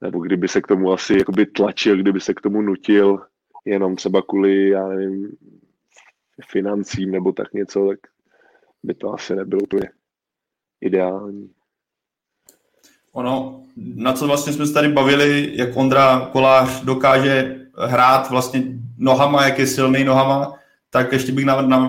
[0.00, 3.20] nebo kdyby se k tomu asi jakoby tlačil, kdyby se k tomu nutil
[3.64, 5.28] jenom třeba kvůli, já nevím,
[6.50, 7.98] financím nebo tak něco, tak
[8.82, 9.88] by to asi nebylo úplně
[10.80, 11.50] ideální.
[13.12, 18.62] Ono, na co vlastně jsme se tady bavili, jak Ondra Kolář dokáže hrát vlastně
[18.98, 20.54] nohama, jak je silný nohama,
[20.90, 21.44] tak ještě bych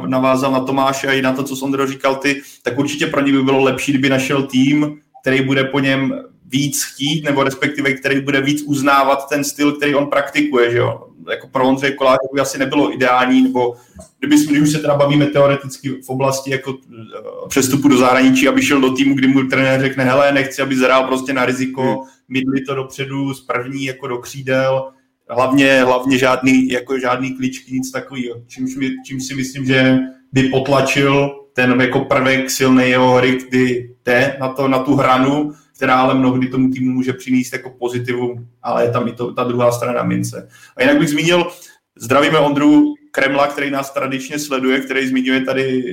[0.06, 3.32] navázal na Tomáše a i na to, co Ondro říkal ty, tak určitě pro ně
[3.32, 8.22] by bylo lepší, kdyby našel tým, který bude po něm víc chtít, nebo respektive který
[8.22, 11.06] bude víc uznávat ten styl, který on praktikuje, že jo.
[11.30, 13.76] Jako pro Ondřeje Koláře by asi nebylo ideální, nebo
[14.20, 18.48] kdyby jsme, když už se teda bavíme teoreticky v oblasti jako eh, přestupu do zahraničí,
[18.48, 21.82] aby šel do týmu, kdy mu trenér řekne, hele, nechci, aby zahrál prostě na riziko,
[21.82, 22.04] hmm.
[22.30, 24.92] mydli to dopředu, z první jako do křídel,
[25.30, 28.36] hlavně, hlavně žádný, jako žádný kličky, nic takového.
[28.48, 28.72] Čímž,
[29.06, 29.98] čím si myslím, že
[30.32, 35.52] by potlačil ten jako prvek silný jeho hry, kdy jde na, to, na tu hranu,
[35.80, 39.44] která ale mnohdy tomu týmu může přinést jako pozitivum, ale je tam i to, ta
[39.44, 40.50] druhá strana mince.
[40.76, 41.48] A jinak bych zmínil,
[41.96, 45.84] zdravíme Ondru Kremla, který nás tradičně sleduje, který zmiňuje tady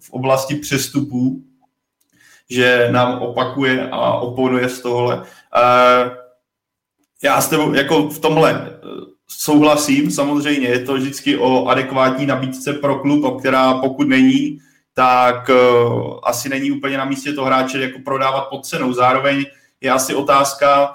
[0.00, 1.42] v oblasti přestupů,
[2.50, 5.22] že nám opakuje a oponuje z tohle.
[7.22, 8.80] Já s tebou jako v tomhle e,
[9.28, 14.58] souhlasím, samozřejmě je to vždycky o adekvátní nabídce pro klub, která pokud není,
[14.94, 18.92] tak uh, asi není úplně na místě to hráče jako prodávat pod cenou.
[18.92, 19.44] Zároveň
[19.80, 20.90] je asi otázka,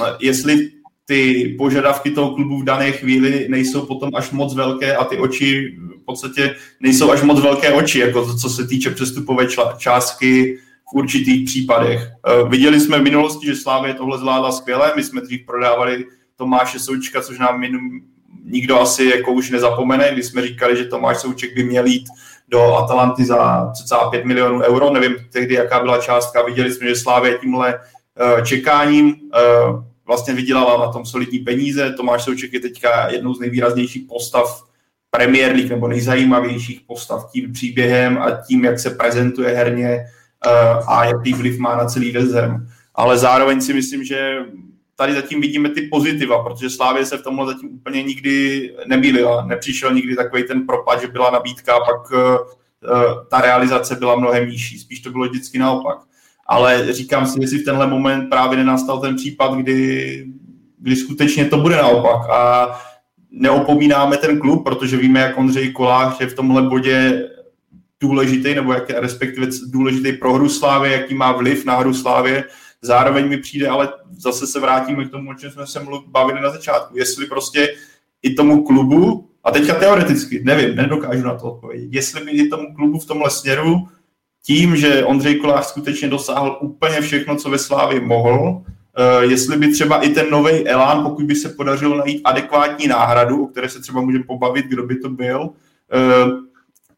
[0.00, 0.70] uh, jestli
[1.04, 5.76] ty požadavky toho klubu v dané chvíli nejsou potom až moc velké a ty oči
[6.02, 10.58] v podstatě nejsou až moc velké oči, jako to, co se týče přestupové čla, částky
[10.90, 12.10] v určitých případech.
[12.48, 17.22] Viděli jsme v minulosti, že Slávě tohle zvládla skvěle, my jsme dřív prodávali Tomáše Součka,
[17.22, 18.00] což nám minum,
[18.44, 22.08] nikdo asi jako už nezapomene, když jsme říkali, že Tomáš Souček by měl jít
[22.50, 26.96] do Atalanty za cca 5 milionů euro, nevím tehdy, jaká byla částka, viděli jsme, že
[26.96, 33.08] Slávě tímhle uh, čekáním uh, vlastně vydělala na tom solidní peníze, Tomáš Souček je teďka
[33.10, 34.62] jednou z nejvýraznějších postav
[35.10, 40.04] Premier League nebo nejzajímavějších postav tím příběhem a tím, jak se prezentuje herně
[40.46, 42.68] uh, a jaký vliv má na celý vezem.
[42.94, 44.38] Ale zároveň si myslím, že
[45.00, 49.44] tady zatím vidíme ty pozitiva, protože Slávě se v tomhle zatím úplně nikdy nemýlila.
[49.46, 52.18] Nepřišel nikdy takový ten propad, že byla nabídka a pak uh,
[53.30, 54.78] ta realizace byla mnohem nižší.
[54.78, 55.98] Spíš to bylo vždycky naopak.
[56.46, 60.26] Ale říkám si, jestli v tenhle moment právě nenastal ten případ, kdy,
[60.78, 62.30] kdy skutečně to bude naopak.
[62.30, 62.70] A
[63.30, 67.28] neopomínáme ten klub, protože víme, jak Ondřej Kolář je v tomhle bodě
[68.00, 72.44] důležitý, nebo jak respektive důležitý pro hru Slávě, jaký má vliv na hru Slávě.
[72.82, 76.50] Zároveň mi přijde, ale zase se vrátíme k tomu, o čem jsme se bavili na
[76.50, 76.98] začátku.
[76.98, 77.76] Jestli prostě
[78.22, 82.74] i tomu klubu, a teďka teoreticky, nevím, nedokážu na to odpovědět, jestli by i tomu
[82.74, 83.88] klubu v tomhle směru
[84.44, 88.62] tím, že Ondřej Kolář skutečně dosáhl úplně všechno, co ve Slávě mohl,
[88.98, 93.44] Uh, jestli by třeba i ten nový Elán, pokud by se podařilo najít adekvátní náhradu,
[93.44, 96.30] o které se třeba můžeme pobavit, kdo by to byl, uh,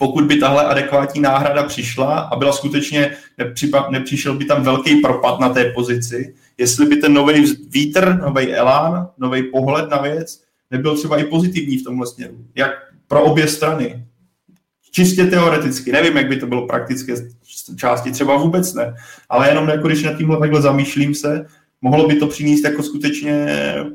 [0.03, 5.40] pokud by tahle adekvátní náhrada přišla a byla skutečně, nepřipa, nepřišel by tam velký propad
[5.40, 10.96] na té pozici, jestli by ten nový vítr, nový elán, nový pohled na věc nebyl
[10.96, 12.34] třeba i pozitivní v tomhle směru.
[12.55, 12.70] Jak
[13.09, 14.05] pro obě strany.
[14.90, 15.92] Čistě teoreticky.
[15.92, 17.14] Nevím, jak by to bylo praktické
[17.76, 18.94] části, třeba vůbec ne.
[19.28, 21.46] Ale jenom jako když nad tímhle takhle zamýšlím se,
[21.82, 23.46] mohlo by to přinést jako skutečně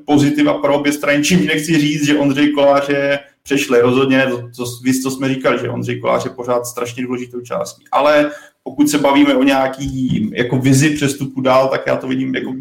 [0.06, 1.24] pozitiva pro obě strany.
[1.24, 3.82] Čím nechci říct, že Ondřej Kolář je přešli.
[3.82, 7.84] Rozhodně, to, to, víc, co jsme říkali, že Ondřej Kolář je pořád strašně důležitou částí.
[7.92, 8.32] Ale
[8.64, 12.54] pokud se bavíme o nějaký jako vizi přestupu dál, tak já to vidím, jako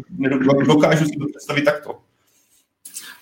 [0.67, 1.95] dokážu si to představit takto.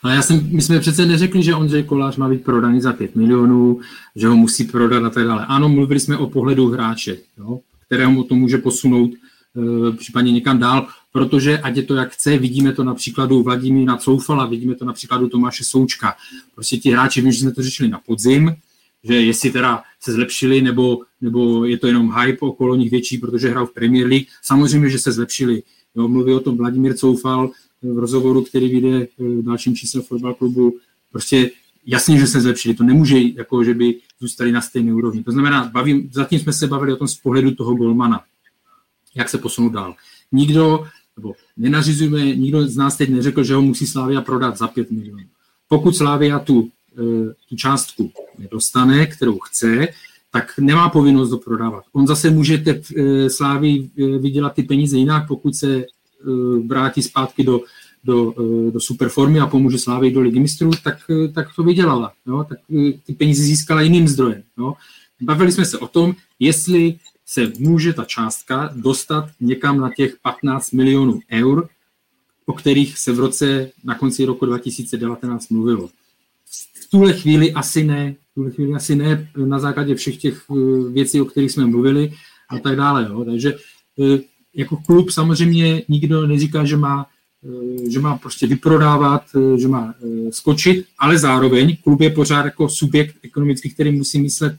[0.03, 3.15] Ale já jsem, my jsme přece neřekli, že Ondřej Kolář má být prodaný za 5
[3.15, 3.79] milionů,
[4.15, 5.45] že ho musí prodat a tak dále.
[5.45, 10.87] Ano, mluvili jsme o pohledu hráče, jo, kterého to může posunout e, případně někam dál
[11.15, 14.93] protože ať je to jak chce, vidíme to na příkladu Vladimíra Coufala, vidíme to na
[14.93, 16.15] příkladu Tomáše Součka.
[16.55, 18.55] Prostě ti hráči, vím, že jsme to řešili na podzim,
[19.03, 23.49] že jestli teda se zlepšili, nebo, nebo je to jenom hype okolo nich větší, protože
[23.49, 24.25] hrál v Premier League.
[24.41, 25.63] Samozřejmě, že se zlepšili.
[25.95, 27.51] Jo, mluví o tom Vladimír Coufal
[27.81, 30.77] v rozhovoru, který vyjde eh, v dalším čísle fotbal klubu.
[31.11, 31.51] Prostě
[31.85, 32.75] jasně, že se zlepšili.
[32.75, 35.23] To nemůže, jako, že by zůstali na stejné úrovni.
[35.23, 38.23] To znamená, bavím, zatím jsme se bavili o tom z pohledu toho golmana,
[39.15, 39.95] jak se posunout dál.
[40.31, 40.85] Nikdo
[41.17, 45.23] nebo nenařizujeme, nikdo z nás teď neřekl, že ho musí Slávia prodat za 5 milionů.
[45.67, 49.87] Pokud Slávia tu, eh, tu částku nedostane, kterou chce,
[50.31, 51.83] tak nemá povinnost to prodávat.
[51.93, 55.85] On zase může te eh, Slávy eh, vydělat ty peníze jinak, pokud se
[56.67, 57.61] vrátí zpátky do,
[58.03, 58.33] do,
[58.71, 60.97] do superformy a pomůže Slávy do ligy mistrů, tak,
[61.33, 62.13] tak to vydělala.
[62.27, 62.45] Jo?
[62.49, 62.57] Tak
[63.05, 64.43] ty peníze získala jiným zdrojem.
[64.57, 64.73] Jo?
[65.21, 66.95] Bavili jsme se o tom, jestli
[67.25, 71.69] se může ta částka dostat někam na těch 15 milionů eur,
[72.45, 75.89] o kterých se v roce na konci roku 2019 mluvilo.
[76.73, 80.89] V tuhle chvíli asi ne, v tuhle chvíli asi ne na základě všech těch eh,
[80.91, 82.13] věcí, o kterých jsme mluvili
[82.49, 83.07] a tak dále.
[83.09, 83.25] Jo.
[83.25, 84.19] Takže eh,
[84.53, 87.05] jako klub samozřejmě nikdo neříká, že má,
[87.43, 89.23] eh, že má prostě vyprodávat,
[89.57, 89.95] že má
[90.29, 94.57] skočit, ale zároveň klub je pořád jako subjekt ekonomický, který musí myslet,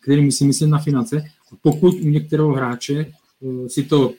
[0.00, 1.24] který musí myslet na finance
[1.62, 4.12] pokud u některého hráče eh, si to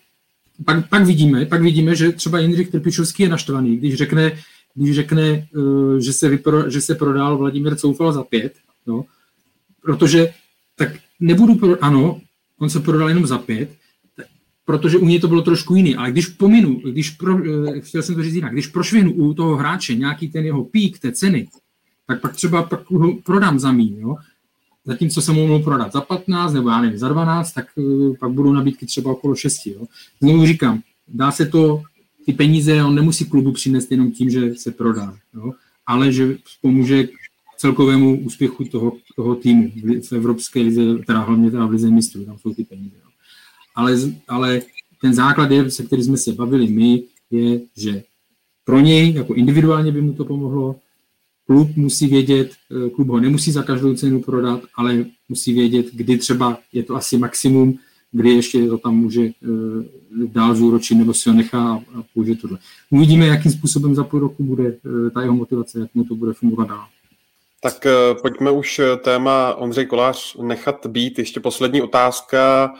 [0.66, 4.38] pak, pak, vidíme, pak vidíme, že třeba Jindřich Trpišovský je naštvaný, když řekne,
[4.76, 8.54] když řekne eh, že, se vypro, že se prodal Vladimír Coufal za pět,
[8.88, 9.06] no,
[9.82, 10.34] protože
[10.76, 12.22] tak nebudu, pro, ano,
[12.60, 13.70] on se prodal jenom za pět,
[14.66, 18.16] protože u něj to bylo trošku jiný, ale když pominu, když pro, eh, chtěl jsem
[18.16, 21.48] to říct jinak, když prošvihnu u toho hráče nějaký ten jeho pík té ceny,
[22.08, 24.16] tak pak třeba pak ho prodám za míň, jo?
[24.86, 28.54] Zatímco se mohl prodat za 15 nebo já nevím, za 12, tak uh, pak budou
[28.54, 29.66] nabídky třeba okolo 6.
[29.66, 29.86] Jo.
[30.22, 31.82] Znovu říkám, dá se to,
[32.26, 35.52] ty peníze on nemusí klubu přinést jenom tím, že se prodá, jo,
[35.86, 37.08] ale že pomůže
[37.58, 39.72] celkovému úspěchu toho, toho týmu
[40.10, 42.96] v Evropské lize, teda hlavně teda v lize mistrů, tam jsou ty peníze.
[42.96, 43.10] Jo.
[43.76, 43.96] Ale,
[44.28, 44.62] ale
[45.02, 48.04] ten základ, je, se kterým jsme se bavili my, je, že
[48.64, 50.76] pro něj jako individuálně by mu to pomohlo,
[51.46, 56.18] klub musí vědět, eh, klub ho nemusí za každou cenu prodat, ale musí vědět, kdy
[56.18, 57.80] třeba je to asi maximum,
[58.12, 59.32] kdy ještě to tam může eh,
[60.26, 62.58] dál zúročit nebo si ho nechá a použije tohle.
[62.90, 66.34] Uvidíme, jakým způsobem za půl roku bude eh, ta jeho motivace, jak mu to bude
[66.34, 66.86] fungovat dál.
[67.62, 67.88] Tak
[68.22, 71.20] pojďme už téma Ondřej Kolář nechat být.
[71.20, 72.74] Ještě poslední otázka.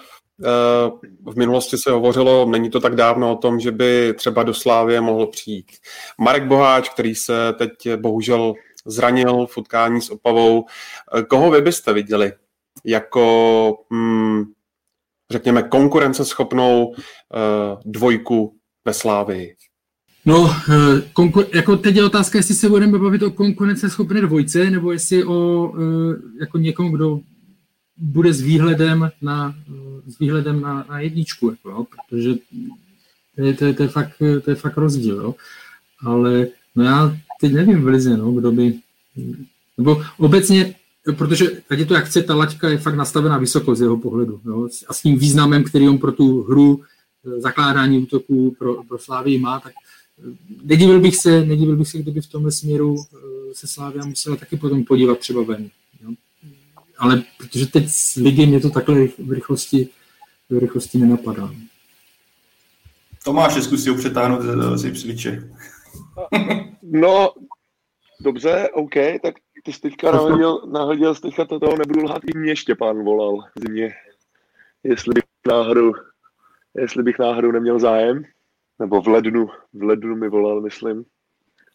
[1.26, 5.02] V minulosti se hovořilo, není to tak dávno o tom, že by třeba do Slávě
[5.02, 5.72] mohl přijít
[6.20, 8.54] Marek Boháč, který se teď bohužel
[8.86, 10.66] zranil v utkání s Opavou.
[11.30, 12.34] Koho vy byste viděli
[12.86, 14.44] jako, hmm,
[15.32, 16.96] řekněme, konkurenceschopnou uh,
[17.86, 18.56] dvojku
[18.86, 19.56] ve Slávii?
[20.26, 25.24] No, eh, jako teď je otázka, jestli se budeme bavit o konkurenceschopné dvojce, nebo jestli
[25.24, 25.72] o
[26.40, 27.20] jako někom, kdo
[27.98, 29.56] bude s výhledem na,
[30.08, 32.36] s výhledem na, na jedničku, jako, jo, protože
[33.36, 35.16] to je, to, je, to, je fakt, to je fakt rozdíl.
[35.16, 35.36] Jo.
[36.00, 38.74] Ale no já teď nevím v Lize, no, kdo by,
[39.78, 40.76] nebo obecně,
[41.18, 44.42] protože ať je to jak chce, ta laťka je fakt nastavená vysoko z jeho pohledu.
[44.46, 46.84] Jo, a s tím významem, který on pro tu hru
[47.38, 49.74] zakládání útoků pro, pro Slávii má, tak
[50.64, 52.98] nedivil bych se, nedivil bych se, kdyby v tomhle směru
[53.54, 55.70] se Slávia musela taky potom podívat třeba ven
[56.98, 59.90] ale protože teď s ligy mě to takhle v rychlosti,
[60.50, 61.52] v rychlosti nenapadá.
[63.24, 64.42] Tomáš, zkus si ho přetáhnout
[64.78, 65.50] z Ipswiche.
[66.84, 67.34] no,
[68.22, 72.38] dobře, OK, tak ty jsi teďka nahodil, nahodil jsi teďka to toho, nebudu lhát, i
[72.38, 73.94] mě Štěpán volal zimě,
[74.84, 75.94] jestli bych náhodou,
[76.76, 78.24] jestli bych náhodou neměl zájem,
[78.80, 81.06] nebo v lednu, v lednu mi volal, myslím,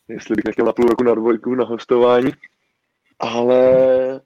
[0.08, 2.32] jestli bych nechtěl na půl roku na dvojku na hostování,
[3.18, 4.20] ale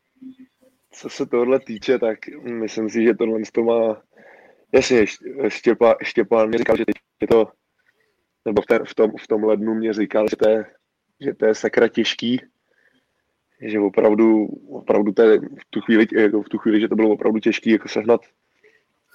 [0.95, 4.03] co se tohle týče, tak myslím si, že tohle to má,
[4.73, 5.07] jasně,
[5.49, 6.85] Štěpán, Štěpán mi říkal, že
[7.21, 7.49] je to,
[8.45, 10.65] nebo v, ten, v, tom, v tom lednu mě říkal, že to je,
[11.21, 12.41] že to je sakra těžký,
[13.61, 17.11] že opravdu, opravdu to je v tu chvíli, jako v tu chvíli, že to bylo
[17.11, 18.21] opravdu těžký jako sehnat,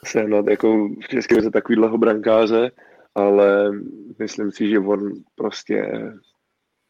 [0.06, 2.72] sehnat jako v České lize takovýhleho brankáře,
[3.16, 3.72] ale
[4.20, 5.92] myslím si, že on prostě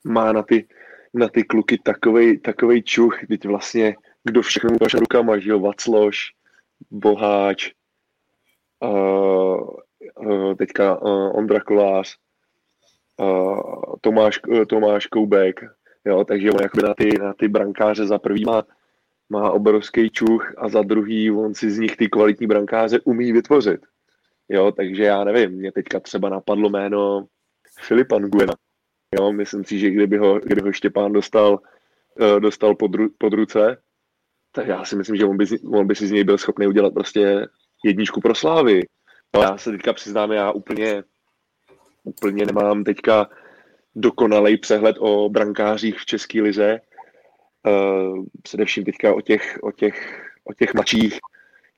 [0.03, 0.67] má na ty,
[1.13, 3.95] na ty kluky takovej, takovej čuch, teď vlastně
[4.29, 6.17] kdo všechno paše rukama, že jo, Vacloš,
[6.91, 7.71] Boháč,
[8.83, 9.69] uh,
[10.15, 12.15] uh, teďka uh, Ondra Kolář,
[13.17, 15.63] uh, Tomáš, uh, Tomáš Koubek,
[16.05, 18.63] jo, takže on jakoby na ty, na ty brankáře za prvý má,
[19.29, 23.81] má obrovský čuch a za druhý on si z nich ty kvalitní brankáře umí vytvořit.
[24.49, 27.25] Jo, takže já nevím, mě teďka třeba napadlo jméno
[27.79, 28.53] Filipa Nguena.
[29.19, 31.59] Jo, myslím si, že kdyby ho, kdyby ho Štěpán dostal,
[32.39, 33.77] dostal pod, pod ruce,
[34.51, 36.93] tak já si myslím, že on by, on by si z něj byl schopný udělat
[36.93, 37.47] prostě
[37.85, 38.87] jedničku pro slávy.
[39.41, 41.03] Já se teďka přiznám, já úplně,
[42.03, 43.29] úplně nemám teďka
[43.95, 46.79] dokonalý přehled o brankářích v České lize.
[47.67, 51.19] Uh, především teďka o těch, o těch, o těch mladších,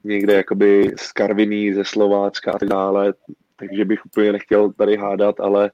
[0.04, 3.14] někde jakoby z Karviní, ze Slovácka a tak dále,
[3.56, 5.72] takže bych úplně nechtěl tady hádat, ale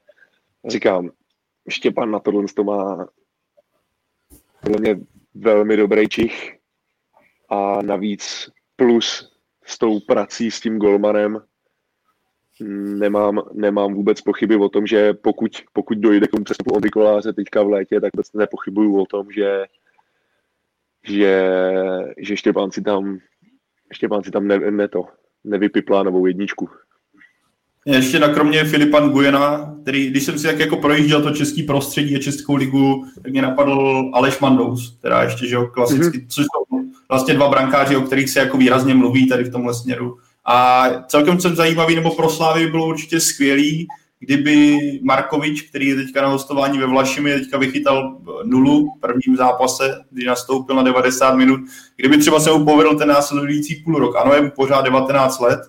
[0.68, 1.10] říkám,
[1.68, 3.08] Štěpan na tohle to má
[4.62, 5.00] podle mě
[5.34, 6.57] velmi dobrý čich,
[7.48, 9.32] a navíc plus
[9.64, 11.42] s tou prací s tím golmanem
[12.98, 17.32] nemám, nemám vůbec pochyby o tom, že pokud, pokud dojde k tomu přestupu od Nikoláře
[17.32, 19.64] teďka v létě, tak vůbec nepochybuju o tom, že,
[21.04, 21.50] že,
[22.18, 23.18] že Štěpán si tam,
[23.92, 25.04] Štěpán si tam ne, ne to,
[25.44, 26.68] nevypiplá novou jedničku.
[27.86, 32.16] Ještě na kromě Filipa Gujena, který, když jsem si tak jako projížděl to český prostředí
[32.16, 36.26] a českou ligu, tak mě napadl Aleš Mandous, která ještě, že jo, klasicky, mm-hmm.
[36.28, 36.77] což jsou
[37.08, 40.16] vlastně dva brankáři, o kterých se jako výrazně mluví tady v tomhle směru.
[40.44, 43.88] A celkem jsem zajímavý, nebo pro Slávy bylo určitě skvělý,
[44.20, 50.04] kdyby Markovič, který je teďka na hostování ve Vlašimi, teďka vychytal nulu v prvním zápase,
[50.10, 51.60] když nastoupil na 90 minut,
[51.96, 54.16] kdyby třeba se mu povedl ten následující půl rok.
[54.16, 55.60] Ano, je mu pořád 19 let,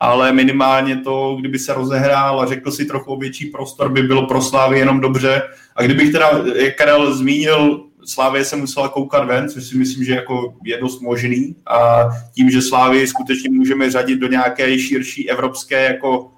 [0.00, 4.42] ale minimálně to, kdyby se rozehrál a řekl si trochu větší prostor, by bylo pro
[4.42, 5.42] Slávy jenom dobře.
[5.76, 10.14] A kdybych teda, jak Karel zmínil, Slávě se musela koukat ven, což si myslím, že
[10.14, 11.56] jako je dost možný.
[11.66, 16.32] A tím, že Slávy skutečně můžeme řadit do nějaké širší evropské, jako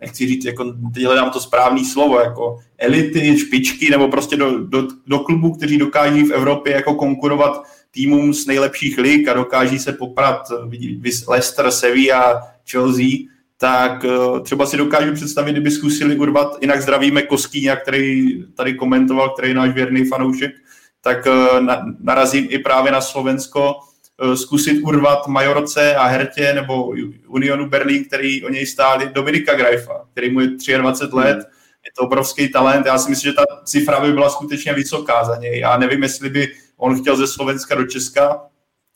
[0.00, 4.88] nechci říct, jako teď hledám to správné slovo, jako elity, špičky, nebo prostě do, do,
[5.06, 9.92] do klubů, kteří dokáží v Evropě jako konkurovat týmům z nejlepších lig a dokáží se
[9.92, 10.42] poprat
[11.28, 13.06] Leicester, Sevilla, Chelsea,
[13.56, 19.30] tak eh, třeba si dokážu představit, kdyby zkusili urvat, jinak zdravíme Koskýňa, který tady komentoval,
[19.30, 20.52] který je náš věrný fanoušek,
[21.00, 21.60] tak eh,
[22.00, 23.74] narazím i právě na Slovensko,
[24.22, 26.92] eh, zkusit urvat Majorce a Hertě nebo
[27.26, 31.38] Unionu Berlín, který o něj stáli, Dominika Grajfa, který mu je 23 let,
[31.84, 32.86] je to obrovský talent.
[32.86, 35.58] Já si myslím, že ta cifra by byla skutečně vysoká za něj.
[35.58, 38.40] Já nevím, jestli by on chtěl ze Slovenska do Česka,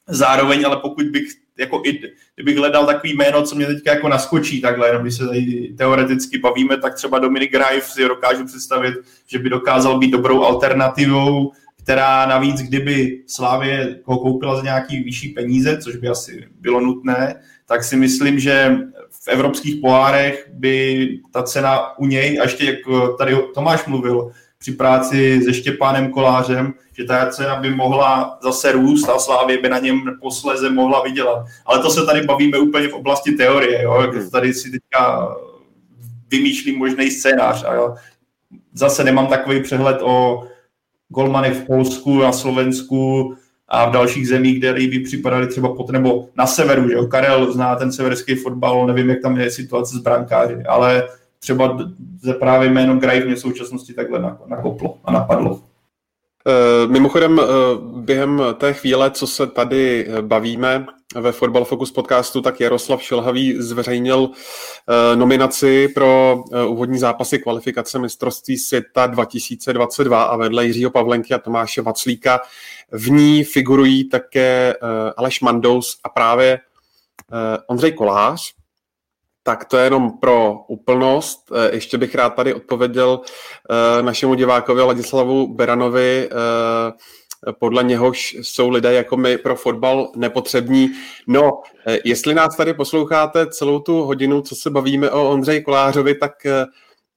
[0.09, 1.25] zároveň, ale pokud bych
[1.59, 2.01] jako i,
[2.35, 6.39] kdybych hledal takový jméno, co mě teďka jako naskočí takhle, jenom když se tady teoreticky
[6.39, 8.95] bavíme, tak třeba Dominik Greif si dokážu představit,
[9.27, 11.53] že by dokázal být dobrou alternativou
[11.85, 17.35] která navíc, kdyby Slávě ho koupila za nějaký vyšší peníze, což by asi bylo nutné,
[17.67, 18.77] tak si myslím, že
[19.11, 22.79] v evropských pohárech by ta cena u něj, a ještě jak
[23.19, 29.09] tady Tomáš mluvil, při práci se Štěpánem Kolářem, že ta cena by mohla zase růst
[29.09, 31.47] a Slávě by na něm posleze mohla vydělat.
[31.67, 33.93] Ale to se tady bavíme úplně v oblasti teorie, jo?
[33.93, 34.31] Hmm.
[34.31, 35.29] tady si teďka
[36.31, 37.65] vymýšlím možný scénář.
[37.65, 37.95] A jo?
[38.73, 40.45] Zase nemám takový přehled o
[41.15, 43.35] golmanech v Polsku, na Slovensku
[43.69, 47.07] a v dalších zemích, kde by připadaly třeba pod, nebo na severu, že jo?
[47.07, 51.09] Karel zná ten severský fotbal, nevím, jak tam je situace s brankáři, ale
[51.41, 51.79] třeba
[52.39, 55.61] právě jméno Grave mě v současnosti takhle nakoplo a napadlo.
[56.47, 57.45] Eh, mimochodem, eh,
[57.97, 63.63] během té chvíle, co se tady eh, bavíme ve Football Focus podcastu, tak Jaroslav Šilhavý
[63.63, 64.31] zveřejnil
[65.15, 72.41] nominaci pro úvodní zápasy kvalifikace mistrovství světa 2022 a vedle Jiřího Pavlenky a Tomáše Vaclíka
[72.93, 74.75] v ní figurují také
[75.17, 76.61] Aleš Mandous a právě
[77.69, 78.55] Ondřej Kolář,
[79.47, 81.53] tak to je jenom pro úplnost.
[81.55, 83.21] Eh, ještě bych rád tady odpověděl
[83.71, 86.93] eh, našemu divákovi Ladislavu Beranovi, eh,
[87.59, 90.91] podle něhož jsou lidé jako my pro fotbal nepotřební.
[91.27, 91.51] No,
[92.05, 96.33] jestli nás tady posloucháte celou tu hodinu, co se bavíme o Ondřeji Kolářovi, tak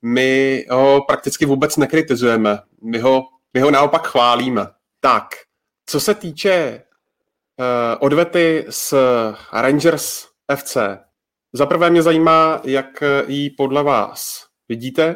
[0.02, 2.60] my ho prakticky vůbec nekritizujeme.
[2.84, 3.24] My ho,
[3.54, 4.68] my ho naopak chválíme.
[5.00, 5.28] Tak,
[5.86, 6.84] co se týče
[8.00, 8.96] odvety s
[9.54, 10.26] Rangers
[10.56, 10.78] FC,
[11.54, 15.16] za prvé mě zajímá, jak ji podle vás vidíte.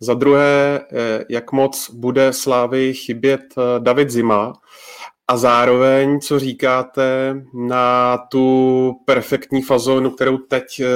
[0.00, 4.52] Za druhé, eh, jak moc bude Slávy chybět eh, David Zima.
[5.30, 7.34] A zároveň, co říkáte
[7.68, 10.86] na tu perfektní fazonu, kterou teď uh,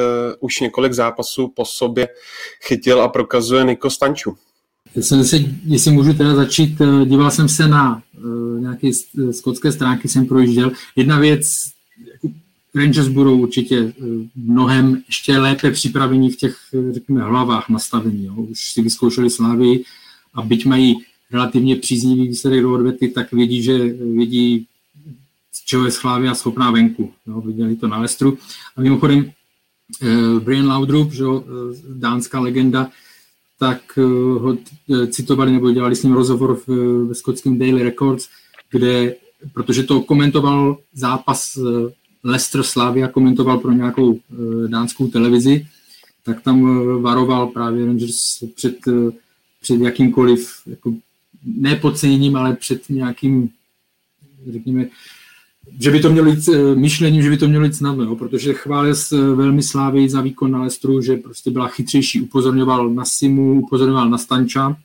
[0.41, 2.09] už několik zápasů po sobě
[2.63, 4.37] chytil a prokazuje Niko Stanču.
[4.97, 8.03] Jsem se, jestli můžu teda začít, díval jsem se na
[8.59, 8.91] nějaké
[9.31, 10.71] skotské stránky, jsem projížděl.
[10.97, 11.47] Jedna věc,
[12.75, 14.05] Rangers budou určitě eh,
[14.37, 18.25] mnohem ještě lépe připravení v těch, eh, řekněme, hlavách nastavení.
[18.25, 18.35] Jo.
[18.35, 19.83] Už si vyzkoušeli Slávy
[20.35, 20.97] a byť mají
[21.31, 24.67] relativně příznivý výsledek do odvety, tak vědí, že vědí,
[25.53, 27.13] z čeho je Slávia schopná venku.
[27.27, 27.41] Jo.
[27.41, 28.39] Viděli to na Lestru.
[28.77, 29.31] A mimochodem,
[30.03, 31.25] eh, Brian Laudrup, že,
[31.89, 32.91] dánská legenda,
[33.59, 33.99] tak
[34.39, 34.59] ho
[35.11, 36.69] citovali nebo dělali s ním rozhovor v,
[37.09, 38.29] ve skotském Daily Records,
[38.71, 39.15] kde,
[39.53, 41.59] protože to komentoval zápas
[42.25, 45.67] Lester Slavia komentoval pro nějakou eh, dánskou televizi,
[46.25, 49.13] tak tam eh, varoval právě Rangers před, eh,
[49.61, 50.95] před jakýmkoliv, jako
[51.45, 53.51] nepodceněním, ale před nějakým,
[54.53, 54.87] řekněme,
[55.81, 58.95] že by to mělo jít myšlením, že by to mělo jít snadno, jo, protože chválil
[59.35, 64.19] velmi Slávy za výkon na Lestru, že prostě byla chytřejší, upozorňoval na Simu, upozorňoval na
[64.19, 64.77] Stanča,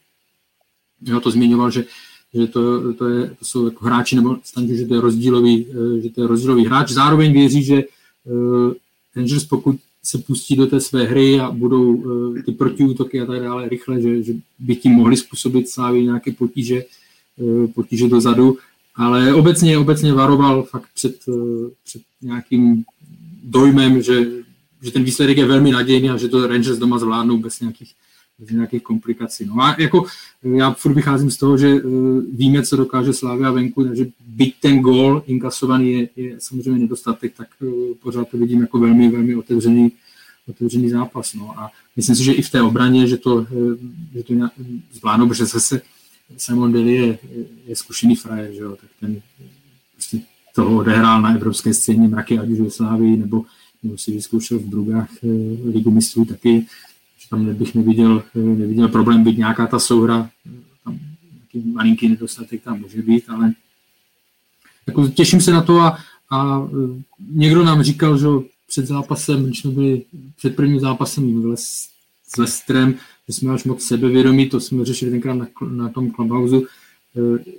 [1.02, 1.86] jo, to zmiňoval, že
[2.34, 6.02] že to, to, je, to jsou jako hráči, nebo stanu, že to je rozdílový, eh,
[6.02, 6.92] že to je rozdílový hráč.
[6.92, 7.84] Zároveň věří, že
[8.26, 8.74] uh,
[9.16, 13.42] Rangers, pokud se pustí do té své hry a budou uh, ty protiútoky a tak
[13.42, 16.84] dále rychle, že, že by tím mohli způsobit Slávy nějaké potíže,
[17.76, 18.58] potíže dozadu,
[18.96, 21.16] ale obecně, obecně varoval fakt před,
[21.84, 22.84] před nějakým
[23.44, 24.26] dojmem, že,
[24.82, 27.94] že ten výsledek je velmi nadějný a že to Rangers doma zvládnou bez nějakých
[28.40, 29.46] bez nějakých komplikací.
[29.46, 30.06] No a jako
[30.44, 34.80] já furt vycházím z toho, že uh, víme, co dokáže Slávia venku, takže byť ten
[34.80, 39.92] gól inkasovaný je, je samozřejmě nedostatek, tak uh, pořád to vidím jako velmi, velmi otevřený,
[40.48, 41.34] otevřený zápas.
[41.34, 41.60] No.
[41.60, 43.48] A myslím si, že i v té obraně, že to,
[44.14, 44.52] že to nějak
[44.92, 45.82] zvládnou, protože zase
[46.38, 47.20] Simon Deli je,
[47.68, 49.22] je zkušený frajer, že jo, tak ten
[49.94, 50.20] prostě
[50.56, 53.46] toho odehrál na evropské scéně mraky, ať už ve Slávii, nebo,
[53.84, 55.10] nebo si vyzkoušel v Brugách
[55.74, 56.66] ligu mistrů taky
[57.30, 60.30] tam bych neviděl, neviděl problém být nějaká ta souhra,
[60.84, 61.00] tam
[61.34, 63.54] nějaký malinký nedostatek tam může být, ale
[64.88, 65.98] jako těším se na to a,
[66.32, 66.68] a
[67.32, 68.28] někdo nám říkal, že
[68.68, 70.02] před zápasem, když jsme byli
[70.38, 72.96] před prvním zápasem s Lestrem,
[73.28, 76.68] že jsme až moc sebevědomí, to jsme řešili tenkrát na, na tom Clubhouse,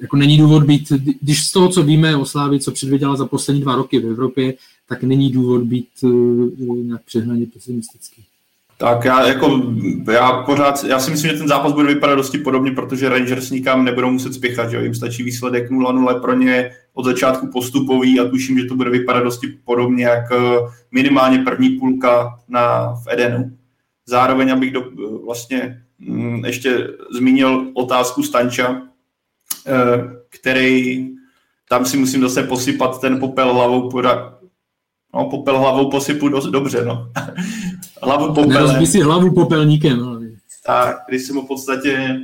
[0.01, 3.63] jako není důvod být, když z toho, co víme o Slávi, co předvěděla za poslední
[3.63, 4.55] dva roky v Evropě,
[4.89, 6.09] tak není důvod být eh,
[6.67, 8.25] nějak přehnaně pesimistický.
[8.81, 9.63] Tak já jako,
[10.13, 13.85] já pořád, já si myslím, že ten zápas bude vypadat dosti podobně, protože Rangers nikam
[13.85, 18.59] nebudou muset spěchat, že jim stačí výsledek 0-0 pro ně od začátku postupový a tuším,
[18.59, 20.39] že to bude vypadat dosti podobně, jak eh,
[20.93, 23.57] minimálně první půlka na, v Edenu.
[24.07, 24.85] Zároveň, abych do,
[25.25, 28.83] vlastně mm, ještě zmínil otázku Stanča,
[29.67, 29.73] eh,
[30.29, 31.09] který
[31.69, 33.89] tam si musím zase posypat ten popel hlavou,
[35.15, 37.13] no, popel hlavou posypu dost dobře, no.
[38.03, 38.49] hlavu popelem.
[38.49, 40.03] Nerozbí si hlavu popelníkem.
[40.09, 40.21] Ale...
[40.67, 42.19] Tak, když jsem mu v podstatě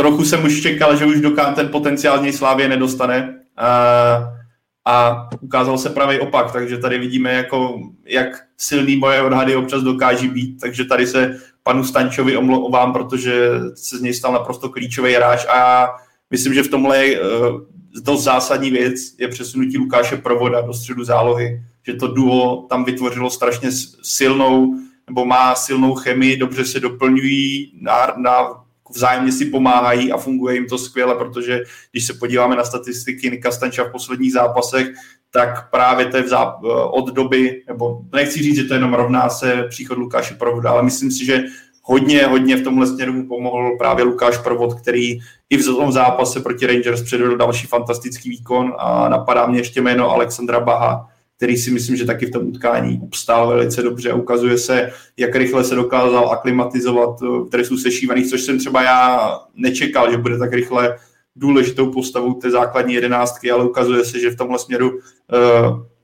[0.00, 3.34] trochu jsem už čekal, že už do ten potenciální Slávě nedostane.
[3.60, 4.40] Uh,
[4.86, 10.28] a ukázal se pravý opak, takže tady vidíme, jako, jak silný moje odhady občas dokáží
[10.28, 15.46] být, takže tady se panu Stančovi omlouvám, protože se z něj stal naprosto klíčový hráč
[15.46, 15.88] a
[16.30, 17.60] myslím, že v tomhle je uh,
[18.04, 23.30] dost zásadní věc je přesunutí Lukáše Provoda do středu zálohy, že to duo tam vytvořilo
[23.30, 23.68] strašně
[24.02, 24.74] silnou,
[25.06, 28.48] nebo má silnou chemii, dobře se doplňují na, na
[28.94, 31.60] vzájemně si pomáhají a funguje jim to skvěle, protože
[31.90, 34.88] když se podíváme na statistiky Nika Stanča v posledních zápasech,
[35.30, 39.66] tak právě to je záp- od doby, nebo nechci říct, že to jenom rovná se
[39.68, 41.44] příchod Lukáše Provoda, ale myslím si, že
[41.82, 45.18] hodně, hodně v tomhle směru mu pomohl právě Lukáš Provod, který
[45.50, 50.10] i v tom zápase proti Rangers předvedl další fantastický výkon a napadá mě ještě jméno
[50.10, 51.08] Alexandra Baha,
[51.40, 54.12] který si myslím, že taky v tom utkání obstál velice dobře.
[54.12, 60.10] Ukazuje se, jak rychle se dokázal aklimatizovat v dresu sešívaných, což jsem třeba já nečekal,
[60.10, 60.96] že bude tak rychle
[61.36, 64.98] důležitou postavou té základní jedenáctky, ale ukazuje se, že v tomhle směru uh,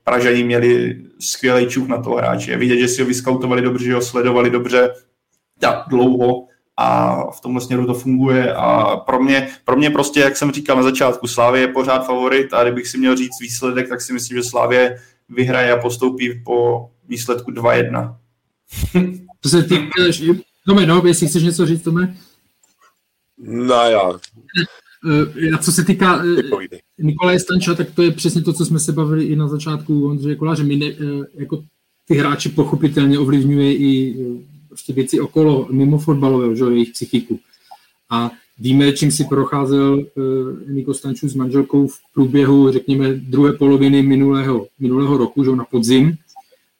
[0.03, 2.57] Pražani měli skvělý čuch na toho hráče.
[2.57, 4.89] Vidět, že si ho vyskautovali dobře, že ho sledovali dobře,
[5.59, 10.37] tak dlouho a v tomhle směru to funguje a pro mě, pro mě prostě, jak
[10.37, 14.01] jsem říkal na začátku, Slávě je pořád favorit a kdybych si měl říct výsledek, tak
[14.01, 14.97] si myslím, že Slávě
[15.29, 18.15] vyhraje a postoupí po výsledku 2-1.
[19.39, 20.03] To se týká,
[20.65, 22.17] Tome, no, jestli chceš něco říct, Tome?
[23.37, 24.11] No já.
[25.05, 28.79] Eh, a co se týká eh, Nikolaje Stanča, tak to je přesně to, co jsme
[28.79, 30.63] se bavili i na začátku Ondřeje Koláře.
[30.63, 31.63] My ne, eh, jako
[32.05, 34.15] ty hráči pochopitelně ovlivňuje i
[34.67, 37.39] prostě věci okolo, mimo fotbalového, že, jejich psychiku.
[38.09, 44.01] A víme, čím si procházel uh, Niko Stančů s manželkou v průběhu, řekněme, druhé poloviny
[44.01, 46.15] minulého, minulého roku, že, na podzim,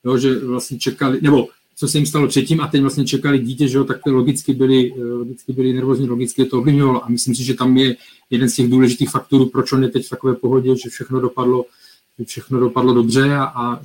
[0.05, 3.67] jo, že vlastně čekali, nebo co se jim stalo předtím a teď vlastně čekali dítě,
[3.67, 7.53] že jo, tak logicky byli, logicky byli nervózní, logicky to ovlivňovalo a myslím si, že
[7.53, 7.95] tam je
[8.29, 11.65] jeden z těch důležitých faktorů, proč on je teď v takové pohodě, že všechno dopadlo,
[12.19, 13.81] že všechno dopadlo dobře a, a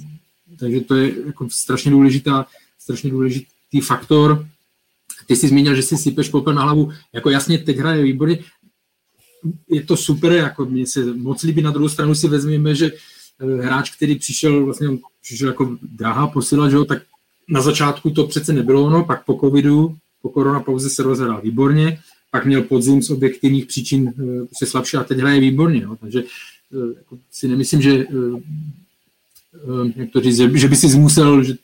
[0.59, 2.47] takže to je jako strašně důležitá,
[2.79, 4.47] strašně důležitý faktor.
[5.33, 6.93] Ty jsi zmínil, že si sypeš popel na hlavu.
[7.13, 8.39] Jako jasně, teď hraje výborně.
[9.69, 11.63] Je to super, jako mě se moc líbí.
[11.63, 14.89] Na druhou stranu si vezmeme, že eh, hráč, který přišel, vlastně
[15.23, 17.03] přišel jako drahá posila, že jo, tak
[17.49, 21.99] na začátku to přece nebylo ono, pak po covidu, po koronapauze se rozhrál výborně,
[22.31, 25.83] pak měl podzim z objektivních příčin eh, se slabší a teď hraje výborně.
[25.83, 25.97] Jo.
[26.01, 28.07] Takže eh, jako si nemyslím, že
[29.97, 31.55] jak to říct, že by si musel, že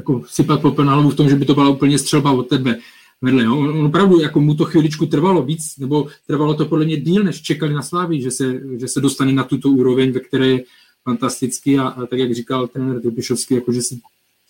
[0.00, 2.78] jako sypat popel na hlavu v tom, že by to byla úplně střelba od tebe
[3.22, 3.44] vedle.
[3.44, 3.56] Jo.
[3.58, 7.42] On opravdu jako mu to chviličku trvalo víc, nebo trvalo to podle mě díl, než
[7.42, 10.64] čekali na Slávy, že se, že se dostane na tuto úroveň, ve které je
[11.04, 14.00] fantastický a, a tak, jak říkal trenér Trpišovský, jako že si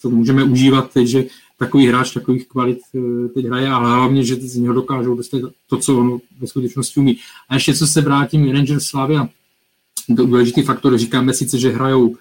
[0.02, 1.24] to můžeme užívat teď, že
[1.58, 5.76] takový hráč takových kvalit eh, teď hraje, ale hlavně, že z něho dokážou dostat to,
[5.76, 7.16] co on ve skutečnosti umí.
[7.48, 9.28] A ještě co se vrátím, Rangers Slavia,
[10.08, 12.16] důležitý faktor, říkáme sice, že hrajou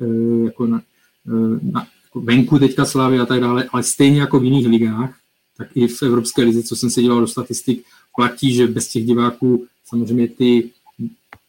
[0.00, 0.82] eh, jako na,
[1.26, 5.16] eh, na, venku teďka Slávy a tak dále, ale stejně jako v jiných ligách,
[5.56, 7.84] tak i v Evropské lize, co jsem se díval do statistik,
[8.16, 10.70] platí, že bez těch diváků samozřejmě ty,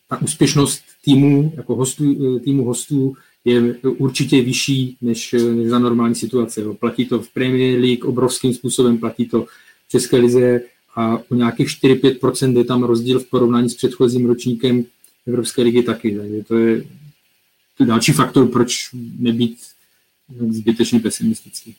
[0.10, 6.62] ta úspěšnost týmu, jako hostů, týmu hostů je určitě vyšší než, než za normální situace.
[6.62, 6.74] Jo.
[6.74, 9.46] Platí to v Premier League obrovským způsobem, platí to
[9.88, 10.62] v České lize
[10.96, 14.86] a o nějakých 4-5% je tam rozdíl v porovnání s předchozím ročníkem
[15.28, 16.18] Evropské ligy taky.
[16.18, 16.86] Takže to je
[17.78, 18.90] to další faktor, proč
[19.20, 19.58] nebýt
[20.50, 21.76] zbytečně pesimistický.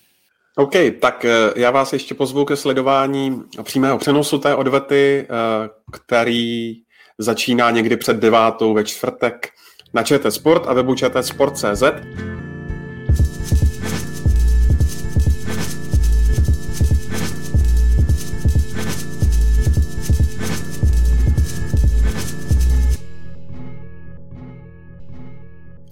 [0.57, 6.77] OK, tak eh, já vás ještě pozvu ke sledování přímého přenosu té odvety, eh, který
[7.19, 9.49] začíná někdy před devátou ve čtvrtek
[9.95, 11.83] na ČT Sport a webu Sport.cz.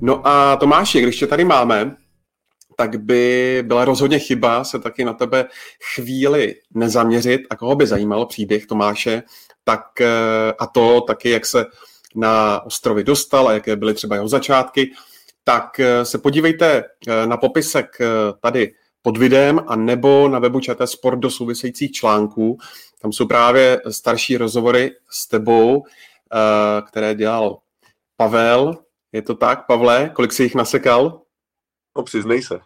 [0.01, 1.97] No a Tomáši, když tě tady máme,
[2.77, 5.47] tak by byla rozhodně chyba se taky na tebe
[5.95, 9.23] chvíli nezaměřit a koho by zajímal příběh Tomáše,
[9.65, 10.09] tak eh,
[10.59, 11.65] a to taky, jak se
[12.15, 14.93] na ostrovy dostal a jaké byly třeba jeho začátky,
[15.45, 17.99] tak eh, se podívejte eh, na popisek
[18.41, 22.59] tady pod videem a nebo na webu ČT Sport do souvisejících článků.
[23.03, 25.85] Tam jsou právě starší rozhovory s tebou,
[26.89, 27.59] které dělal
[28.17, 28.77] Pavel.
[29.13, 30.11] Je to tak, Pavle?
[30.15, 31.24] Kolik jsi jich nasekal?
[31.97, 32.61] No, přiznej se.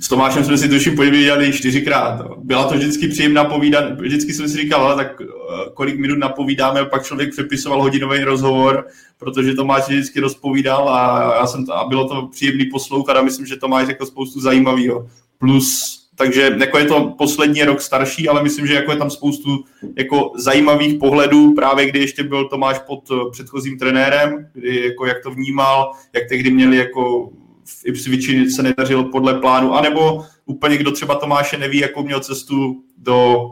[0.00, 2.38] S Tomášem jsme si tuším povídali čtyřikrát.
[2.38, 4.00] Byla to vždycky příjemná povídat.
[4.00, 5.26] Vždycky jsem si říkal, tak eh,
[5.74, 8.86] kolik minut napovídáme, pak člověk přepisoval hodinový rozhovor,
[9.18, 13.56] protože Tomáš vždycky rozpovídal a, já jsem, a bylo to příjemný poslouchat a myslím, že
[13.56, 15.08] Tomáš řekl spoustu zajímavého.
[15.38, 19.64] Plus takže jako je to poslední rok starší, ale myslím, že jako je tam spoustu
[19.96, 25.22] jako zajímavých pohledů, právě kdy ještě byl Tomáš pod eh, předchozím trenérem, kdy jako jak
[25.22, 27.30] to vnímal, jak tehdy měli jako
[27.70, 32.82] v Ipswichi se nedařilo podle plánu, anebo úplně kdo třeba Tomáše neví, jakou měl cestu
[32.98, 33.50] do,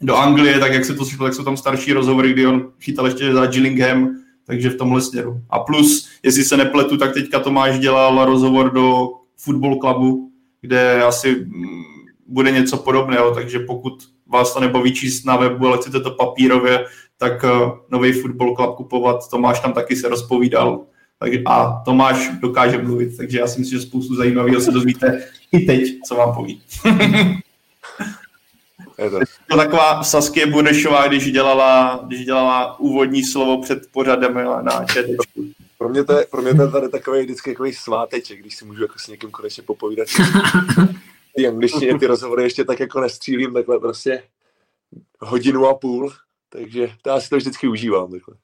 [0.00, 3.06] do Anglie, tak jak se to slyšelo, tak jsou tam starší rozhovory, kdy on chytal
[3.06, 4.16] ještě za Gillingham,
[4.46, 5.40] takže v tomhle směru.
[5.50, 10.30] A plus, jestli se nepletu, tak teďka Tomáš dělal rozhovor do Football Clubu,
[10.60, 11.82] kde asi mm,
[12.26, 13.92] bude něco podobného, takže pokud
[14.26, 16.84] vás to nebaví číst na webu, ale chcete to papírově,
[17.16, 20.86] tak uh, nový Football Club kupovat, Tomáš tam taky se rozpovídal.
[21.22, 25.60] Tak, a Tomáš dokáže mluvit, takže já si myslím, že spoustu zajímavého se dozvíte i
[25.60, 26.62] teď, co vám poví.
[28.98, 29.18] Je to.
[29.50, 35.44] to taková Saskia Budešová, když dělala, když dělala úvodní slovo před pořadem na četečku.
[35.78, 38.64] Pro mě, to je, pro mě to je tady takový vždycky takový sváteček, když si
[38.64, 40.08] můžu jako s někým konečně popovídat.
[41.36, 44.22] ty angličtině ty rozhovory ještě tak jako nestřílím takhle prostě
[45.20, 46.12] hodinu a půl,
[46.48, 48.34] takže to já si to vždycky užívám takhle.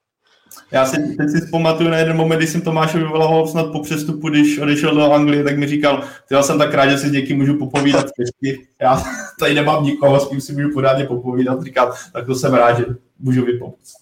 [0.72, 4.28] Já si, teď si vzpamatuju na jeden moment, kdy jsem Tomášovi volal snad po přestupu,
[4.28, 7.36] když odešel do Anglie, tak mi říkal, já jsem tak rád, že si s někým
[7.36, 8.66] můžu popovídat česky.
[8.80, 9.02] Já
[9.40, 11.62] tady nemám nikoho, s kým si můžu pořádně popovídat.
[11.62, 12.84] Říkal, tak to jsem rád, že
[13.18, 13.92] můžu vypomoct.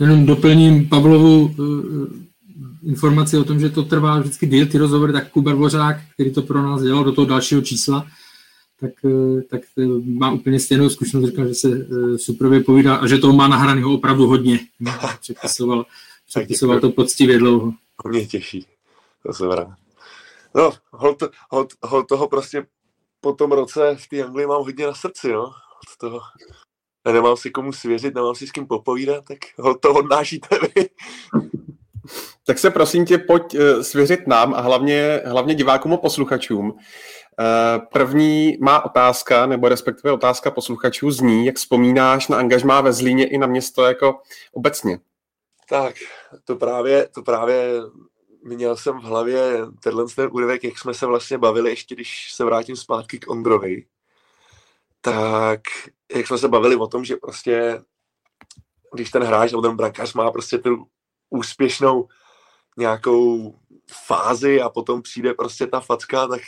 [0.00, 2.06] Jenom doplním Pavlovu uh,
[2.84, 6.42] informaci o tom, že to trvá vždycky díl ty rozhovory, tak Kuba Dvořák, který to
[6.42, 8.06] pro nás dělal do toho dalšího čísla,
[8.84, 13.06] tak, uh, tak uh, má úplně stejnou zkušenost, říkal, že se uh, super vypovídá a
[13.06, 14.60] že toho má nahraného opravdu hodně.
[15.20, 15.86] Přepisoval,
[16.28, 17.72] přepisoval to poctivě dlouho.
[18.02, 18.66] To mě těší,
[19.26, 19.76] to se vrá.
[20.54, 22.66] No, hold, hold, hold toho prostě
[23.20, 25.42] po tom roce v té Anglii mám hodně na srdci, no.
[25.44, 26.20] Od toho,
[27.04, 30.88] a nemám si komu svěřit, nemám si s kým popovídat, tak ho to odnášíte vy.
[32.46, 36.78] Tak se prosím tě pojď eh, svěřit nám a hlavně, hlavně divákům a posluchačům.
[37.40, 43.28] Eh, první má otázka, nebo respektive otázka posluchačů zní, jak vzpomínáš na angažmá ve Zlíně
[43.28, 44.20] i na město jako
[44.52, 44.98] obecně?
[45.68, 45.94] Tak,
[46.44, 47.80] to právě, to právě
[48.42, 52.44] měl jsem v hlavě tenhle ten úryvek, jak jsme se vlastně bavili, ještě když se
[52.44, 53.86] vrátím zpátky k Ondrovi,
[55.00, 55.60] tak
[56.14, 57.82] jak jsme se bavili o tom, že prostě
[58.94, 60.86] když ten hráč nebo ten brankář má prostě tu
[61.30, 62.08] úspěšnou
[62.76, 63.54] nějakou
[64.06, 66.40] fázi a potom přijde prostě ta facka, tak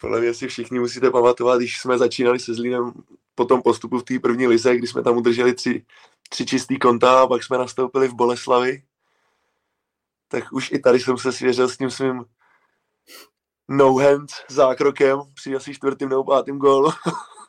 [0.00, 2.92] podle mě si všichni musíte pamatovat, když jsme začínali se Zlínem
[3.34, 5.86] po tom postupu v té první lize, kdy jsme tam udrželi tři,
[6.30, 8.82] tři čistý konta a pak jsme nastoupili v Boleslavi,
[10.28, 12.24] tak už i tady jsem se svěřil s tím svým
[13.68, 16.90] no hand zákrokem při asi čtvrtým nebo pátým gólu.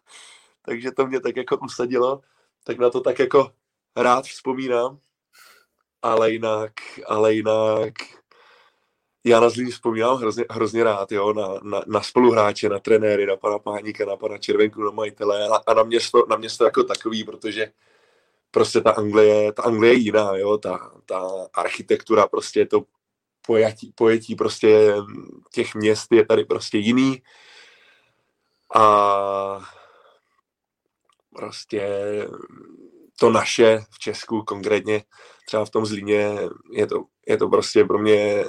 [0.66, 2.22] Takže to mě tak jako usadilo.
[2.64, 3.52] Tak na to tak jako
[3.96, 5.00] rád vzpomínám.
[6.02, 6.72] Ale jinak,
[7.08, 7.94] ale jinak
[9.24, 13.36] já na Zlín vzpomínám hrozně, hrozně rád, jo, na, na, na spoluhráče, na trenéry, na
[13.36, 17.24] pana Páníka, na pana Červenku, na majitele a, a na, město, na město jako takový,
[17.24, 17.72] protože
[18.52, 22.84] prostě ta Anglie, ta Anglie je jiná, jo, ta, ta architektura, prostě to
[23.48, 24.96] pojetí, pojetí prostě
[25.52, 27.22] těch měst je tady prostě jiný.
[28.76, 29.60] A
[31.36, 31.82] prostě
[33.20, 35.04] to naše v Česku konkrétně,
[35.46, 36.38] třeba v tom Zlíně,
[36.72, 38.46] je to, je to prostě pro mě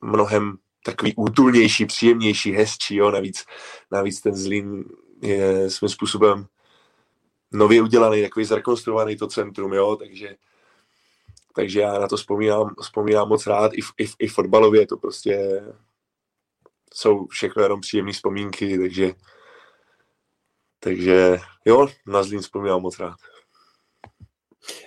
[0.00, 3.44] mnohem takový útulnější, příjemnější, hezčí, jo, navíc,
[3.92, 4.84] navíc ten Zlín
[5.22, 6.46] je svým způsobem
[7.52, 10.36] nově udělaný, takový zrekonstruovaný to centrum, jo, takže,
[11.54, 15.62] takže já na to vzpomínám, vzpomínám moc rád, i, i, i fotbalově to prostě
[16.94, 19.12] jsou všechno jenom příjemné vzpomínky, takže,
[20.80, 23.16] takže jo, na Zlín vzpomínám moc rád.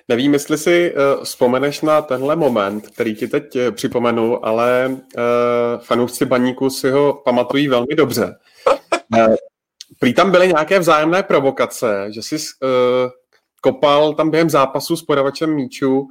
[0.08, 5.82] Nevím, jestli si uh, vzpomeneš na tenhle moment, který ti teď uh, připomenu, ale uh,
[5.82, 8.36] fanoušci baníku si ho pamatují velmi dobře.
[9.18, 9.36] Uh,
[10.00, 12.42] prý tam byly nějaké vzájemné provokace, že jsi uh,
[13.62, 16.08] kopal tam během zápasu s podavačem míču,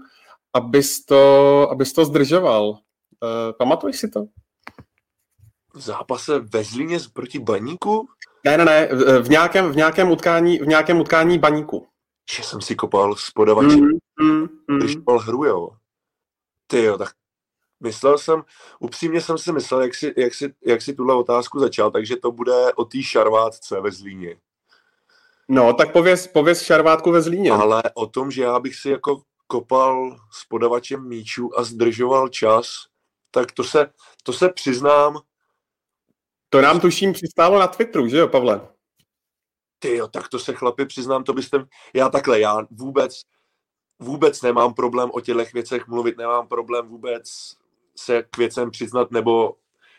[0.54, 2.68] abys to, abys to zdržoval.
[2.68, 2.78] Uh,
[3.58, 4.24] pamatuješ si to?
[5.74, 8.08] V zápase ve Zlíně proti baníku?
[8.44, 8.88] Ne, ne, ne,
[9.22, 11.86] v nějakém, v nějakém, utkání, v nějakém utkání baníku
[12.30, 14.78] že jsem si kopal s podavačem, mm, mm, mm.
[14.78, 15.70] když kopal hru, jo.
[16.66, 17.12] Ty jo, tak
[17.80, 18.42] myslel jsem,
[18.78, 22.32] upřímně jsem si myslel, jak si, jak si, jak si tuhle otázku začal, takže to
[22.32, 24.36] bude o té šarvátce ve Zlíně.
[25.48, 27.50] No, tak pověz, pověz šarvátku ve Zlíně.
[27.50, 32.66] Ale o tom, že já bych si jako kopal s podavačem míčů a zdržoval čas,
[33.30, 33.90] tak to se,
[34.22, 35.20] to se přiznám.
[36.48, 38.68] To nám tuším přistálo na Twitteru, že jo, Pavle?
[39.82, 41.64] Ty jo, tak to se chlapi přiznám, to byste,
[41.94, 43.22] já takhle, já vůbec,
[43.98, 47.24] vůbec nemám problém o těchto věcech mluvit, nemám problém vůbec
[47.96, 49.56] se k věcem přiznat, nebo,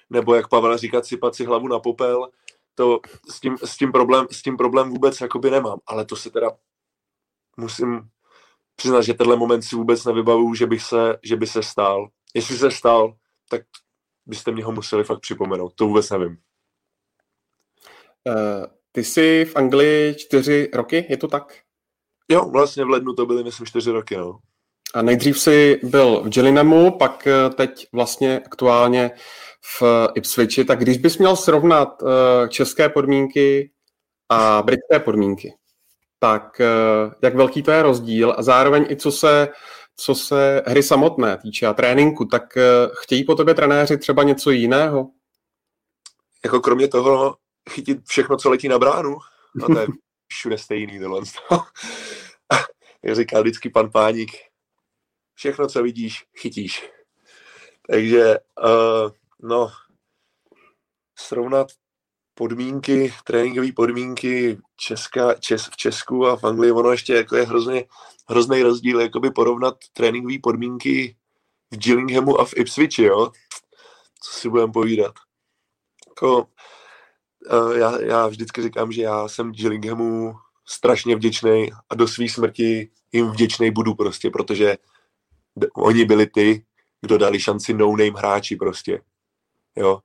[0.09, 2.29] nebo jak Pavel říká, sypat si hlavu na popel,
[2.75, 2.99] to
[3.29, 6.51] s tím, s tím, problém, s tím problém vůbec jakoby nemám, ale to se teda
[7.57, 8.09] musím
[8.75, 12.09] přiznat, že tenhle moment si vůbec nevybavuju, že, bych se, že by se stál.
[12.33, 13.15] Jestli se stál,
[13.49, 13.61] tak
[14.25, 15.73] byste mě ho museli fakt připomenout.
[15.75, 16.37] To vůbec nevím.
[18.27, 18.65] Uh,
[18.95, 21.57] ty jsi v Anglii čtyři roky, je to tak?
[22.31, 24.39] Jo, vlastně v lednu to byly, myslím, čtyři roky, no.
[24.93, 29.11] A nejdřív jsi byl v Gillinamu, pak eh, teď vlastně aktuálně
[29.79, 30.65] v Ipswichi.
[30.65, 32.09] Tak když bys měl srovnat uh,
[32.49, 33.71] české podmínky
[34.29, 35.53] a britské podmínky,
[36.19, 39.47] tak uh, jak velký to je rozdíl a zároveň i co se,
[39.95, 42.57] co se hry samotné týče a tréninku, tak
[42.93, 45.09] chtějí po tobě trenéři třeba něco jiného?
[46.43, 47.35] Jako kromě toho
[47.69, 49.17] chytit všechno, co letí na bránu,
[49.63, 49.87] a to je
[50.27, 51.21] všude stejný tohle.
[53.03, 54.31] Jak říká vždycky pan Páník,
[55.33, 56.89] všechno, co vidíš, chytíš.
[57.89, 59.71] Takže, uh, no,
[61.19, 61.67] srovnat
[62.33, 67.85] podmínky, tréninkové podmínky Česka, Čes, v Česku a v Anglii, ono ještě jako je hrozně,
[68.29, 71.17] hrozný rozdíl, jakoby porovnat tréninkové podmínky
[71.71, 73.31] v Gillinghamu a v Ipswichi, jo?
[74.21, 75.13] Co si budeme povídat.
[76.09, 76.47] Jako,
[77.75, 83.27] já, já vždycky říkám, že já jsem Gillinghamu strašně vděčný a do své smrti jim
[83.27, 84.77] vděčný budu prostě, protože
[85.75, 86.65] oni byli ty,
[87.01, 89.01] kdo dali šanci no-name hráči prostě.
[89.75, 89.99] Jo.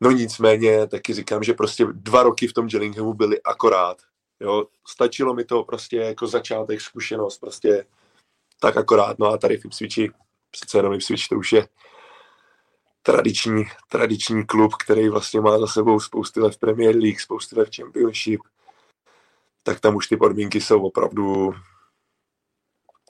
[0.00, 3.96] No nicméně taky říkám, že prostě dva roky v tom Gillinghamu byly akorát.
[4.40, 4.66] Jo.
[4.88, 7.86] Stačilo mi to prostě jako začátek, zkušenost, prostě
[8.60, 9.18] tak akorát.
[9.18, 10.10] No a tady v Ipswichi,
[10.50, 11.68] přece jenom Ipswich to už je
[13.02, 17.68] tradiční, tradiční klub, který vlastně má za sebou spousty let v Premier League, spousty let
[17.68, 18.40] v Championship,
[19.62, 21.54] tak tam už ty podmínky jsou opravdu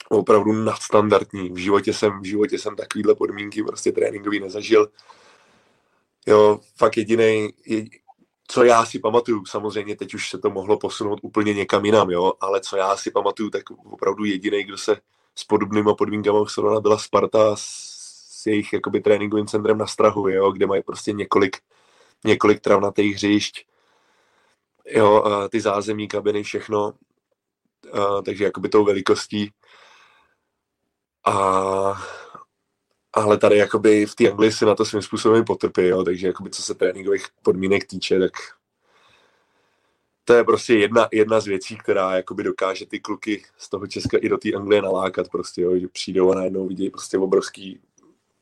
[0.09, 1.51] opravdu nadstandardní.
[1.51, 4.89] V životě jsem, v životě jsem takovýhle podmínky prostě tréninkový nezažil.
[6.27, 7.49] Jo, fakt jediný,
[8.49, 12.33] co já si pamatuju, samozřejmě teď už se to mohlo posunout úplně někam jinam, jo,
[12.41, 14.97] ale co já si pamatuju, tak opravdu jediný, kdo se
[15.35, 17.92] s podobnýma podmínkami srovnala, byla Sparta s
[18.47, 21.57] jejich jakoby tréninkovým centrem na Strahu, jo, kde mají prostě několik,
[22.25, 23.67] několik travnatých hřišť,
[24.87, 26.93] jo, ty zázemí, kabiny, všechno,
[28.25, 29.53] takže jakoby tou velikostí.
[31.27, 32.03] A,
[33.13, 36.51] ale tady jakoby v té Anglii si na to svým způsobem potrpí, jo, takže jakoby
[36.51, 38.33] co se tréninkových podmínek týče, tak
[40.25, 44.19] to je prostě jedna, jedna z věcí, která jakoby dokáže ty kluky z toho Česka
[44.19, 47.81] i do té Anglie nalákat prostě, jo, že přijdou a najednou vidějí prostě obrovský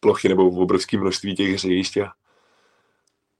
[0.00, 2.12] plochy nebo obrovské množství těch hřišť a,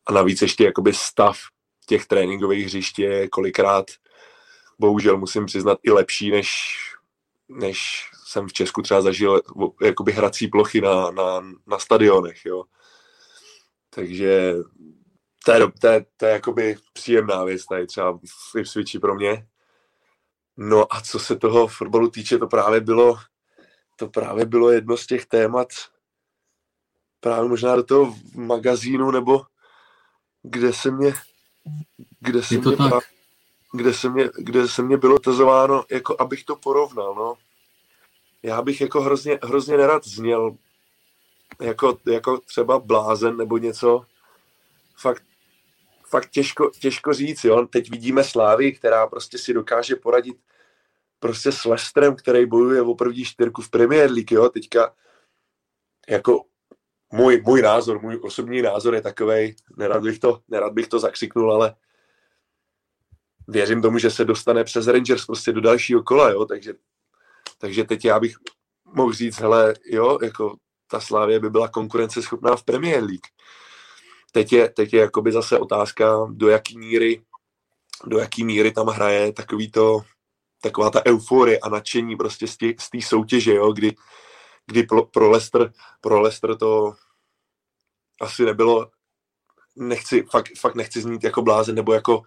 [0.07, 1.39] a navíc ještě jakoby stav
[1.87, 3.87] těch tréninkových hřišť je kolikrát
[4.78, 6.49] bohužel musím přiznat i lepší než,
[7.49, 7.78] než
[8.27, 9.41] jsem v Česku třeba zažil
[9.82, 12.65] jakoby hrací plochy na, na, na stadionech, jo.
[13.91, 14.55] Takže
[15.45, 18.19] to je, to je, to je jakoby příjemná věc tady třeba
[18.53, 19.47] v Ipswichi pro mě.
[20.57, 23.19] No a co se toho fotbalu týče, to právě bylo,
[23.97, 25.69] to právě bylo jedno z těch témat
[27.21, 29.43] právě možná do toho magazínu, nebo
[30.43, 31.15] kde se mě,
[32.21, 33.01] kde se mě, právě,
[33.73, 37.37] kde se mě, kde se mě bylo tazováno, jako abych to porovnal, no
[38.43, 40.57] já bych jako hrozně, hrozně nerad zněl
[41.61, 44.07] jako, jako třeba blázen nebo něco.
[44.97, 45.23] Fakt,
[46.07, 47.67] fakt těžko, těžko říct, jo.
[47.67, 50.37] Teď vidíme Slávy, která prostě si dokáže poradit
[51.19, 54.49] prostě s Lestrem, který bojuje o první čtyřku v Premier League, jo.
[54.49, 54.95] Teďka
[56.09, 56.45] jako
[57.12, 61.53] můj, můj názor, můj osobní názor je takový, nerad bych to, nerad bych to zakřiknul,
[61.53, 61.74] ale
[63.49, 66.74] věřím tomu, že se dostane přes Rangers prostě do dalšího kola, jo, takže
[67.61, 68.35] takže teď já bych
[68.85, 70.57] mohl říct, hele, jo, jako
[70.91, 73.27] ta Slávě by byla konkurenceschopná v Premier League.
[74.32, 77.23] Teď je, teď je jakoby zase otázka, do jaký míry,
[78.07, 80.01] do jaký míry tam hraje takový to,
[80.62, 82.57] taková ta euforie a nadšení prostě z
[82.91, 83.95] té soutěže, jo, kdy,
[84.71, 86.95] kdy pro, pro, Leicester, pro Leicester to
[88.21, 88.91] asi nebylo,
[89.77, 92.23] nechci, fakt, fakt nechci znít jako blázen nebo jako,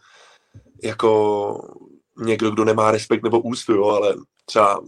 [0.83, 1.75] jako
[2.17, 4.15] někdo, kdo nemá respekt nebo úctu, jo, ale
[4.45, 4.81] třeba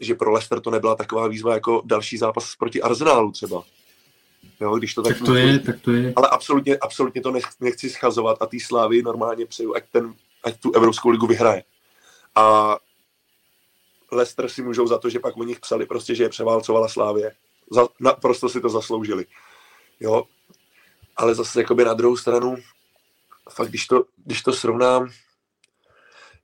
[0.00, 3.62] že pro Leicester to nebyla taková výzva jako další zápas proti Arsenálu třeba.
[4.60, 6.12] Jo, když to tak, tak to je, tak to je.
[6.16, 10.14] Ale absolutně, absolutně to nechci, nechci schazovat a ty Slávy normálně přeju, ať, ten,
[10.44, 11.62] ať tu Evropskou ligu vyhraje.
[12.34, 12.76] A
[14.12, 17.32] Leicester si můžou za to, že pak o nich psali prostě, že je převálcovala Slávě.
[17.70, 19.26] Za, naprosto si to zasloužili.
[20.00, 20.24] Jo,
[21.16, 22.56] ale zase jakoby na druhou stranu,
[23.50, 25.10] fakt když to, když to srovnám,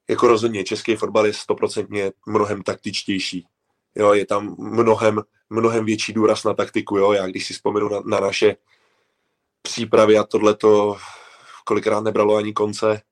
[0.09, 3.47] jako rozhodně český fotbal je stoprocentně mnohem taktičtější.
[3.95, 6.99] Jo, je tam mnohem, mnohem větší důraz na taktiku.
[6.99, 7.13] Jo.
[7.13, 8.57] Já když si vzpomenu na, na naše
[9.63, 10.97] přípravy a tohleto,
[11.65, 13.03] kolikrát nebralo ani konce,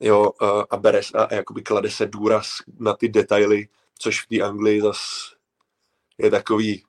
[0.00, 0.30] jo,
[0.70, 2.48] a, bere a, a jakoby klade se důraz
[2.78, 3.68] na ty detaily,
[3.98, 4.98] což v té Anglii zas
[6.18, 6.84] je takový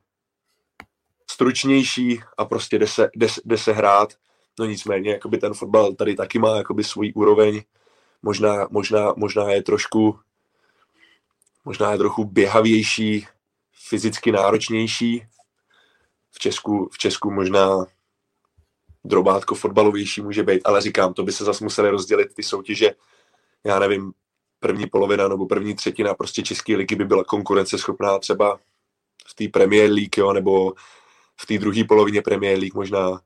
[1.31, 4.13] stručnější a prostě jde se, jde, jde se hrát.
[4.59, 7.61] No nicméně, jakoby ten fotbal tady taky má jakoby svůj úroveň.
[8.21, 10.19] Možná, možná, možná je trošku
[11.65, 13.27] možná je trochu běhavější,
[13.71, 15.25] fyzicky náročnější.
[16.31, 17.85] V Česku, v Česku možná
[19.03, 22.91] drobátko fotbalovější může být, ale říkám, to by se zase museli rozdělit ty soutěže.
[23.63, 24.13] Já nevím,
[24.59, 28.59] první polovina nebo první třetina prostě České ligy by byla konkurenceschopná třeba
[29.27, 30.73] v té Premier League, jo, nebo
[31.41, 33.21] v té druhé polovině Premier League možná.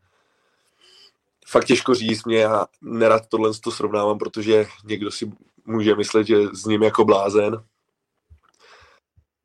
[1.48, 5.32] Fakt těžko říct, mě já nerad tohle to srovnávám, protože někdo si
[5.66, 7.64] může myslet, že s ním jako blázen.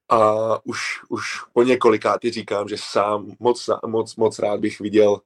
[0.08, 0.34] A
[0.66, 5.20] už, už po několikátý říkám, že sám moc, moc, moc rád bych viděl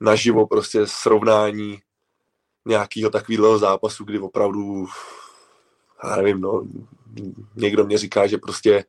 [0.00, 1.82] naživo prostě srovnání
[2.66, 4.86] nějakého takového zápasu, kdy opravdu,
[6.04, 6.66] já nevím, no,
[7.56, 8.84] někdo mě říká, že prostě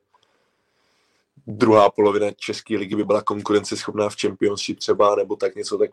[1.48, 5.90] druhá polovina České ligy by byla konkurenceschopná v Championship třeba, nebo tak něco, tak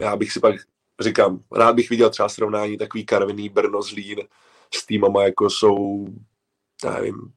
[0.00, 0.54] já bych si pak,
[1.00, 4.18] říkám, rád bych viděl třeba srovnání takový Karviný, Brno, Zlín
[4.74, 6.06] s týmama, jako jsou,
[6.84, 7.32] já nevím,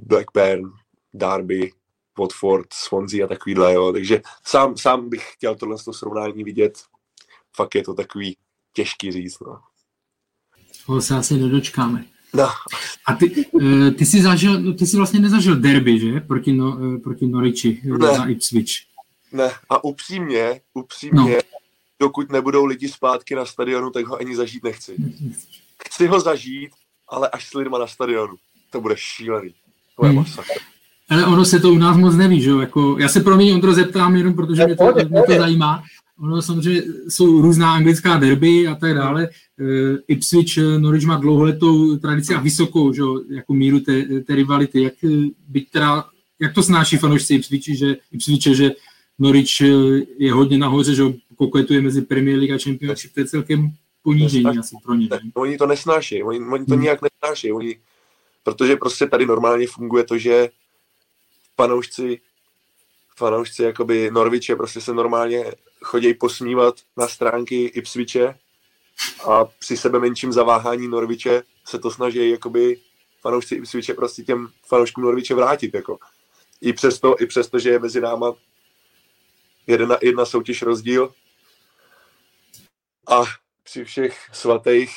[0.00, 0.72] Blackburn,
[1.14, 1.72] Derby,
[2.18, 3.92] Watford, Swansea a takovýhle, jo.
[3.92, 6.82] Takže sám, sám bych chtěl tohle srovnání vidět.
[7.56, 8.36] Fakt je to takový
[8.72, 9.60] těžký říct, no.
[10.86, 12.04] Toho se asi nedočkáme.
[12.34, 12.48] No.
[13.06, 16.20] A ty, eh, ty jsi zažil, no, ty jsi vlastně nezažil derby, že?
[16.20, 18.18] Proti, no, eh, proti Norwichi eh, ne.
[18.18, 18.72] na Ipswich.
[19.32, 21.58] Ne, a upřímně, upřímně, no.
[22.00, 24.96] dokud nebudou lidi zpátky na stadionu, tak ho ani zažít nechci.
[25.86, 26.70] Chci ho zažít,
[27.08, 28.34] ale až s lidma na stadionu.
[28.70, 29.54] To bude šílený.
[29.96, 30.18] To je hmm.
[30.18, 30.75] masakr.
[31.08, 32.58] Ale ono se to u nás moc neví, že jo?
[32.60, 35.82] Jako, já se pro mě Ondro zeptám jenom, protože mě to, mě to zajímá.
[36.20, 39.28] Ono samozřejmě jsou různá anglická derby a tak dále.
[39.60, 44.82] Uh, Ipswich, eh, Norwich má dlouholetou tradici a vysokou že, jako míru té, té rivality.
[44.82, 46.04] Jak, eh, byť teda,
[46.40, 48.70] jak to snáší fanoušci Ipswichi, že, Ipswiche, že
[49.18, 49.60] Norwich
[50.18, 51.02] je hodně nahoře, že
[51.36, 53.70] koketuje mezi Premier League a Championship, to je celkem
[54.02, 55.08] ponížení asi pro ně.
[55.34, 56.82] Oni to nesnáší, oni, oni to hmm.
[56.82, 57.76] nijak nesnáší, oni,
[58.42, 60.48] protože prostě tady normálně funguje to, že
[61.56, 62.20] fanoušci
[63.16, 65.52] fanoušci jakoby Norviče prostě se normálně
[65.82, 68.38] chodí posmívat na stránky Ipswiche
[69.28, 72.80] a při sebe menším zaváhání Norviče se to snaží jakoby
[73.20, 75.74] fanoušci Ipswiche prostě těm fanouškům Norviče vrátit.
[75.74, 75.98] Jako.
[76.60, 78.34] I, přesto, I přesto, že je mezi náma
[79.66, 81.14] jedna, jedna soutěž rozdíl
[83.08, 83.22] a
[83.62, 84.96] při všech svatých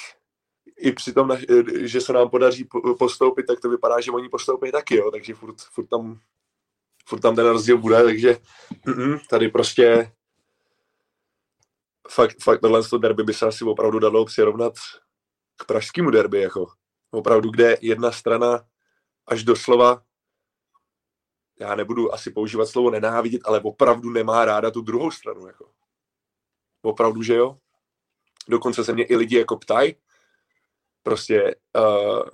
[0.78, 1.38] i při tom,
[1.82, 2.68] že se nám podaří
[3.00, 6.20] postoupit, tak to vypadá, že oni postoupí taky, jo, takže furt, furt, tam,
[7.10, 8.38] furt tam ten rozdíl bude, takže
[8.86, 10.12] mm, tady prostě
[12.10, 14.74] fakt, fakt tohle derby by se asi opravdu dalo přirovnat
[15.56, 16.72] k pražskému derby, jako
[17.12, 18.66] opravdu, kde jedna strana
[19.28, 20.04] až doslova,
[21.60, 25.72] já nebudu asi používat slovo nenávidět, ale opravdu nemá ráda tu druhou stranu, jako.
[26.82, 27.58] Opravdu, že jo?
[28.48, 29.96] Dokonce se mě i lidi jako ptají,
[31.04, 32.30] prostě uh,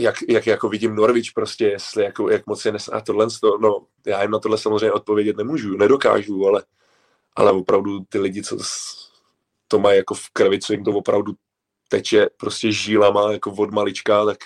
[0.00, 2.88] jak, jak jako vidím Norwich prostě, jestli jako, jak moc je nes...
[2.92, 3.26] a tohle,
[3.60, 6.62] no, já jim na tohle samozřejmě odpovědět nemůžu, nedokážu, ale
[7.36, 8.58] ale opravdu ty lidi, co
[9.68, 11.32] to mají jako v krvi, co jim to opravdu
[11.88, 14.38] teče prostě žílama jako od malička, tak,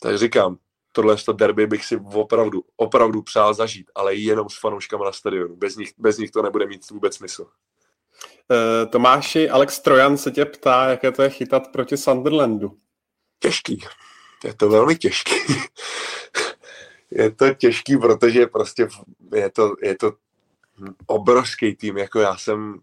[0.00, 0.56] tak říkám,
[0.92, 5.56] tohle to derby bych si opravdu, opravdu přál zažít, ale jenom s fanouškama na stadionu.
[5.56, 7.42] Bez nich, bez nich to nebude mít vůbec smysl.
[7.42, 12.76] Uh, Tomáši, Alex Trojan se tě ptá, jaké to je chytat proti Sunderlandu.
[13.38, 13.80] Těžký.
[14.44, 15.34] Je to velmi těžký.
[17.10, 18.88] je to těžký, protože prostě
[19.34, 20.12] je to, je to
[21.06, 22.80] obrovský tým, jako já jsem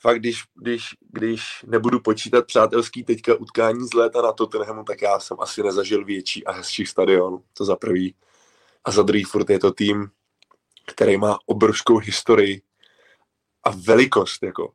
[0.00, 0.82] fakt, když, když,
[1.12, 6.04] když nebudu počítat přátelský teďka utkání z léta na Tottenhamu, tak já jsem asi nezažil
[6.04, 8.14] větší a hezčí stadion, to za prvý.
[8.84, 10.10] A za druhý furt je to tým,
[10.86, 12.62] který má obrovskou historii
[13.64, 14.72] a velikost, jako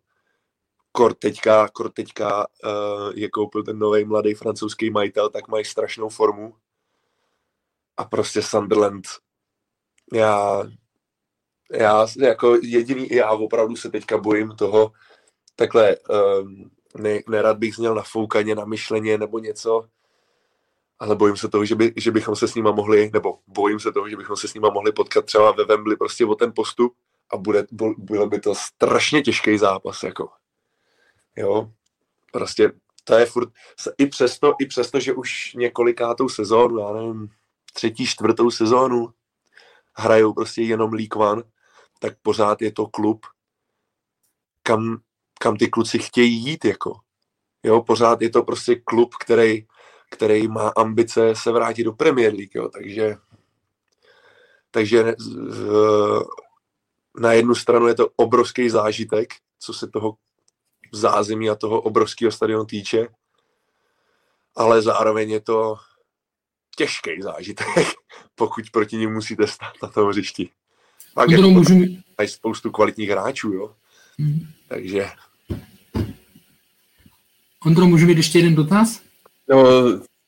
[0.95, 6.09] kor teďka, kor teďka uh, je koupil ten nový mladý francouzský majitel, tak mají strašnou
[6.09, 6.55] formu.
[7.97, 9.07] A prostě Sunderland,
[10.13, 10.63] já
[11.71, 14.91] já jako jediný, já opravdu se teďka bojím toho,
[15.55, 19.87] takhle, um, ne, nerad bych zněl na foukaně, na myšleně nebo něco,
[20.99, 23.91] ale bojím se toho, že, by, že bychom se s nima mohli, nebo bojím se
[23.91, 26.93] toho, že bychom se s nima mohli potkat třeba ve Wembley prostě o ten postup
[27.33, 27.67] a bude,
[27.97, 30.29] bylo by to strašně těžký zápas, jako.
[31.35, 31.71] Jo,
[32.31, 32.71] prostě
[33.03, 33.49] to je furt,
[33.97, 37.29] i přesto, i přesto, že už několikátou sezónu, já nevím,
[37.73, 39.13] třetí, čtvrtou sezónu
[39.95, 41.43] hrajou prostě jenom League One,
[41.99, 43.25] tak pořád je to klub,
[44.63, 44.97] kam,
[45.39, 46.99] kam ty kluci chtějí jít, jako.
[47.63, 49.67] Jo, pořád je to prostě klub, který,
[50.09, 53.17] který má ambice se vrátit do Premier League, jo, takže
[54.73, 55.15] takže
[57.19, 60.17] na jednu stranu je to obrovský zážitek, co se toho
[60.93, 63.07] zázemí a toho obrovského stadionu týče,
[64.55, 65.75] ale zároveň je to
[66.75, 67.67] těžký zážitek,
[68.35, 70.49] pokud proti ním musíte stát na tom hřišti.
[71.13, 71.75] Pak jako můžu...
[72.17, 73.75] mají spoustu kvalitních hráčů, jo.
[74.19, 74.39] Hmm.
[74.67, 75.09] Takže...
[77.65, 79.01] Ondro, můžu mít ještě jeden dotaz?
[79.49, 79.63] No,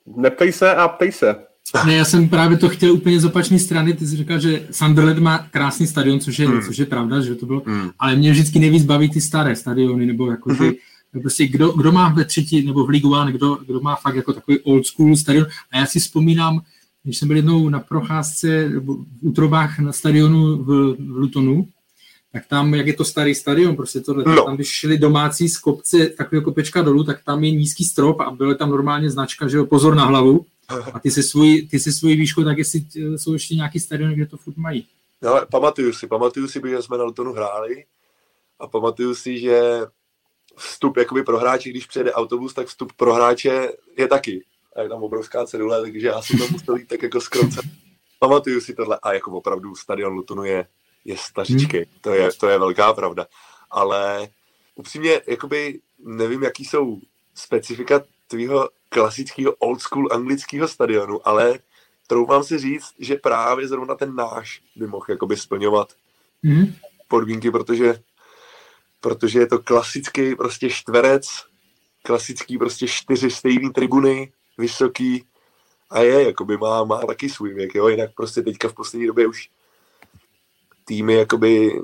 [0.05, 1.47] neptej se a ptej se.
[1.85, 3.93] Ne, já jsem právě to chtěl úplně z opačné strany.
[3.93, 6.61] Ty jsi říkal, že Sunderland má krásný stadion, což je, hmm.
[6.61, 7.61] což je pravda, že to bylo.
[7.65, 7.89] Hmm.
[7.99, 10.57] Ale mě vždycky nejvíc baví ty staré stadiony, nebo jako hmm.
[10.57, 10.79] ty,
[11.21, 14.33] prostě kdo, kdo má ve třetí nebo v Ligu One, kdo, kdo má fakt jako
[14.33, 15.47] takový old school stadion.
[15.71, 16.61] A já si vzpomínám,
[17.03, 21.67] když jsem byl jednou na procházce v útrobách na stadionu v, v Lutonu,
[22.33, 24.45] tak tam, jak je to starý stadion, prostě tohle, no.
[24.45, 28.31] tam když šli domácí z kopce takového kopečka dolů, tak tam je nízký strop a
[28.31, 30.45] byla tam normálně značka, že jo, pozor na hlavu.
[30.67, 32.85] A ty si svůj, ty si svůj výšku, tak jestli
[33.15, 34.87] jsou ještě nějaký stadiony, kde to furt mají.
[35.21, 37.85] No, pamatuju si, pamatuju si, protože jsme na Lutonu hráli
[38.59, 39.61] a pamatuju si, že
[40.57, 44.43] vstup jakoby pro hráče, když přijede autobus, tak vstup pro hráče je taky.
[44.75, 47.61] A je tam obrovská cedule, takže já jsem tam musel jít tak jako skronce.
[48.19, 50.67] Pamatuju si tohle a jako opravdu stadion Lutonu je,
[51.05, 51.77] je stařičky.
[51.77, 51.85] Hmm.
[52.01, 53.27] To, je, to je velká pravda.
[53.71, 54.29] Ale
[54.75, 56.99] upřímně, jakoby nevím, jaký jsou
[57.35, 61.59] specifika tvýho klasického old school anglického stadionu, ale
[62.07, 65.93] troufám si říct, že právě zrovna ten náš by mohl jakoby splňovat
[66.43, 66.65] mm.
[67.07, 67.99] podmínky, protože,
[69.01, 71.27] protože je to klasický prostě čtverec,
[72.03, 75.25] klasický prostě čtyři stejný tribuny, vysoký
[75.89, 79.27] a je, jakoby má, má taky svůj věk, jo, jinak prostě teďka v poslední době
[79.27, 79.49] už
[80.85, 81.81] týmy jakoby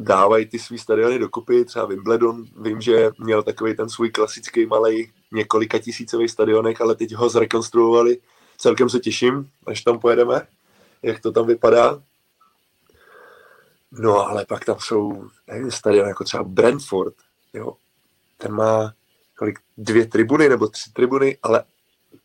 [0.00, 5.12] dávají ty svý stadiony dokupy, třeba Wimbledon, vím, že měl takový ten svůj klasický malý
[5.34, 8.20] několika tisícový stadionek, ale teď ho zrekonstruovali.
[8.58, 10.46] Celkem se těším, až tam pojedeme,
[11.02, 12.02] jak to tam vypadá.
[13.92, 17.14] No ale pak tam jsou nevím, stadiony jako třeba Brentford,
[17.52, 17.72] jo.
[18.38, 18.94] Ten má
[19.38, 21.64] kolik, dvě tribuny nebo tři tribuny, ale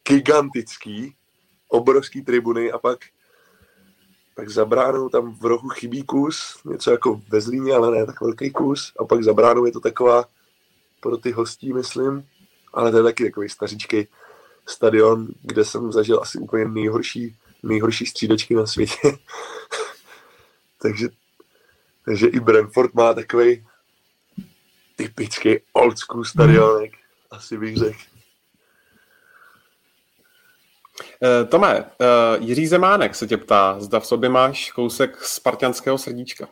[0.08, 1.16] gigantický,
[1.68, 3.00] obrovský tribuny a pak
[4.36, 8.22] tak za bránou tam v rohu chybí kus, něco jako ve Zlíně, ale ne tak
[8.22, 8.94] velký kus.
[9.00, 10.26] A pak za bránou je to taková
[11.00, 12.28] pro ty hostí, myslím,
[12.74, 14.08] ale to je taky takový staříčký
[14.68, 18.98] stadion, kde jsem zažil asi úplně nejhorší, nejhorší střídačky na světě.
[20.82, 21.08] takže,
[22.06, 23.66] takže i Brentford má takový
[24.96, 26.92] typický old school stadionek,
[27.32, 28.00] asi bych řekl.
[31.22, 36.48] Uh, Tome, uh, Jiří Zemánek se tě ptá, zda v sobě máš kousek spartianského srdíčka.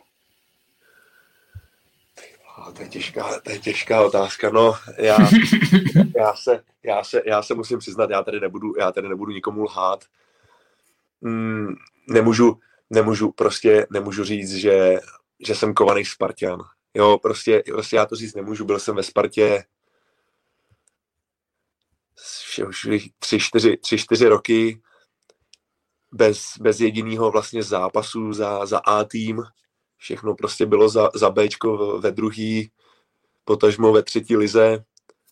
[2.72, 4.50] To je těžká, to je těžká otázka.
[4.50, 5.16] No, já,
[6.16, 9.62] já, se, já, se, já se musím přiznat, já tady nebudu, já tady nebudu nikomu
[9.62, 10.04] lhát.
[11.20, 11.74] Mm,
[12.08, 12.58] nemůžu,
[12.90, 14.98] nemůžu, prostě nemůžu říct, že,
[15.46, 16.60] že jsem kovaný Spartan.
[16.94, 18.64] Jo, prostě, prostě já to říct nemůžu.
[18.64, 19.64] Byl jsem ve Spartě
[23.18, 24.80] tři, čtyři, tři, čtyři roky
[26.12, 29.42] bez, bez jediného vlastně zápasu za, za A tým.
[29.98, 32.70] Všechno prostě bylo za, za Bčko ve druhý,
[33.44, 34.84] potažmo ve třetí lize.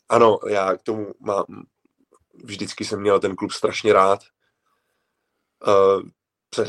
[0.08, 1.44] Ano, já k tomu mám,
[2.44, 4.20] vždycky jsem měl ten klub strašně rád.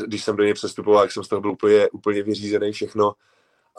[0.06, 3.14] Když jsem do něj přestupoval, tak jsem z toho byl úplně, úplně vyřízený všechno.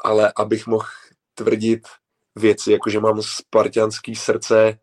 [0.04, 0.88] Ale abych mohl
[1.34, 1.88] tvrdit
[2.36, 4.80] věci, jako že mám spartianský srdce,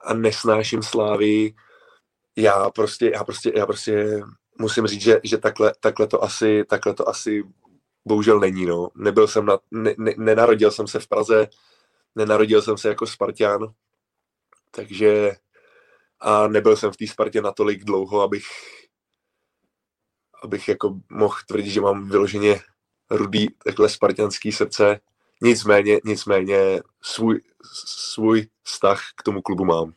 [0.00, 1.54] a nesnáším slávy.
[2.36, 4.22] Já prostě, já prostě, já prostě
[4.58, 7.42] musím říct, že, že takhle, takhle, to asi, takhle to asi
[8.04, 8.66] bohužel není.
[8.66, 8.88] No.
[8.94, 11.48] Nebyl jsem na, ne, ne, nenarodil jsem se v Praze,
[12.14, 13.74] nenarodil jsem se jako Spartian,
[14.70, 15.32] takže
[16.20, 18.44] a nebyl jsem v té Spartě natolik dlouho, abych
[20.42, 22.60] abych jako mohl tvrdit, že mám vyloženě
[23.10, 25.00] rudý takhle spartianský srdce.
[25.42, 27.40] Nicméně, nicméně svůj,
[27.86, 29.92] svůj vztah k tomu klubu mám.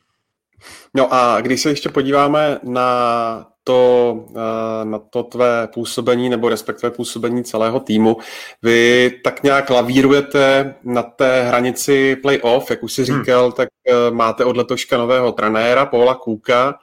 [0.94, 6.90] No a když se ještě podíváme na to, eh, na to tvé působení, nebo respektive
[6.90, 8.16] působení celého týmu,
[8.62, 13.20] vy tak nějak lavírujete na té hranici playoff, jak už si hmm.
[13.20, 13.52] říkal, hmm.
[13.52, 16.78] tak eh, máte od letoška nového trenéra, Paula Kůka.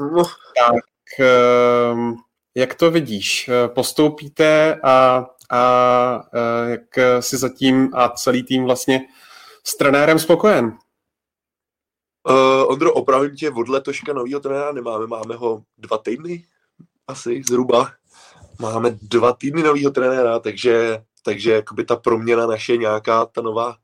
[0.00, 0.24] No.
[0.24, 0.84] Tak
[1.20, 2.14] ehm,
[2.54, 3.50] jak to vidíš?
[3.66, 6.22] Postoupíte a, a
[6.66, 9.00] jak si zatím a celý tým vlastně
[9.64, 10.72] s trenérem spokojen?
[12.28, 16.44] Uh, Ondro, opravím tě, od letoška nového trenéra nemáme, máme ho dva týdny,
[17.06, 17.92] asi zhruba.
[18.58, 23.76] Máme dva týdny nového trenéra, takže, takže jakoby ta proměna naše nějaká, ta nová,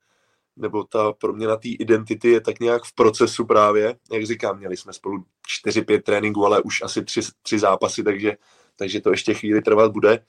[0.56, 3.96] nebo ta proměna té identity je tak nějak v procesu právě.
[4.12, 5.24] Jak říkám, měli jsme spolu
[5.66, 8.36] 4-5 tréninků, ale už asi tři, tři zápasy, takže,
[8.76, 10.24] takže to ještě chvíli trvat bude.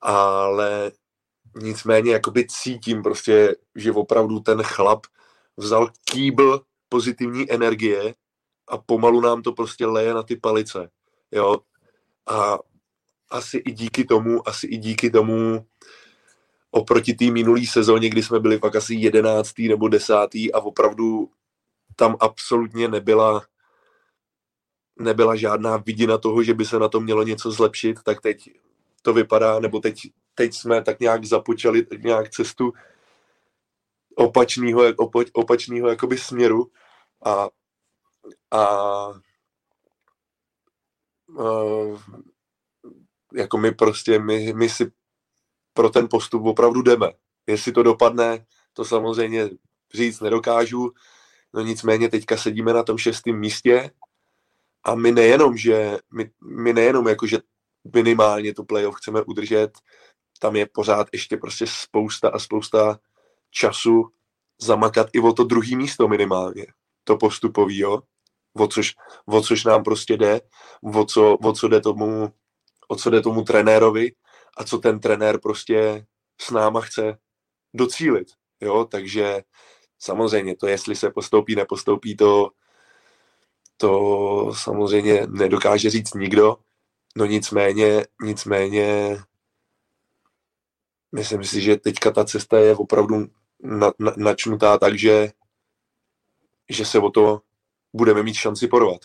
[0.00, 0.92] Ale
[1.62, 5.06] nicméně jakoby cítím prostě, že opravdu ten chlap
[5.58, 8.14] vzal kýbl pozitivní energie
[8.68, 10.90] a pomalu nám to prostě leje na ty palice.
[11.32, 11.58] Jo?
[12.26, 12.58] A
[13.30, 15.66] asi i díky tomu, asi i díky tomu
[16.70, 21.30] oproti té minulý sezóně, kdy jsme byli fakt asi jedenáctý nebo desátý a opravdu
[21.96, 23.42] tam absolutně nebyla
[24.98, 28.50] nebyla žádná vidina toho, že by se na to mělo něco zlepšit, tak teď
[29.02, 30.00] to vypadá, nebo teď,
[30.34, 32.72] teď jsme tak nějak započali nějak cestu
[34.18, 34.82] opačného,
[35.32, 36.70] opačného jakoby směru
[37.24, 37.48] a, a,
[38.50, 38.64] a
[43.34, 44.92] jako my prostě, my, my si
[45.72, 47.12] pro ten postup opravdu jdeme.
[47.46, 49.50] Jestli to dopadne, to samozřejmě
[49.94, 50.92] říct nedokážu,
[51.54, 53.90] no nicméně teďka sedíme na tom šestém místě
[54.84, 57.38] a my nejenom, že my, my nejenom jako, že
[57.94, 59.70] minimálně tu playoff chceme udržet,
[60.38, 62.98] tam je pořád ještě prostě spousta a spousta
[63.50, 64.10] času
[64.60, 66.66] zamakat i o to druhý místo minimálně,
[67.04, 68.02] to postupový, jo?
[68.54, 68.94] O což,
[69.26, 70.40] o což nám prostě jde,
[70.94, 72.32] o co, o co jde tomu,
[72.88, 74.12] o co jde tomu trenérovi
[74.56, 76.06] a co ten trenér prostě
[76.40, 77.18] s náma chce
[77.74, 78.28] docílit,
[78.60, 78.84] jo?
[78.84, 79.42] Takže
[79.98, 82.50] samozřejmě to, jestli se postoupí, nepostoupí, to,
[83.76, 86.56] to samozřejmě nedokáže říct nikdo,
[87.16, 89.18] no nicméně, nicméně
[91.12, 93.26] myslím si, že teďka ta cesta je opravdu
[93.62, 95.32] na, na, načnutá tak, že,
[96.68, 97.40] že se o to
[97.92, 99.00] budeme mít šanci porvat.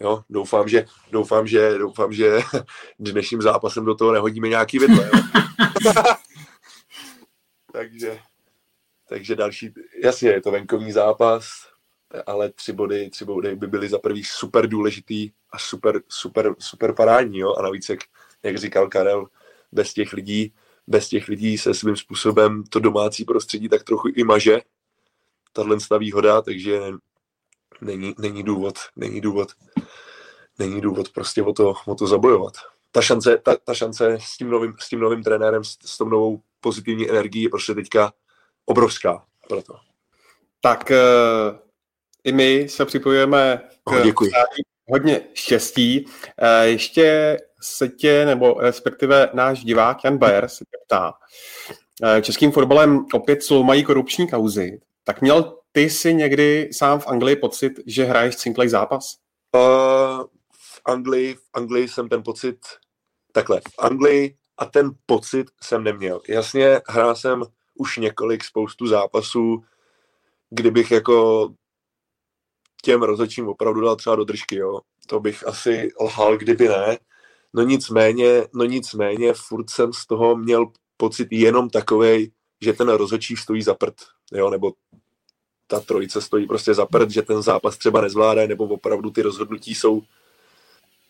[0.00, 2.38] Jo, doufám, že, doufám, že, doufám, že
[2.98, 5.10] dnešním zápasem do toho nehodíme nějaký vidle.
[7.72, 8.18] takže,
[9.08, 11.44] takže další, jasně, je to venkovní zápas,
[12.26, 16.94] ale tři body, tři body by byly za prvý super důležitý a super, super, super
[16.94, 17.54] parádní, jo?
[17.54, 18.00] a navíc, jak,
[18.42, 19.26] jak říkal Karel,
[19.72, 20.54] bez těch lidí,
[20.86, 24.60] bez těch lidí se svým způsobem to domácí prostředí tak trochu i maže,
[25.52, 26.80] tahle výhoda, takže
[27.80, 29.48] není, není důvod, není důvod,
[30.58, 32.54] není důvod prostě o to, o to zabojovat.
[32.92, 36.08] Ta šance, ta, ta šance s tím novým, s tím novým trenérem, s, s tou
[36.08, 38.12] novou pozitivní energií je prostě teďka
[38.64, 39.24] obrovská.
[39.48, 39.74] Proto.
[40.60, 41.58] Tak uh,
[42.24, 44.30] i my se připojujeme k oh, děkuji.
[44.88, 46.04] hodně štěstí.
[46.04, 46.12] Uh,
[46.62, 51.12] ještě se tě, nebo respektive náš divák Jan Bayer se tě ptá,
[52.02, 54.80] uh, českým fotbalem opět sloumají korupční kauzy.
[55.04, 59.16] Tak měl ty si někdy sám v Anglii pocit, že hraješ cinklej zápas?
[59.54, 62.58] Uh, v Anglii, v Anglii jsem ten pocit
[63.32, 63.60] takhle.
[63.60, 66.20] V Anglii a ten pocit jsem neměl.
[66.28, 67.42] Jasně, hrál jsem
[67.74, 69.64] už několik spoustu zápasů,
[70.50, 71.48] kdybych jako
[72.82, 74.80] těm rozhodčím opravdu dal třeba do držky, jo.
[75.06, 76.98] To bych asi lhal, kdyby ne.
[77.54, 80.66] No nicméně, no nicméně, furt jsem z toho měl
[80.96, 83.94] pocit jenom takovej, že ten rozhodčí stojí za prd,
[84.32, 84.72] jo, nebo
[85.66, 89.74] ta trojice stojí prostě za prd, že ten zápas třeba nezvládá, nebo opravdu ty rozhodnutí
[89.74, 90.02] jsou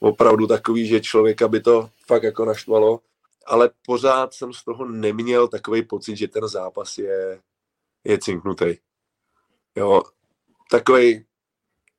[0.00, 3.00] opravdu takový, že člověka by to fakt jako naštvalo,
[3.46, 7.40] ale pořád jsem z toho neměl takový pocit, že ten zápas je,
[8.04, 8.74] je cinknutý.
[9.76, 10.02] Jo,
[10.70, 11.24] takový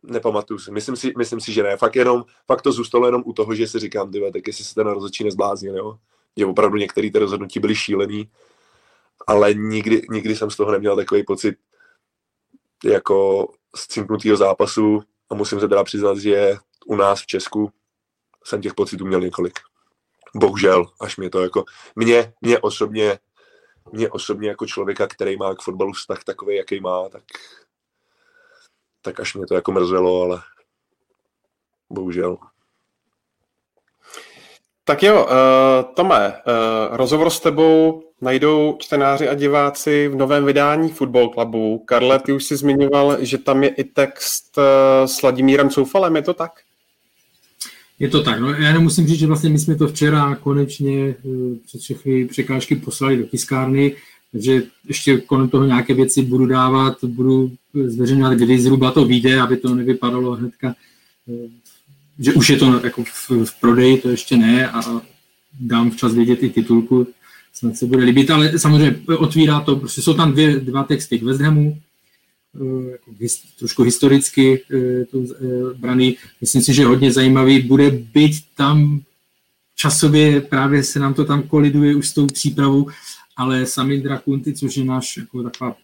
[0.08, 0.72] nepamatuju si.
[0.72, 1.78] Myslím si, myslím si, že ne.
[1.78, 4.76] Fakt, jenom, fakt to zůstalo jenom u toho, že si říkám, tyhle, tak jestli se
[4.76, 5.98] ten rozhodčí nezbláznil, jo.
[6.38, 8.30] Že opravdu některé ty rozhodnutí byly šílený,
[9.28, 11.56] ale nikdy, nikdy jsem z toho neměl takový pocit,
[12.86, 16.56] jako z cinknutého zápasu a musím se teda přiznat, že
[16.86, 17.72] u nás v Česku
[18.44, 19.60] jsem těch pocitů měl několik.
[20.36, 21.64] Bohužel, až mě to jako,
[21.96, 23.20] mě, mě osobně,
[23.92, 27.24] mě osobně jako člověka, který má k fotbalu vztah takový, jaký má, tak,
[29.06, 30.42] tak až mě to jako mrzelo, ale
[31.90, 32.38] bohužel.
[34.84, 40.90] Tak jo, uh, Tome, uh, rozhovor s tebou najdou čtenáři a diváci v novém vydání
[40.90, 41.80] Football Clubu.
[41.80, 44.64] Karle, ty už jsi zmiňoval, že tam je i text uh,
[45.06, 46.52] s Vladimírem Coufalem, je to tak?
[48.00, 51.16] Je to tak, no já jenom musím říct, že vlastně my jsme to včera konečně
[51.24, 53.96] uh, před všechny překážky poslali do tiskárny,
[54.32, 57.52] takže ještě kolem toho nějaké věci budu dávat, budu
[57.86, 60.76] zveřejňovat, kdy zhruba to vyjde, aby to nevypadalo hnedka,
[61.26, 61.50] uh,
[62.20, 65.02] že už je to jako v, v prodeji, to ještě ne a
[65.60, 67.08] dám včas vědět i titulku,
[67.54, 71.24] snad se bude líbit, ale samozřejmě otvírá to, prostě jsou tam dvě, dva texty k
[71.24, 71.78] West Hamu,
[72.56, 76.18] eh, jako his, trošku historicky eh, to eh, braný.
[76.42, 79.02] Myslím si, že hodně zajímavý bude být tam
[79.76, 82.90] časově, právě se nám to tam koliduje už s tou přípravou,
[83.38, 85.76] ale sami Drakunty, což je náš jako taková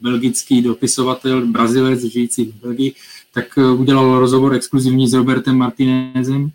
[0.00, 2.94] belgický dopisovatel, brazilec, žijící v Belgii,
[3.34, 6.50] tak udělal rozhovor exkluzivní s Robertem Martinezem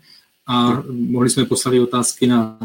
[0.46, 2.58] a mohli jsme poslat otázky na,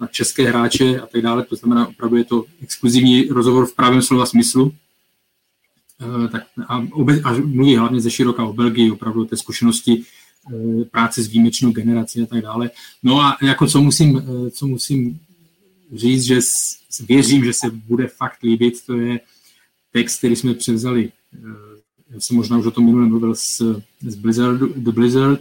[0.00, 4.02] na české hráče a tak dále, to znamená, opravdu je to exkluzivní rozhovor v právém
[4.02, 4.72] slova smyslu.
[6.32, 6.76] Tak a,
[7.24, 10.02] a mluví hlavně ze široka o Belgii, opravdu té zkušenosti
[10.90, 12.70] práce s výjimečnou generací a tak dále.
[13.02, 15.20] No a jako co musím, co musím
[15.94, 16.40] říct, že
[17.08, 19.20] věřím, že se bude fakt líbit, to je
[19.92, 21.38] text, který jsme převzali, eh,
[22.10, 23.62] já jsem možná už o tom minule mluvil z,
[24.00, 25.40] z Blizzard, The Blizzard,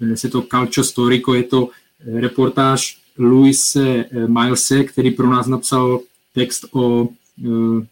[0.00, 1.68] jmenuje se to Calcio Storico, je to
[2.00, 6.00] eh, reportáž Luise eh, Milese, který pro nás napsal
[6.34, 7.08] text o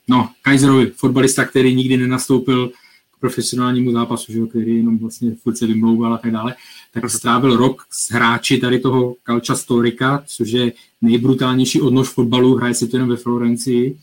[0.08, 2.72] no, Kaiserovi, fotbalista, který nikdy nenastoupil
[3.20, 6.54] profesionálnímu zápasu, že, který jenom vlastně furt se vymlouval a tak dále,
[6.92, 7.10] tak mhm.
[7.10, 10.72] strávil rok s hráči tady toho Calcia Storica, což je
[11.02, 13.98] nejbrutálnější odnož fotbalu, hraje se to jenom ve Florencii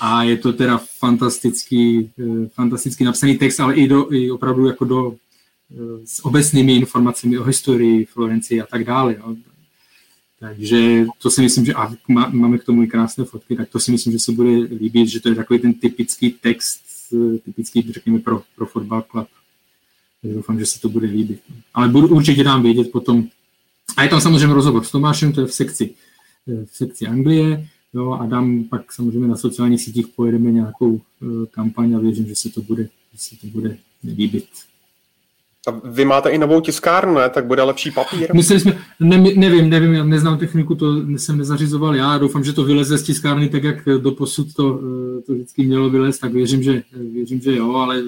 [0.00, 4.84] a je to teda fantastický, eh, fantasticky napsaný text, ale i, do, i opravdu jako
[4.84, 9.16] do, eh, s obecnými informacemi o historii Florencie a tak dále.
[9.18, 9.36] Jo.
[10.40, 11.92] Takže to si myslím, že a
[12.30, 15.20] máme k tomu i krásné fotky, tak to si myslím, že se bude líbit, že
[15.20, 16.90] to je takový ten typický text
[17.44, 19.28] typický, řekněme, pro, pro fotbal club.
[20.22, 21.40] Takže doufám, že se to bude líbit.
[21.74, 23.28] Ale budu, určitě dám vědět potom.
[23.96, 25.94] A je tam samozřejmě rozhovor s Tomášem, to je v sekci,
[26.46, 31.00] v sekci Anglie, jo, a dám pak samozřejmě na sociálních sítích pojedeme nějakou uh,
[31.50, 34.48] kampaň a věřím, že se to bude, že se to bude líbit.
[35.68, 37.30] A vy máte i novou tiskárnu, ne?
[37.30, 38.34] Tak bude lepší papír?
[38.34, 42.64] Mysleli jsme, ne, nevím, nevím, já neznám techniku, to jsem nezařizoval já, doufám, že to
[42.64, 46.62] vyleze z tiskárny tak, jak do posud to, eh, to vždycky mělo vylez, tak věřím,
[46.62, 48.02] že, věřím, že jo, ale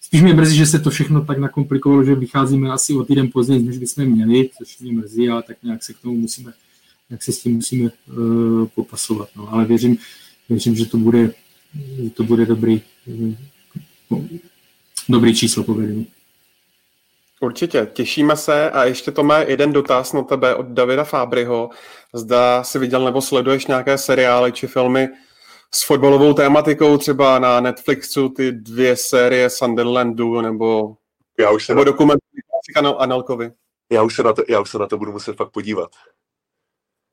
[0.00, 3.62] spíš mě mrzí, že se to všechno tak nakomplikovalo, že vycházíme asi o týden později,
[3.62, 6.52] než bychom měli, což mě mrzí, ale tak nějak se k tomu musíme,
[7.10, 9.96] jak se s tím musíme uh, popasovat, no, ale věřím,
[10.48, 11.30] věřím, že to bude,
[12.02, 12.82] že to bude dobrý,
[14.08, 14.26] uh,
[15.08, 16.06] dobrý číslo povedení.
[17.40, 21.70] Určitě, těšíme se a ještě to má jeden dotaz na tebe od Davida Fábryho.
[22.14, 25.08] Zda si viděl nebo sleduješ nějaké seriály či filmy
[25.74, 30.96] s fotbalovou tématikou, třeba na Netflixu ty dvě série Sunderlandu nebo,
[31.38, 31.84] já už se nebo na...
[31.84, 32.20] dokument
[32.74, 33.52] kanál Anelkovi.
[33.92, 35.90] Já už, se na to, já už se na to budu muset fakt podívat.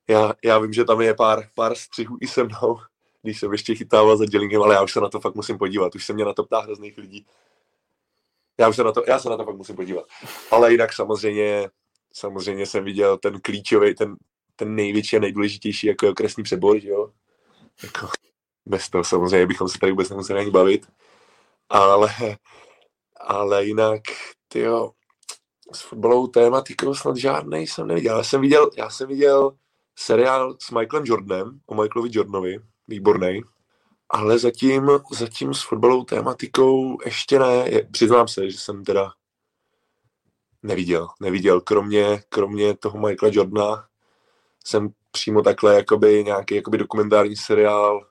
[0.10, 2.80] Já, já vím, že tam je pár, pár střihů i se mnou,
[3.22, 5.95] když jsem ještě chytával za dělingem, ale já už se na to fakt musím podívat.
[5.95, 7.26] Už se mě na to ptá hrozných lidí.
[8.60, 10.06] Já už se na to, já se na to pak musím podívat.
[10.52, 11.69] Ale jinak samozřejmě,
[12.14, 14.15] samozřejmě jsem viděl ten klíčový, ten,
[14.56, 17.11] ten největší a nejdůležitější jako je okresní přebor, jo.
[17.84, 18.07] Jako,
[18.65, 20.88] bez toho samozřejmě bychom se tady vůbec nemuseli ani bavit.
[21.69, 22.10] Ale,
[23.18, 24.02] ale jinak,
[24.56, 24.91] jo,
[25.73, 28.18] s fotbalovou tématikou snad žádný jsem neviděl.
[28.18, 29.52] Já jsem viděl, já jsem viděl
[30.06, 33.41] seriál s Michaelem Jordanem, o Michaelovi Jordanovi, výborný
[34.14, 37.69] ale zatím, zatím s fotbalovou tématikou ještě ne.
[37.69, 39.14] Je, přiznám se, že jsem teda
[40.64, 41.07] neviděl.
[41.22, 41.61] Neviděl.
[41.61, 43.88] Kromě, kromě toho Michaela Jordana
[44.65, 48.07] jsem přímo takhle jakoby nějaký jakoby dokumentární seriál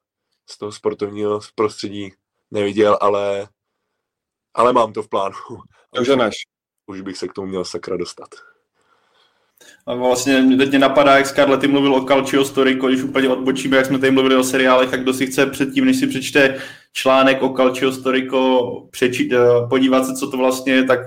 [0.46, 2.12] z toho sportovního prostředí
[2.50, 3.48] neviděl, ale,
[4.54, 5.36] ale mám to v plánu.
[6.16, 6.34] Než.
[6.86, 8.28] Už bych se k tomu měl sakra dostat.
[9.86, 13.86] A vlastně teď mě napadá, jak Scarlett mluvil o Calcio Story, když úplně odbočíme, jak
[13.86, 16.56] jsme tady mluvili o seriálech, tak kdo si chce předtím, než si přečte
[16.92, 19.38] článek o Calcio Storico, přečít, eh,
[19.68, 21.00] podívat se, co to vlastně je, tak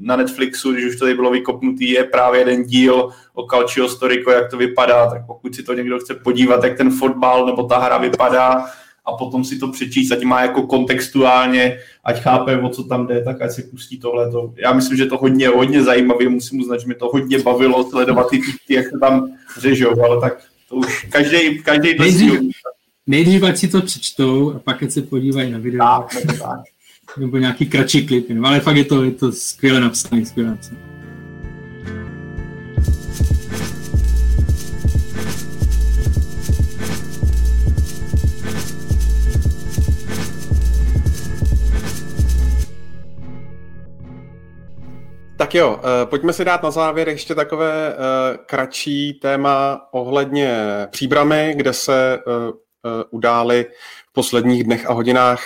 [0.00, 4.30] na Netflixu, když už to tady bylo vykopnutý, je právě jeden díl o Calcio Storico,
[4.30, 7.78] jak to vypadá, tak pokud si to někdo chce podívat, jak ten fotbal nebo ta
[7.78, 8.66] hra vypadá,
[9.08, 13.24] a potom si to přečíst, ať má jako kontextuálně, ať chápe, o co tam jde,
[13.24, 14.30] tak ať si pustí tohle.
[14.56, 18.30] Já myslím, že to hodně, hodně zajímavé, musím uznat, že mi to hodně bavilo sledovat
[18.30, 19.28] ty týky, jak se tam
[19.60, 22.40] řežou, ale tak to už každý, každý nejdřív,
[23.06, 25.78] nejdřív, ať si to přečtou a pak ať se podívají na video.
[25.78, 26.60] Tak, tak.
[27.18, 30.97] Nebo nějaký kratší klip, ale fakt je to, je to skvěle napsané, skvěle napsané.
[45.38, 50.58] Tak jo, eh, pojďme si dát na závěr ještě takové eh, kratší téma ohledně
[50.90, 52.20] příbramy, kde se eh,
[53.10, 53.66] udály
[54.10, 55.42] v posledních dnech a hodinách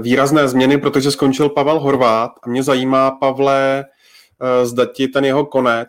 [0.00, 3.84] výrazné změny, protože skončil Pavel Horvát a mě zajímá, Pavle,
[4.62, 5.88] zda ti ten jeho konec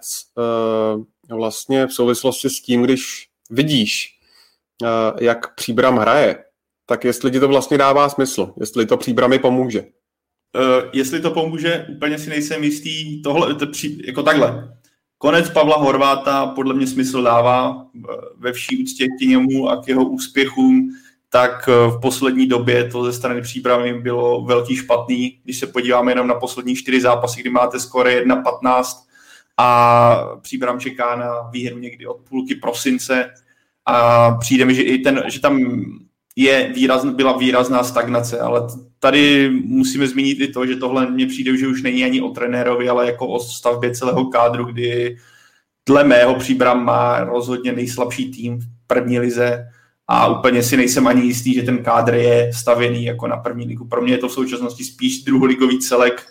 [1.30, 4.10] vlastně v souvislosti s tím, když vidíš,
[5.20, 6.44] jak příbram hraje,
[6.86, 9.84] tak jestli ti to vlastně dává smysl, jestli to příbramy pomůže.
[10.56, 13.22] Uh, jestli to pomůže, úplně si nejsem jistý.
[13.22, 14.78] Tohle, to při, jako takhle.
[15.18, 19.88] Konec Pavla Horváta podle mě smysl dává eh, ve vší úctě k němu a k
[19.88, 20.90] jeho úspěchům.
[21.30, 25.40] tak v poslední době to ze strany přípravy bylo velký špatný.
[25.44, 28.84] Když se podíváme jenom na poslední čtyři zápasy, kdy máte skore 1-15
[29.58, 33.34] a příbram čeká na výhru někdy od půlky prosince
[33.86, 35.84] a přijde mi, že i ten, že tam
[36.36, 38.62] je výraz, byla výrazná stagnace, ale
[39.00, 42.90] tady musíme zmínit i to, že tohle mně přijde, že už není ani o trenérovi,
[42.90, 45.18] ale jako o stavbě celého kádru, kdy
[45.86, 49.68] dle mého příbram má rozhodně nejslabší tým v první lize
[50.08, 53.88] a úplně si nejsem ani jistý, že ten kádr je stavěný jako na první ligu.
[53.88, 56.26] Pro mě je to v současnosti spíš druholigový celek,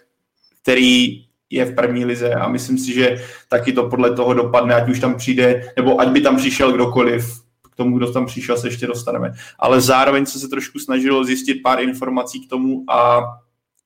[0.62, 4.88] který je v první lize a myslím si, že taky to podle toho dopadne, ať
[4.88, 7.40] už tam přijde, nebo ať by tam přišel kdokoliv,
[7.80, 9.32] tomu, kdo tam přišel, se ještě dostaneme.
[9.58, 13.20] Ale zároveň se se trošku snažilo zjistit pár informací k tomu a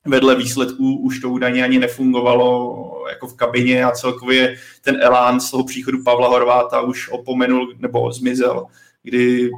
[0.06, 2.74] vedle výsledků už to údajně ani nefungovalo
[3.08, 8.12] jako v kabině a celkově ten elán z toho příchodu Pavla Horváta už opomenul nebo
[8.12, 8.66] zmizel,
[9.02, 9.50] kdy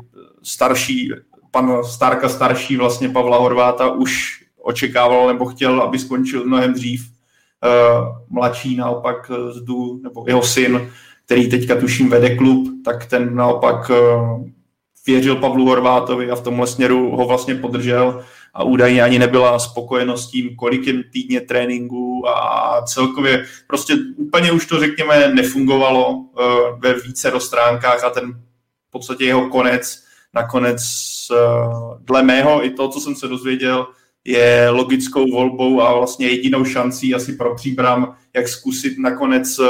[0.43, 1.13] starší,
[1.51, 7.17] pan Starka starší vlastně Pavla Horváta už očekával nebo chtěl, aby skončil mnohem dřív.
[7.65, 10.91] Uh, mladší naopak zdu, nebo jeho syn,
[11.27, 14.47] který teďka tuším vede klub, tak ten naopak uh,
[15.07, 18.25] věřil Pavlu Horvátovi a v tomhle směru ho vlastně podržel
[18.55, 24.53] a údajně ani nebyla spokojenost s tím, kolik je týdně tréninku a celkově prostě úplně
[24.53, 26.27] už to řekněme nefungovalo uh,
[26.79, 28.33] ve více stránkách a ten
[28.89, 30.83] v podstatě jeho konec nakonec
[31.31, 33.87] uh, dle mého i to, co jsem se dozvěděl,
[34.27, 39.67] je logickou volbou a vlastně jedinou šancí asi pro příbram, jak zkusit nakonec uh,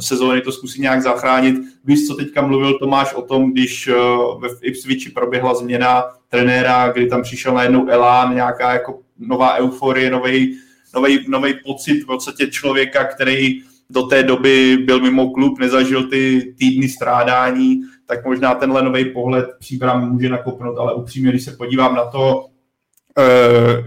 [0.00, 1.54] sezóny to zkusit nějak zachránit.
[1.84, 7.06] Víš, co teďka mluvil Tomáš o tom, když uh, ve Ipswichi proběhla změna trenéra, kdy
[7.06, 10.58] tam přišel najednou Elán, nějaká jako nová euforie, nový
[10.94, 13.60] nový, nový pocit v podstatě člověka, který
[13.90, 19.46] do té doby byl mimo klub, nezažil ty týdny strádání, tak možná tenhle nový pohled
[19.58, 22.53] příbram může nakopnout, ale upřímně, když se podívám na to, Eh,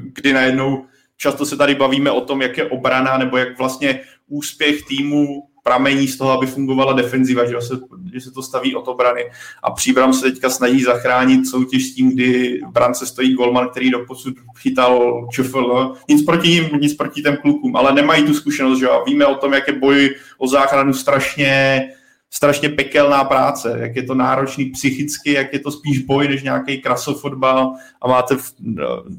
[0.02, 0.86] kdy najednou
[1.18, 6.08] často se tady bavíme o tom, jak je obrana nebo jak vlastně úspěch týmu pramení
[6.08, 7.80] z toho, aby fungovala defenziva, že se,
[8.14, 9.24] že se to staví od obrany.
[9.64, 13.92] A příbram se teďka snaží zachránit soutěž s tím, kdy v brance stojí golman, který
[13.92, 15.94] doposud chytal ČFL.
[16.10, 19.36] Nic proti ním, nic proti těm klukům, ale nemají tu zkušenost, že a víme o
[19.36, 21.84] tom, jak je boj o záchranu strašně
[22.30, 26.82] strašně pekelná práce, jak je to náročný psychicky, jak je to spíš boj než nějaký
[26.82, 27.74] krasofotbal.
[28.02, 28.54] A máte, v,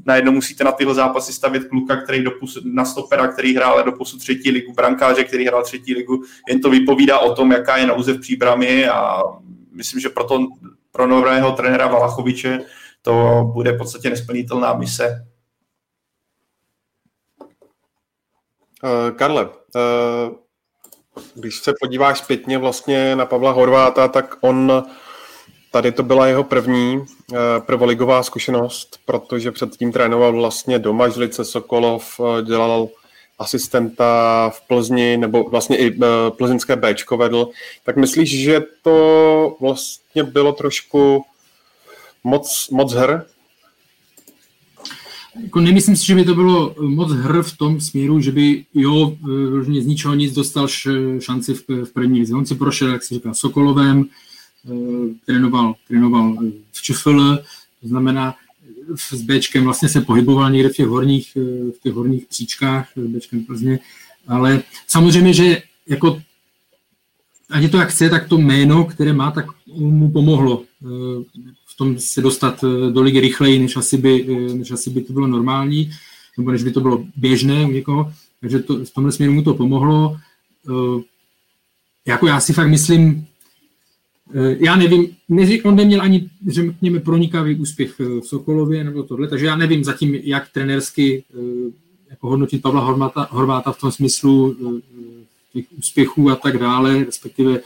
[0.05, 4.19] najednou musíte na tyhle zápasy stavět kluka, který doposud, na stopera, který hrál do posud
[4.19, 8.13] třetí ligu, brankáře, který hrál třetí ligu, jen to vypovídá o tom, jaká je nouze
[8.13, 9.23] v příbrami a
[9.71, 10.47] myslím, že proto
[10.91, 12.59] pro nového trenéra Valachoviče
[13.01, 15.25] to bude v podstatě nesplnitelná mise.
[18.83, 20.48] Uh, Karle, uh
[21.35, 24.83] když se podíváš zpětně vlastně na Pavla Horváta, tak on
[25.71, 32.19] tady to byla jeho první eh, prvoligová zkušenost, protože předtím trénoval vlastně doma Žlice Sokolov,
[32.19, 32.89] eh, dělal
[33.39, 37.49] asistenta v Plzni, nebo vlastně i eh, plzeňské Bčko vedl,
[37.83, 41.25] tak myslíš, že to vlastně bylo trošku
[42.23, 43.25] moc, moc her
[45.43, 49.17] jako nemyslím si, že by to bylo moc hr v tom směru, že by jo,
[49.79, 50.67] z ničeho nic dostal
[51.19, 52.35] šanci v, v první lize.
[52.35, 54.69] On si prošel, jak si říká, Sokolovem, eh,
[55.25, 56.35] trénoval, trénoval
[56.71, 57.37] v ČFL,
[57.81, 58.35] to znamená,
[58.95, 63.07] s Bčkem vlastně se pohyboval někde v těch horních, eh, v těch horních příčkách, s
[63.07, 63.79] Bčkem Plzně,
[64.27, 66.21] ale samozřejmě, že jako
[67.49, 70.87] ať je to jak chce, tak to jméno, které má, tak mu pomohlo eh,
[71.79, 75.13] tom se dostat eh, do ligy rychleji, než asi by, eh, než asi by to
[75.13, 75.91] bylo normální,
[76.37, 78.13] nebo než by to bylo běžné u někoho.
[78.41, 80.17] Takže to, v tomhle směru mu to pomohlo.
[80.69, 81.01] Eh,
[82.05, 83.25] jako já si fakt myslím,
[84.59, 89.55] já nevím, neři, on neměl ani, řekněme, pronikavý úspěch v Sokolově nebo tohle, takže já
[89.55, 91.23] nevím zatím, jak trenersky
[92.09, 94.55] jako hodnotit Pavla Horváta, Horváta v tom smyslu
[95.53, 97.59] těch úspěchů a tak dále, respektive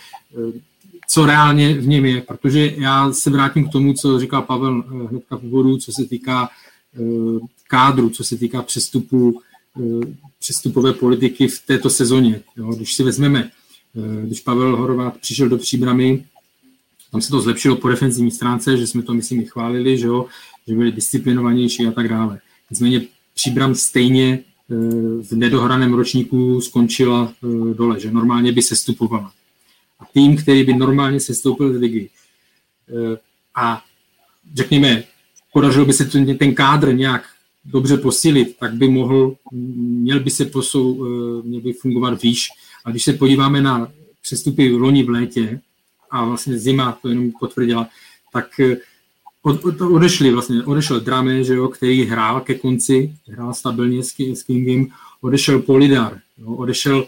[1.13, 5.07] co reálně v něm je, protože já se vrátím k tomu, co říkal Pavel eh,
[5.07, 6.49] hnedka v úvodu, co se týká
[6.95, 9.41] eh, kádru, co se týká přestupu,
[9.79, 10.07] eh,
[10.39, 12.41] přestupové politiky v této sezóně.
[12.75, 13.51] Když si vezmeme,
[14.23, 16.25] když Pavel Horvat přišel do Příbramy,
[17.11, 20.25] tam se to zlepšilo po defenzivní stránce, že jsme to, myslím, i chválili, že, jo,
[20.67, 22.39] že byli disciplinovanější a tak dále.
[22.69, 23.01] Nicméně
[23.33, 24.39] Příbram stejně
[25.21, 27.33] v nedohraném ročníku skončila
[27.73, 29.31] dole, že normálně by se stupovala
[30.13, 32.09] tým, který by normálně se stoupil z ligy.
[32.89, 33.17] Eh,
[33.55, 33.81] a
[34.55, 35.03] řekněme,
[35.53, 36.05] podařilo by se
[36.39, 37.23] ten kádr nějak
[37.65, 42.47] dobře posílit, tak by mohl, měl by se posou, eh, měl by fungovat výš.
[42.85, 45.59] A když se podíváme na přestupy v loni v létě,
[46.11, 47.87] a vlastně zima to jenom potvrdila,
[48.33, 48.77] tak eh,
[49.41, 54.13] od, od, odešli vlastně, odešel Drame, že jo, který hrál ke konci, hrál stabilně s,
[54.19, 54.87] s Kingem,
[55.21, 57.05] odešel Polidar, jo, odešel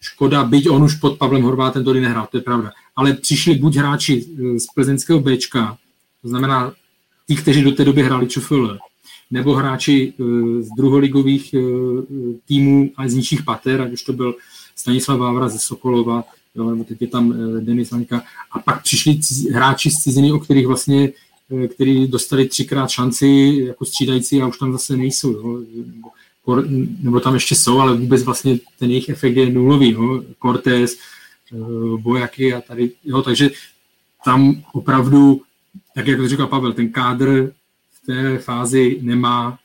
[0.00, 3.76] Škoda, byť on už pod Pavlem Horvátem to nehrál, to je pravda, ale přišli buď
[3.76, 4.26] hráči
[4.56, 5.78] z plzeňského Bčka,
[6.22, 6.72] to znamená
[7.28, 8.78] ti, kteří do té doby hráli ČFL,
[9.30, 10.12] nebo hráči
[10.60, 11.54] z druholigových
[12.46, 14.34] týmů a z nižších pater, ať už to byl
[14.76, 18.22] Stanislav Vávra ze Sokolova, jo, nebo teď je tam Denis Vaňka,
[18.52, 19.20] a pak přišli
[19.52, 21.12] hráči z ciziny, o kterých vlastně
[21.74, 23.26] který dostali třikrát šanci
[23.66, 25.32] jako střídající a už tam zase nejsou.
[25.32, 25.62] Jo.
[27.02, 29.90] Nebo, tam ještě jsou, ale vůbec vlastně ten jejich efekt je nulový.
[29.90, 30.22] Jo.
[30.42, 30.98] Cortés,
[31.96, 33.50] Bojaky a tady, jo, takže
[34.24, 35.42] tam opravdu,
[35.94, 37.52] tak jak to říkal Pavel, ten kádr
[37.90, 39.58] v té fázi nemá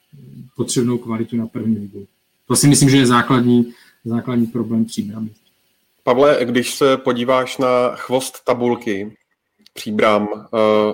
[0.55, 2.07] potřebnou kvalitu na první ligu.
[2.47, 3.73] To si myslím, že je základní,
[4.05, 5.29] základní problém příbramy.
[6.03, 9.17] Pavle, když se podíváš na chvost tabulky,
[9.73, 10.39] Příbram, uh,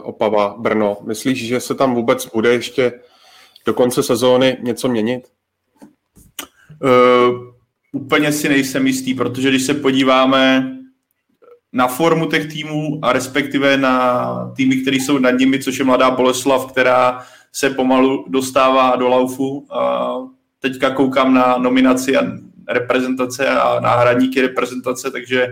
[0.01, 2.93] Opava, Brno, myslíš, že se tam vůbec bude ještě
[3.65, 5.27] do konce sezóny něco měnit?
[6.83, 7.49] Uh,
[7.91, 10.71] úplně si nejsem jistý, protože když se podíváme
[11.73, 16.11] na formu těch týmů a respektive na týmy, které jsou nad nimi, což je Mladá
[16.11, 19.67] Boleslav, která se pomalu dostává do laufu.
[19.71, 20.13] A
[20.59, 22.21] teďka koukám na nominaci a
[22.69, 25.47] reprezentace a náhradníky reprezentace, takže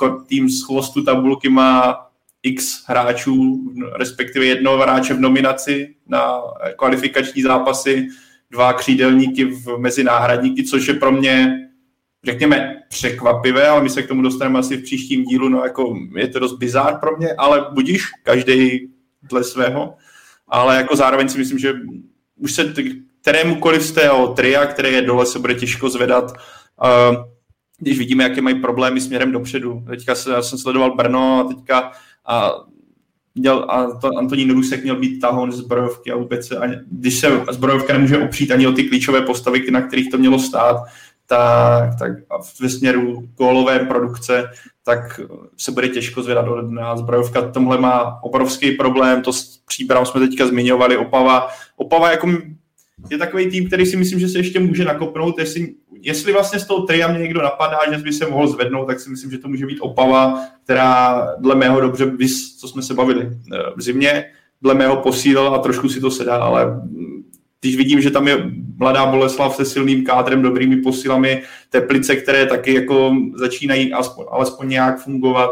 [0.00, 2.00] uh, tým z chvostu tabulky má
[2.42, 3.64] x hráčů,
[3.96, 6.32] respektive jednoho hráče v nominaci na
[6.76, 8.08] kvalifikační zápasy,
[8.54, 11.60] dva křídelníky v, mezi náhradníky, což je pro mě
[12.24, 16.28] řekněme, překvapivé, ale my se k tomu dostaneme asi v příštím dílu, no jako je
[16.28, 18.88] to dost bizár pro mě, ale budíš, každý
[19.22, 19.94] dle svého,
[20.48, 21.72] ale jako zároveň si myslím, že
[22.36, 22.74] už se
[23.20, 27.16] kterémukoliv z tého tria, které je dole, se bude těžko zvedat, uh,
[27.78, 29.84] když vidíme, jaké mají problémy směrem dopředu.
[29.88, 31.92] Teďka se, já jsem sledoval Brno a teďka
[32.26, 32.52] a
[33.34, 37.20] měl, a to Antonín Rusek měl být tahon z zbrojovky a vůbec se, ani, když
[37.20, 40.76] se zbrojovka nemůže opřít ani o ty klíčové postavy, na kterých to mělo stát,
[41.26, 42.12] tak, tak
[42.60, 44.50] ve směru gólové produkce,
[44.84, 45.20] tak
[45.56, 46.96] se bude těžko zvedat do dna.
[46.96, 51.48] Zbrojovka tomhle má obrovský problém, to s příprav jsme teďka zmiňovali, Opava.
[51.76, 52.26] Opava jako
[53.10, 56.66] je takový tým, který si myslím, že se ještě může nakopnout, jestli, jestli vlastně z
[56.66, 59.48] toho tria mě někdo napadá, že by se mohl zvednout, tak si myslím, že to
[59.48, 64.24] může být Opava, která dle mého dobře, vys, co jsme se bavili eh, v zimě,
[64.62, 66.80] dle mého posílila a trošku si to sedá, ale
[67.60, 72.74] když vidím, že tam je mladá Boleslav se silným kádrem, dobrými posilami, Teplice, které taky
[72.74, 75.50] jako začínají aspoň, alespoň nějak fungovat,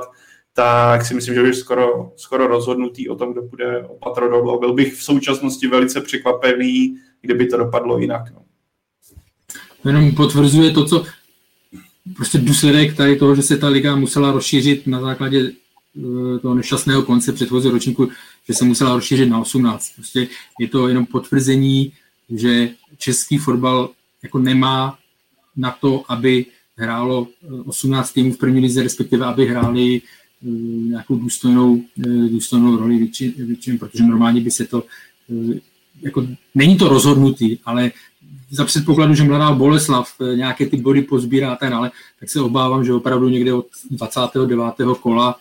[0.52, 4.60] tak si myslím, že už skoro, skoro rozhodnutý o tom, kdo bude opatro dolů.
[4.60, 8.22] Byl bych v současnosti velice překvapený, kdyby to dopadlo jinak.
[8.34, 8.42] No.
[9.84, 11.04] Jenom potvrzuje to, co
[12.16, 17.02] prostě důsledek tady toho, že se ta liga musela rozšířit na základě eh, toho nešťastného
[17.02, 18.08] konce předchozího ročníku,
[18.48, 19.94] že se musela rozšířit na 18.
[19.96, 20.28] Prostě
[20.60, 21.92] je to jenom potvrzení
[22.30, 23.90] že český fotbal
[24.22, 24.98] jako nemá
[25.56, 26.46] na to, aby
[26.76, 27.28] hrálo
[27.64, 30.46] 18 eh, týmů v první lize, respektive aby hráli eh,
[30.88, 31.82] nějakou důstojnou,
[32.30, 34.84] důstojnou roli většinou, protože normálně by se to,
[36.02, 37.90] jako není to rozhodnutý, ale
[38.50, 42.92] za předpokladu, že mladá Boleslav nějaké ty body pozbírá ten, ale tak se obávám, že
[42.92, 44.58] opravdu někde od 29.
[45.00, 45.36] kola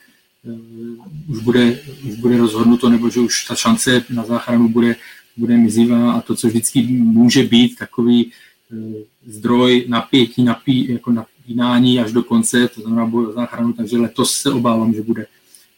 [1.28, 1.80] už bude,
[2.10, 4.96] už bude rozhodnuto, nebo že už ta šance na záchranu bude
[5.38, 8.32] bude mizivá a to, co vždycky může být takový e,
[9.28, 14.94] zdroj napětí, napí, jako napínání až do konce, to znamená záchranu, takže letos se obávám,
[14.94, 15.26] že bude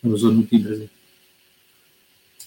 [0.04, 0.90] rozhodnutý brzy.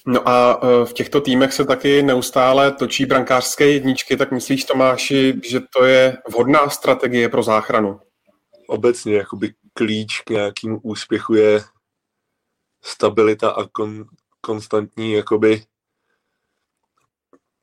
[0.09, 5.41] No a e, v těchto týmech se taky neustále točí brankářské jedničky, tak myslíš, Tomáši,
[5.45, 8.01] že to je vhodná strategie pro záchranu?
[8.69, 11.61] Obecně jakoby klíč k nějakému úspěchu je
[12.83, 14.05] stabilita a kon,
[14.41, 15.63] konstantní jakoby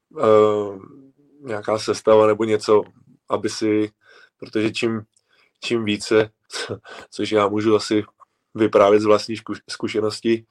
[0.10, 0.80] uh,
[1.40, 2.84] nějaká sestava nebo něco,
[3.30, 3.91] aby si,
[4.38, 5.02] protože čím,
[5.64, 6.30] čím více,
[7.10, 8.03] což já můžu asi
[8.56, 9.36] vyprávět z vlastní
[9.70, 10.45] zkušenosti,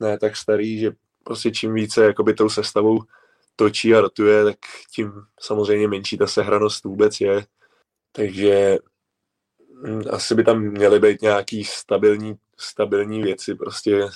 [0.00, 0.92] ne tak starý, že
[1.24, 3.00] prostě čím více jakoby tou sestavou
[3.56, 4.56] točí a rotuje, tak
[4.94, 7.46] tím samozřejmě menší ta sehranost vůbec je.
[8.12, 8.78] Takže
[9.86, 13.54] hm, asi by tam měly být nějaký stabilní, stabilní věci.
[13.54, 14.08] Prostě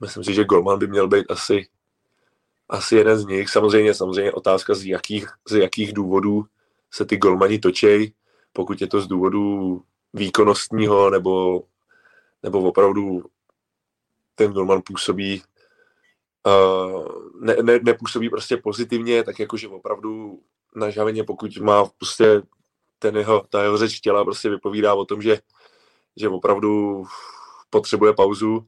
[0.00, 1.68] myslím si, že Golman by měl být asi
[2.70, 3.48] asi jeden z nich.
[3.48, 6.44] Samozřejmě, samozřejmě otázka, z jakých, z jakých důvodů
[6.90, 8.12] se ty golmani točej,
[8.52, 9.82] pokud je to z důvodu
[10.12, 11.62] výkonnostního nebo,
[12.42, 13.24] nebo opravdu
[14.34, 15.42] ten golman působí
[17.40, 20.40] ne, ne, nepůsobí prostě pozitivně, tak jakože opravdu
[20.76, 22.42] na žaveně, pokud má prostě
[22.98, 25.38] ten jeho, ta jeho řeč těla prostě vypovídá o tom, že,
[26.16, 27.02] že opravdu
[27.70, 28.66] potřebuje pauzu,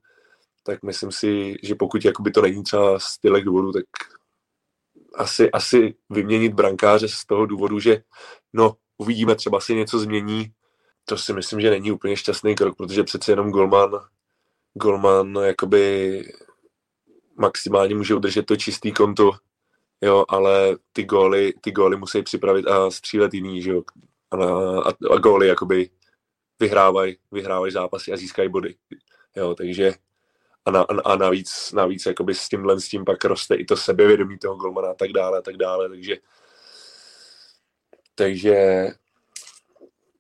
[0.63, 3.85] tak myslím si, že pokud jakoby to není třeba z těchto důvodů, tak
[5.15, 8.03] asi, asi vyměnit brankáře z toho důvodu, že
[8.53, 10.53] no, uvidíme, třeba si něco změní,
[11.05, 13.91] to si myslím, že není úplně šťastný krok, protože přece jenom Golman,
[14.75, 16.25] Golman jakoby
[17.37, 19.31] maximálně může udržet to čistý konto,
[20.01, 23.83] jo, ale ty góly, ty góly musí připravit a střílet jiný, že jo,
[24.31, 24.37] a,
[24.81, 25.91] a, a góly jakoby
[26.61, 28.75] vyhrávají, vyhrávají zápasy a získají body,
[29.37, 29.95] jo, takže
[30.65, 34.39] a, na, a navíc, navíc jakoby s tímhle s tím pak roste i to sebevědomí
[34.39, 36.17] toho golmana a tak dále a tak dále, takže
[38.15, 38.87] takže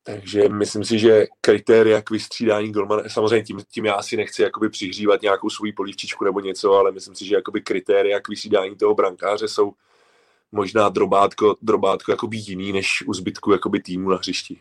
[0.02, 4.68] takže myslím si, že kritéria k vystřídání golmana, samozřejmě tím, tím já asi nechci jakoby
[4.68, 8.94] přihřívat nějakou svou polívčičku nebo něco, ale myslím si, že jakoby kritéria k vystřídání toho
[8.94, 9.72] brankáře jsou
[10.52, 14.58] možná drobátko, drobátko jakoby jiný než u zbytku jakoby týmu na hřišti.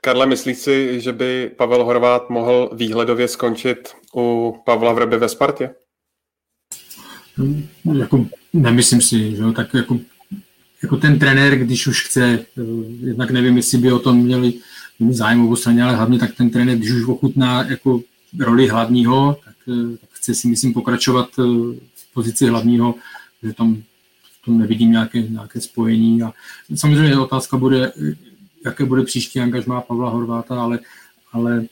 [0.00, 5.74] Karle, myslíš si, že by Pavel Horvát mohl výhledově skončit u Pavla Vrby ve Spartě?
[7.98, 9.98] Jako, nemyslím si, že tak jako,
[10.82, 12.24] jako ten trenér, když už chce,
[12.58, 12.62] eh,
[13.00, 14.52] jednak nevím, jestli by o tom měli
[15.10, 18.02] zájem obou straně, ale hlavně tak ten trenér, když už ochutná jako
[18.38, 21.42] roli hlavního, tak, eh, tak chce si myslím pokračovat eh,
[21.94, 22.94] v pozici hlavního,
[23.42, 23.82] že tam
[24.40, 26.32] v tom nevidím nějaké, nějaké spojení a
[26.74, 27.92] samozřejmě otázka bude,
[28.64, 30.78] jaké bude příští angažmá Pavla Horváta, ale,
[31.32, 31.64] ale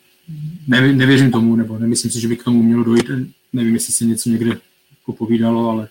[0.66, 3.10] nevě, nevěřím tomu, nebo nemyslím si, že by k tomu mělo dojít.
[3.52, 4.50] Nevím, jestli se něco někde
[4.90, 5.88] jako povídalo, ale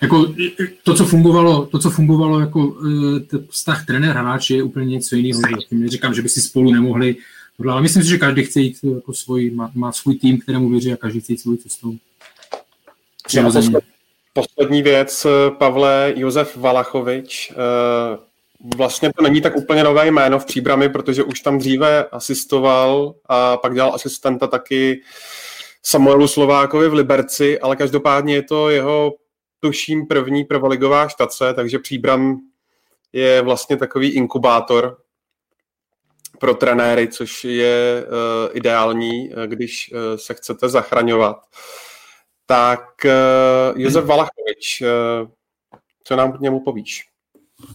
[0.00, 0.34] jako
[0.82, 2.76] to, co fungovalo, to, co fungovalo jako
[3.34, 5.40] e, vztah trenér hráč je úplně něco jiného.
[5.70, 7.16] Neříkám, že by si spolu nemohli,
[7.70, 10.92] ale myslím si, že každý chce jít jako svůj, má, má svůj tým, kterému věří
[10.92, 11.94] a každý chce jít svou cestou.
[13.26, 13.78] Přirozeně.
[14.32, 15.26] Poslední věc,
[15.58, 17.52] Pavle, Josef Valachovič,
[18.76, 23.56] vlastně to není tak úplně nové jméno v příbrami, protože už tam dříve asistoval a
[23.56, 25.02] pak dělal asistenta taky
[25.82, 29.14] Samuelu Slovákovi v Liberci, ale každopádně je to jeho
[29.62, 32.40] tuším první prvoligová štace, takže příbram
[33.12, 34.98] je vlastně takový inkubátor
[36.38, 41.36] pro trenéry, což je uh, ideální, když uh, se chcete zachraňovat.
[42.46, 45.28] Tak uh, Josef Valachovič, uh,
[46.04, 47.04] co nám k němu povíš?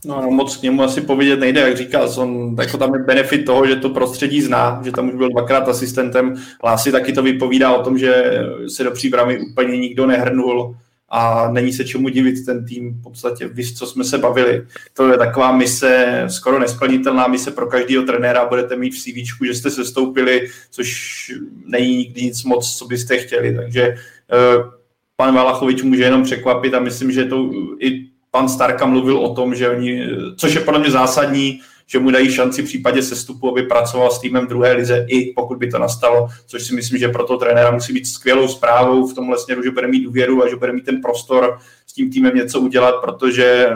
[0.06, 3.46] No, no, moc k němu asi povědět nejde, jak říkal, on, jako tam je benefit
[3.46, 7.74] toho, že to prostředí zná, že tam už byl dvakrát asistentem, asi taky to vypovídá
[7.74, 8.40] o tom, že
[8.76, 10.78] se do příbramy úplně nikdo nehrnul
[11.10, 14.68] a není se čemu divit ten tým, v podstatě víš, co jsme se bavili.
[14.94, 19.56] To je taková mise, skoro nesplnitelná mise pro každého trenéra, budete mít v CV, že
[19.56, 21.32] jste se stoupili, což
[21.66, 24.78] není nikdy nic moc, co byste chtěli, takže eh,
[25.16, 29.56] pan Valachovič může jenom překvapit a myslím, že to i pan Starka mluvil o tom,
[29.56, 33.64] že oni, což je podle mě zásadní, že mu dají šanci v případě sestupu, aby
[33.64, 37.24] pracoval s týmem druhé lize, i pokud by to nastalo, což si myslím, že pro
[37.24, 40.56] toho trenéra musí být skvělou zprávou v tomhle směru, že bude mít důvěru a že
[40.56, 41.58] bude mít ten prostor
[41.88, 43.70] s tím týmem něco udělat, protože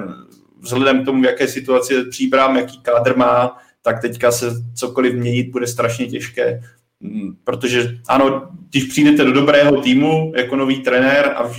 [0.60, 5.14] vzhledem k tomu, v jaké situaci je příbram, jaký kádr má, tak teďka se cokoliv
[5.14, 6.62] měnit bude strašně těžké.
[7.00, 11.52] Mm, protože ano, když přijdete do dobrého týmu jako nový trenér a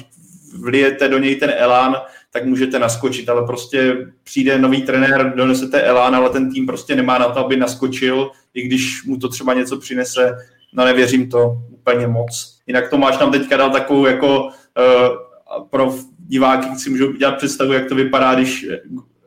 [0.61, 1.97] vlijete do něj ten elán,
[2.33, 7.19] tak můžete naskočit, ale prostě přijde nový trenér, donesete elán, ale ten tým prostě nemá
[7.19, 10.37] na to, aby naskočil, i když mu to třeba něco přinese,
[10.73, 12.59] no nevěřím to úplně moc.
[12.67, 17.89] Jinak Tomáš nám teďka dal takovou jako uh, pro diváky si můžu dělat představu, jak
[17.89, 18.67] to vypadá, když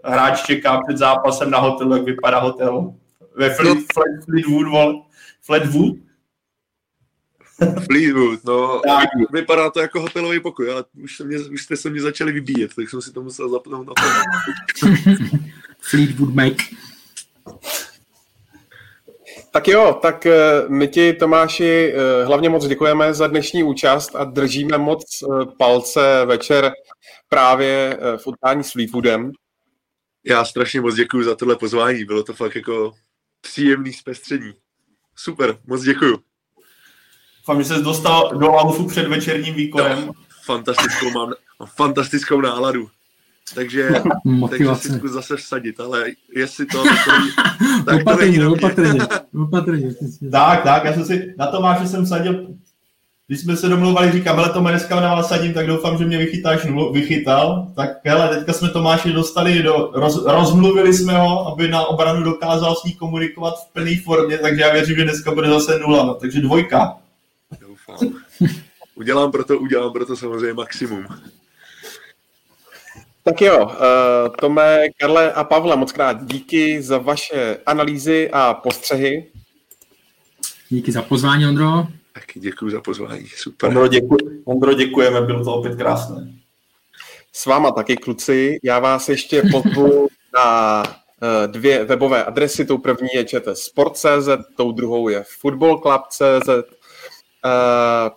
[0.04, 2.94] hráč čeká před zápasem na hotelu, jak vypadá hotel.
[3.36, 4.96] Ve Fleet, Fleet, Fleetwood,
[5.42, 5.96] Fleetwood,
[7.86, 9.10] Fleetwood, no, tak.
[9.32, 12.76] vypadá to jako hotelový pokoj, ale už, se mě, už jste se mě začali vybíjet,
[12.76, 14.88] tak jsem si to musel zapnout na to.
[15.80, 16.54] Fleetwood Mac.
[19.52, 20.36] Tak jo, tak eh,
[20.68, 26.26] my ti, Tomáši, eh, hlavně moc děkujeme za dnešní účast a držíme moc eh, palce
[26.26, 26.72] večer
[27.30, 29.32] právě v utkání s Fleetwoodem.
[30.26, 32.94] Já strašně moc děkuji za tohle pozvání, bylo to fakt jako
[33.42, 34.54] příjemný zpestření.
[35.16, 36.35] Super, moc děkuji.
[37.48, 40.04] Doufám, že se dostal do laufu před večerním výkonem.
[40.08, 40.14] No,
[40.46, 42.88] fantastickou mám, mám fantastickou náladu.
[43.56, 43.90] Takže,
[44.50, 46.06] takže si zkus zase vsadit, ale
[46.36, 46.84] jestli to...
[47.86, 49.02] tak opatrně, to opatrně,
[49.44, 49.94] opatrně.
[50.32, 52.48] tak, tak, já jsem si, na Tomáše jsem vsadil,
[53.28, 56.18] když jsme se domluvali, říkám, hele, Tome, dneska na vás sadím, tak doufám, že mě
[56.18, 57.68] vychytáš nulu, vychytal.
[57.76, 62.76] Tak hele, teďka jsme Tomáše dostali do, roz, rozmluvili jsme ho, aby na obranu dokázal
[62.76, 66.14] s ní komunikovat v plné formě, takže já věřím, že dneska bude zase nula, no,
[66.14, 66.98] takže dvojka
[67.88, 68.22] doufám.
[68.96, 71.06] Udělám proto, udělám proto samozřejmě maximum.
[73.24, 79.32] Tak jo, uh, Tome, Karle a Pavle, moc krát díky za vaše analýzy a postřehy.
[80.70, 81.88] Díky za pozvání, Ondro.
[82.14, 83.70] Taky děkuji za pozvání, super.
[83.70, 86.34] Ondro, děkuji, Ondro, děkujeme, bylo to opět krásné.
[87.34, 88.60] S váma taky, kluci.
[88.64, 92.66] Já vás ještě pozvu na eh, dvě webové adresy.
[92.66, 96.50] Tou první je čtsport.cz, tou druhou je footballclub.cz.
[97.46, 97.52] Uh,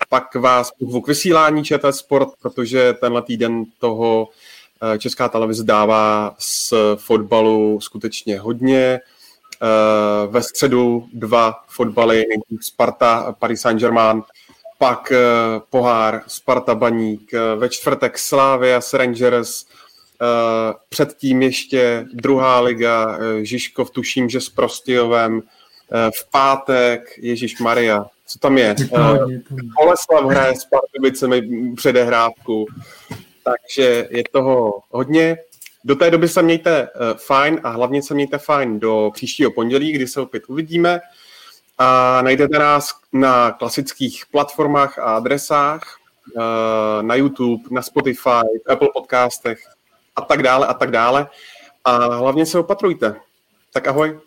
[0.09, 4.28] pak vás pozvu k vysílání ČT Sport, protože tenhle týden toho
[4.82, 9.00] uh, Česká televize dává z fotbalu skutečně hodně.
[9.62, 12.24] Uh, ve středu dva fotbaly,
[12.60, 14.22] Sparta, Paris Saint-Germain,
[14.78, 15.12] pak
[15.70, 19.66] pohár Sparta Baník, ve čtvrtek Slávia s Rangers,
[20.88, 25.42] předtím ještě druhá liga Žižkov, tuším, že s Prostějovem,
[25.90, 28.74] v pátek Ježíš Maria, co tam je?
[29.76, 31.42] Koleslav hraje s Pardubicemi
[31.74, 32.66] předehrávku,
[33.44, 35.38] takže je toho hodně.
[35.84, 40.06] Do té doby se mějte fajn a hlavně se mějte fajn do příštího pondělí, kdy
[40.06, 41.00] se opět uvidíme.
[41.78, 45.98] A najdete nás na klasických platformách a adresách,
[47.00, 49.59] na YouTube, na Spotify, Apple podcastech
[50.16, 51.26] a tak dále a tak dále.
[51.84, 53.16] A hlavně se opatrujte.
[53.72, 54.20] Tak ahoj.